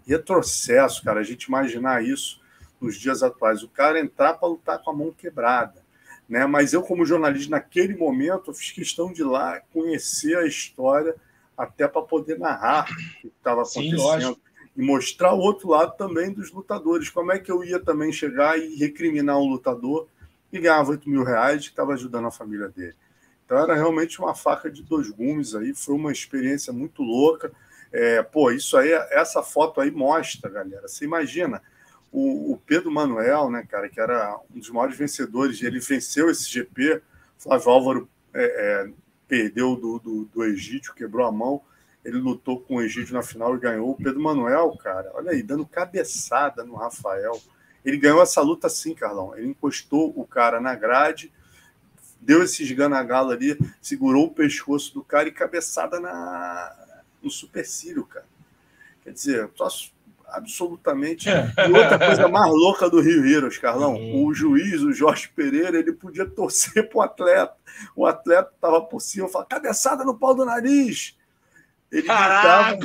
[0.06, 2.42] Retrocesso, cara, a gente imaginar isso
[2.82, 3.64] nos dias atuais.
[3.64, 5.82] O cara entrar para lutar com a mão quebrada.
[6.30, 6.46] Né?
[6.46, 11.16] Mas eu, como jornalista, naquele momento, fiz questão de ir lá conhecer a história
[11.58, 14.36] até para poder narrar o que estava acontecendo.
[14.36, 14.42] Sim,
[14.78, 17.10] e mostrar o outro lado também dos lutadores.
[17.10, 20.08] Como é que eu ia também chegar e recriminar um lutador
[20.54, 22.96] e ganhava 8 mil reais e estava ajudando a família dele.
[23.46, 27.52] Então era realmente uma faca de dois gumes aí, foi uma experiência muito louca.
[27.92, 30.88] É, pô, isso aí, essa foto aí mostra, galera.
[30.88, 31.62] Você imagina,
[32.12, 36.50] o, o, Pedro Manuel, né, cara, que era um dos maiores vencedores, ele venceu esse
[36.50, 37.02] GP.
[37.38, 38.92] Flávio Álvaro é, é,
[39.28, 41.62] perdeu do, do, do Egídio, quebrou a mão.
[42.04, 43.92] Ele lutou com o Egídio na final e ganhou.
[43.92, 47.40] O Pedro Manuel, cara, olha aí, dando cabeçada no Rafael.
[47.86, 49.38] Ele ganhou essa luta assim, Carlão.
[49.38, 51.32] Ele encostou o cara na grade,
[52.20, 56.76] deu esse esganagalo ali, segurou o pescoço do cara e cabeçada na,
[57.22, 58.26] no supercílio, cara.
[59.04, 59.94] Quer dizer, troço
[60.34, 61.30] absolutamente.
[61.30, 65.94] E outra coisa mais louca do Rio Heroes, Carlão, o juiz, o Jorge Pereira, ele
[65.94, 67.54] podia torcer para o atleta.
[67.96, 71.18] O atleta estava por cima, falava, cabeçada no pau do nariz.
[71.92, 72.78] Ele Caraca!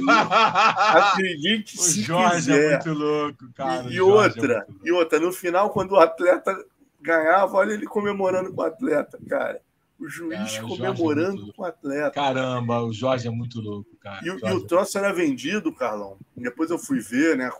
[1.13, 2.73] acredite o se Jorge é quiser.
[2.73, 3.83] é muito louco, cara.
[3.85, 6.57] E, e é outra, é e outra, no final, quando o atleta
[7.01, 9.61] ganhava, olha ele comemorando com o atleta, cara.
[10.05, 12.11] O juiz cara, comemorando é com o atleta.
[12.11, 14.21] Caramba, o Jorge é muito louco, cara.
[14.23, 16.19] E, e o troço era vendido, Carlão.
[16.37, 17.51] Depois eu fui ver, né,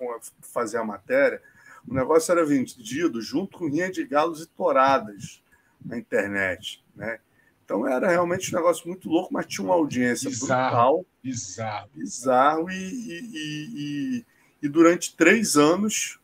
[0.43, 1.41] fazer a matéria.
[1.89, 5.43] O negócio era vendido junto com rinha de galos e toradas
[5.83, 7.19] na internet, né?
[7.65, 11.07] Então era realmente um negócio muito louco, mas tinha uma audiência bizarro, brutal.
[11.23, 11.91] Bizarro.
[11.95, 12.71] Bizarro.
[12.71, 13.31] E, e,
[13.75, 14.25] e,
[14.63, 16.19] e, durante três anos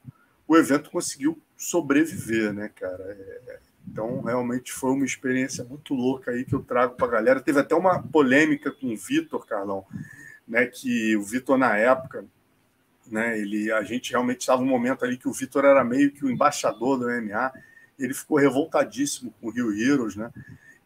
[0.46, 3.04] o evento conseguiu sobreviver, né, cara?
[3.08, 3.58] É,
[3.90, 7.40] então, realmente foi uma experiência muito louca aí que eu trago para a galera.
[7.40, 9.84] Teve até uma polêmica com o Vitor, Carlão,
[10.46, 10.64] né?
[10.66, 12.24] Que o Vitor, na época,
[13.10, 13.36] né?
[13.36, 16.30] Ele, a gente realmente estava um momento ali que o Vitor era meio que o
[16.30, 17.52] embaixador do MMA.
[17.98, 20.30] Ele ficou revoltadíssimo com o Rio Heroes, né?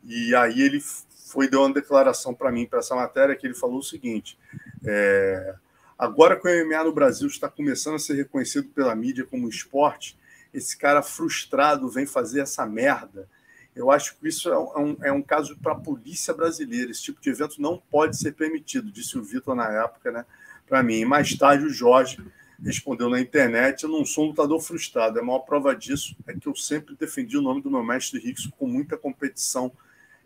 [0.02, 3.78] E aí ele foi deu uma declaração para mim para essa matéria que ele falou
[3.78, 4.38] o seguinte:
[4.82, 5.54] é,
[5.98, 10.18] agora que o MMA no Brasil está começando a ser reconhecido pela mídia como esporte,
[10.54, 13.28] esse cara frustrado vem fazer essa merda.
[13.74, 16.92] Eu acho que isso é um, é um caso para a polícia brasileira.
[16.92, 20.24] Esse tipo de evento não pode ser permitido, disse o Vitor na época, né?
[20.66, 21.00] Para mim.
[21.00, 22.24] E mais tarde o Jorge
[22.62, 25.18] respondeu na internet: Eu não sou um lutador frustrado.
[25.18, 28.50] A maior prova disso é que eu sempre defendi o nome do meu mestre Rickson
[28.56, 29.72] com muita competição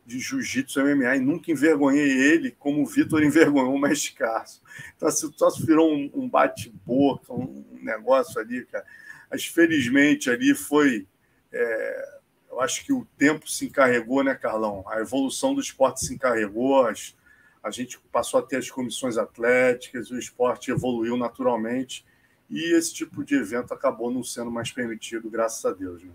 [0.05, 4.60] de jiu-jitsu MMA e nunca envergonhei ele como o Vitor envergonhou o mestre Carlos.
[4.96, 8.84] Então, assim, só virou um, um bate-boca, um negócio ali, cara.
[9.30, 11.06] Mas felizmente ali foi.
[11.52, 12.18] É,
[12.50, 14.84] eu acho que o tempo se encarregou, né, Carlão?
[14.88, 17.14] A evolução do esporte se encarregou, as,
[17.62, 22.05] a gente passou a ter as comissões atléticas, o esporte evoluiu naturalmente
[22.48, 26.02] e esse tipo de evento acabou não sendo mais permitido, graças a Deus.
[26.02, 26.12] Né?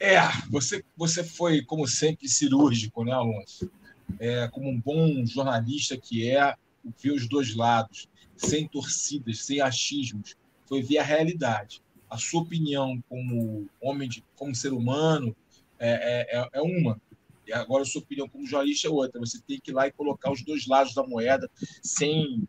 [0.00, 0.18] É,
[0.50, 3.70] você, você foi, como sempre, cirúrgico, né, Alonso?
[4.18, 6.56] É, como um bom jornalista que é,
[7.00, 10.36] viu os dois lados, sem torcidas, sem achismos
[10.72, 11.82] foi ver a realidade.
[12.08, 15.36] A sua opinião como homem, de, como ser humano,
[15.78, 15.90] é,
[16.32, 16.98] é, é, é uma.
[17.46, 19.20] E agora a sua opinião como jornalista é outra.
[19.20, 21.46] Você tem que ir lá e colocar os dois lados da moeda
[21.82, 22.48] sem,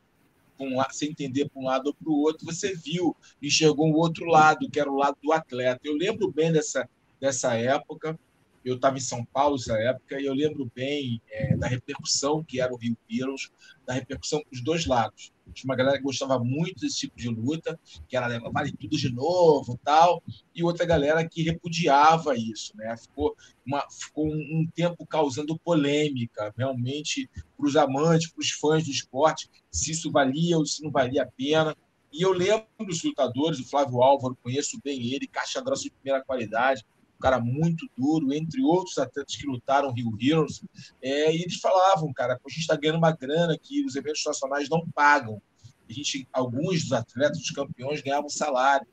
[0.57, 2.45] um, sem entender para um lado ou para o outro.
[2.45, 5.81] Você viu, enxergou o outro lado, que era o lado do atleta.
[5.83, 6.89] Eu lembro bem dessa,
[7.19, 8.17] dessa época.
[8.63, 12.61] Eu estava em São Paulo nessa época e eu lembro bem é, da repercussão que
[12.61, 13.49] era o Rio Heroes,
[13.85, 15.31] da repercussão para os dois lados.
[15.53, 19.11] Tinha uma galera que gostava muito desse tipo de luta, que era vale tudo de
[19.11, 20.23] novo tal,
[20.55, 22.75] e outra galera que repudiava isso.
[22.77, 22.95] Né?
[22.97, 23.35] Ficou,
[23.65, 24.31] uma, ficou um,
[24.61, 30.11] um tempo causando polêmica, realmente, para os amantes, para os fãs do esporte, se isso
[30.11, 31.75] valia ou se não valia a pena.
[32.11, 36.23] E eu lembro dos lutadores, o Flávio Álvaro, conheço bem ele, caixa grossa de primeira
[36.23, 36.85] qualidade,
[37.23, 40.61] cara muito duro, entre outros atletas que lutaram Rio Heroes,
[41.01, 44.67] é, e eles falavam, cara, a gente está ganhando uma grana que os eventos nacionais
[44.67, 45.41] não pagam.
[45.89, 48.85] A gente, alguns dos atletas, dos campeões, ganhavam salário,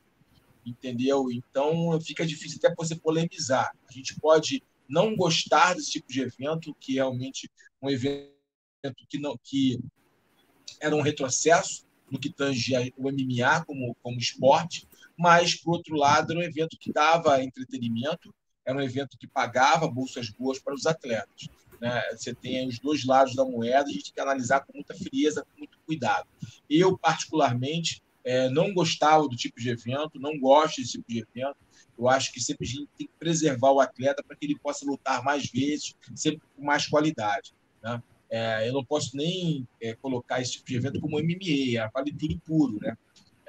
[0.65, 1.29] entendeu?
[1.33, 3.77] Então fica difícil até você polemizar.
[3.89, 7.51] A gente pode não gostar desse tipo de evento, que é realmente
[7.83, 8.31] um evento
[9.09, 9.81] que não que
[10.81, 14.87] era um retrocesso no que tange o MMA como, como esporte,
[15.21, 18.35] mas, por outro lado, era um evento que dava entretenimento,
[18.65, 21.47] era um evento que pagava bolsas boas para os atletas.
[21.79, 22.03] Né?
[22.13, 25.45] Você tem os dois lados da moeda, a gente tem que analisar com muita frieza,
[25.45, 26.27] com muito cuidado.
[26.71, 31.59] Eu, particularmente, é, não gostava do tipo de evento, não gosto desse tipo de evento.
[31.99, 34.87] Eu acho que sempre a gente tem que preservar o atleta para que ele possa
[34.87, 37.53] lutar mais vezes, sempre com mais qualidade.
[37.83, 38.03] Né?
[38.31, 42.11] É, eu não posso nem é, colocar esse tipo de evento como MMA, é vale
[42.11, 42.97] tudo puro, né?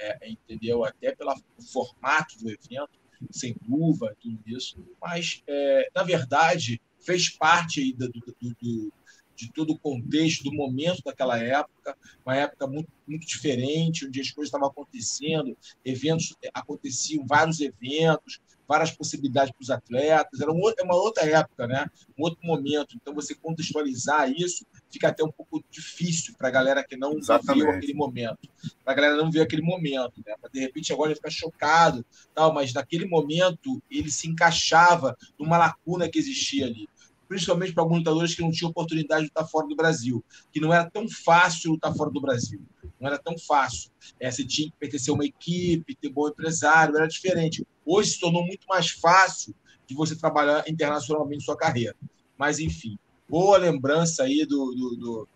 [0.01, 0.83] É, entendeu?
[0.83, 1.33] Até pelo
[1.71, 2.99] formato do evento,
[3.29, 4.83] sem luva, tudo isso.
[5.01, 8.93] Mas, é, na verdade, fez parte aí do, do, do,
[9.35, 14.31] de todo o contexto, do momento daquela época, uma época muito, muito diferente, onde as
[14.31, 21.25] coisas estavam acontecendo, eventos aconteciam, vários eventos, várias possibilidades para os atletas, era uma outra
[21.25, 21.87] época, né?
[22.17, 22.95] um outro momento.
[22.95, 27.63] Então, você contextualizar isso fica até um pouco difícil para a galera que não Exatamente.
[27.63, 28.49] viu aquele momento.
[28.83, 30.21] Para a galera não ver aquele momento.
[30.25, 30.33] Né?
[30.53, 36.09] De repente, agora ele fica chocado, tal, mas naquele momento ele se encaixava numa lacuna
[36.09, 36.87] que existia ali
[37.31, 40.73] principalmente para alguns lutadores que não tinham oportunidade de lutar fora do Brasil, que não
[40.73, 42.61] era tão fácil lutar fora do Brasil.
[42.99, 43.89] Não era tão fácil.
[44.19, 47.65] É, você tinha que pertencer a uma equipe, ter bom empresário, era diferente.
[47.85, 49.55] Hoje se tornou muito mais fácil
[49.87, 51.95] de você trabalhar internacionalmente sua carreira.
[52.37, 52.99] Mas, enfim,
[53.31, 55.27] boa lembrança aí do, do, do,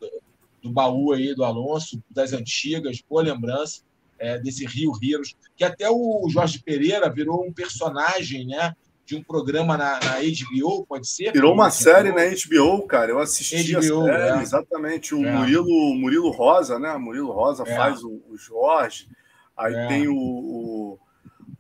[0.62, 3.84] do baú aí do Alonso, das antigas, boa lembrança
[4.20, 8.76] é, desse Rio Heroes, que até o Jorge Pereira virou um personagem, né?
[9.06, 11.32] De um programa na, na HBO, pode ser?
[11.32, 13.12] Virou uma série na HBO, cara.
[13.12, 14.42] Eu assisti HBO, a série, é.
[14.42, 15.14] exatamente.
[15.14, 15.32] O é.
[15.32, 16.98] Murilo, Murilo Rosa, né?
[16.98, 17.76] Murilo Rosa é.
[17.76, 19.08] faz o, o, Jorge.
[19.56, 19.88] Aí é.
[19.88, 21.00] tem o, o,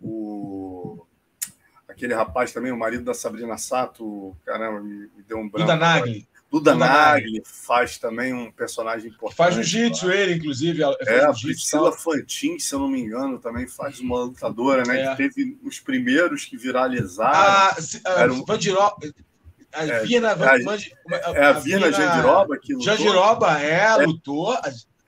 [0.01, 0.94] o,
[1.95, 4.35] aquele rapaz também, o marido da Sabrina Sato.
[4.45, 5.65] Caramba, me, me deu um branco.
[5.65, 6.27] Duda Nagli.
[6.51, 9.37] Duda Nagli faz também um personagem importante.
[9.37, 10.83] Faz jiu-jitsu ele, inclusive.
[10.83, 15.01] É, a Priscila Fantin, se eu não me engano, também faz uma lutadora, né?
[15.01, 15.09] É.
[15.09, 17.33] Que teve os primeiros que viralizaram.
[17.33, 18.45] Ah, a, um...
[18.45, 18.95] Vandiró...
[19.73, 20.29] A é, Vina...
[20.31, 22.93] É, é a, a Vina Jandiroba que lutou.
[22.93, 24.57] Jandiroba, é, lutou.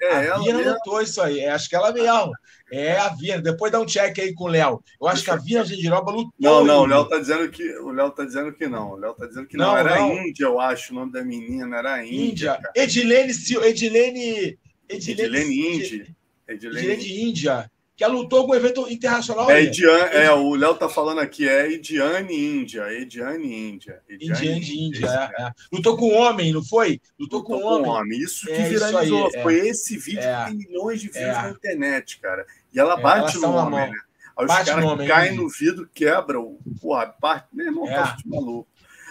[0.02, 1.40] É, a Vina lutou isso aí.
[1.40, 2.32] É, acho que ela mesmo.
[2.72, 3.42] É a Vina.
[3.42, 4.82] Depois dá um check aí com o Léo.
[5.02, 6.32] Eu acho que a Vina Gendiroba lutou.
[6.40, 8.92] Não, não, o Léo tá dizendo que o Léo tá dizendo que não.
[8.92, 9.68] O Léo tá dizendo que não.
[9.68, 10.14] não era não.
[10.14, 12.58] Índia, eu acho, o nome da menina era Índia.
[12.58, 12.60] Índia.
[12.76, 16.16] Edilene Edilene Edilene Edilene Índia.
[16.48, 19.50] Edilene Índia que ela lutou com um evento internacional.
[19.50, 24.04] É, Ediane, é o Léo tá falando aqui, é Ediane Índia, Ediane Índia.
[24.08, 25.52] Ediane Índia, é, é.
[25.74, 27.02] Lutou com homem, não foi?
[27.20, 27.90] Lutou, lutou com, com homem.
[27.90, 28.20] homem.
[28.20, 29.28] Isso que é, viralizou.
[29.28, 29.68] Isso aí, foi é.
[29.70, 32.46] esse vídeo que tem milhões de views na internet, cara.
[32.72, 33.98] E ela bate no homem, né?
[34.38, 36.60] Aí os caras caem no vidro, quebram.
[36.80, 37.48] Porra, parte.
[37.52, 38.70] Meu irmão, tá de maluco.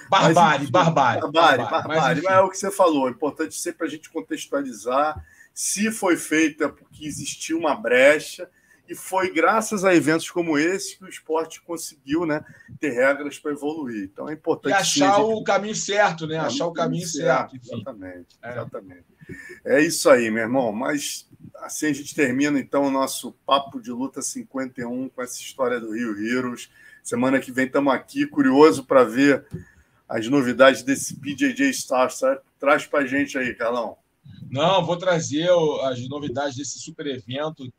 [0.09, 1.21] Barbárie, barbárie.
[1.23, 2.23] Barbárie, barbárie.
[2.23, 3.09] Mas, é o que você falou.
[3.09, 5.21] É importante sempre a gente contextualizar.
[5.53, 8.49] Se foi feita porque existiu uma brecha,
[8.89, 12.45] e foi graças a eventos como esse que o esporte conseguiu né,
[12.79, 14.05] ter regras para evoluir.
[14.05, 14.73] Então é importante.
[14.73, 16.39] E achar o caminho certo, né?
[16.39, 17.53] Achar o caminho certo.
[17.53, 18.51] certo exatamente, é.
[18.51, 19.05] exatamente.
[19.65, 20.73] É isso aí, meu irmão.
[20.73, 25.81] Mas assim a gente termina então o nosso Papo de Luta 51 com essa história
[25.81, 26.71] do Rio Heroes.
[27.03, 29.45] Semana que vem estamos aqui, curioso para ver
[30.09, 32.21] as novidades desse PJJ Stars.
[32.59, 33.97] Traz para gente aí, Carlão.
[34.51, 35.49] Não, vou trazer
[35.83, 37.73] as novidades desse super evento.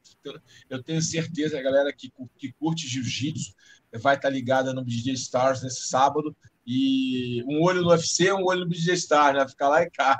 [0.70, 3.54] Eu tenho certeza a galera que, que curte jiu-jitsu
[3.94, 6.36] vai estar ligada no DJ Stars nesse sábado.
[6.66, 9.48] E um olho no UFC, um olho no DJ Stars, né?
[9.48, 10.20] Ficar lá e cá.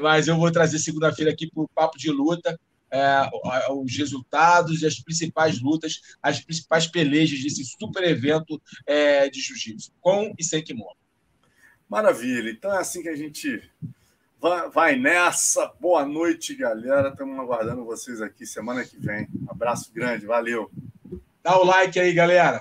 [0.00, 2.58] Mas eu vou trazer segunda-feira aqui para o Papo de Luta.
[2.94, 3.26] É,
[3.70, 9.90] os resultados e as principais lutas, as principais pelejas desse super evento é, de jiu-jitsu,
[9.98, 10.94] com e sem kimono.
[11.88, 12.50] Maravilha.
[12.50, 13.62] Então é assim que a gente
[14.42, 15.72] Vai, vai nessa.
[15.78, 17.10] Boa noite, galera.
[17.10, 19.28] Estamos aguardando vocês aqui semana que vem.
[19.48, 20.26] Abraço grande.
[20.26, 20.68] Valeu.
[21.44, 22.60] Dá o like aí, galera.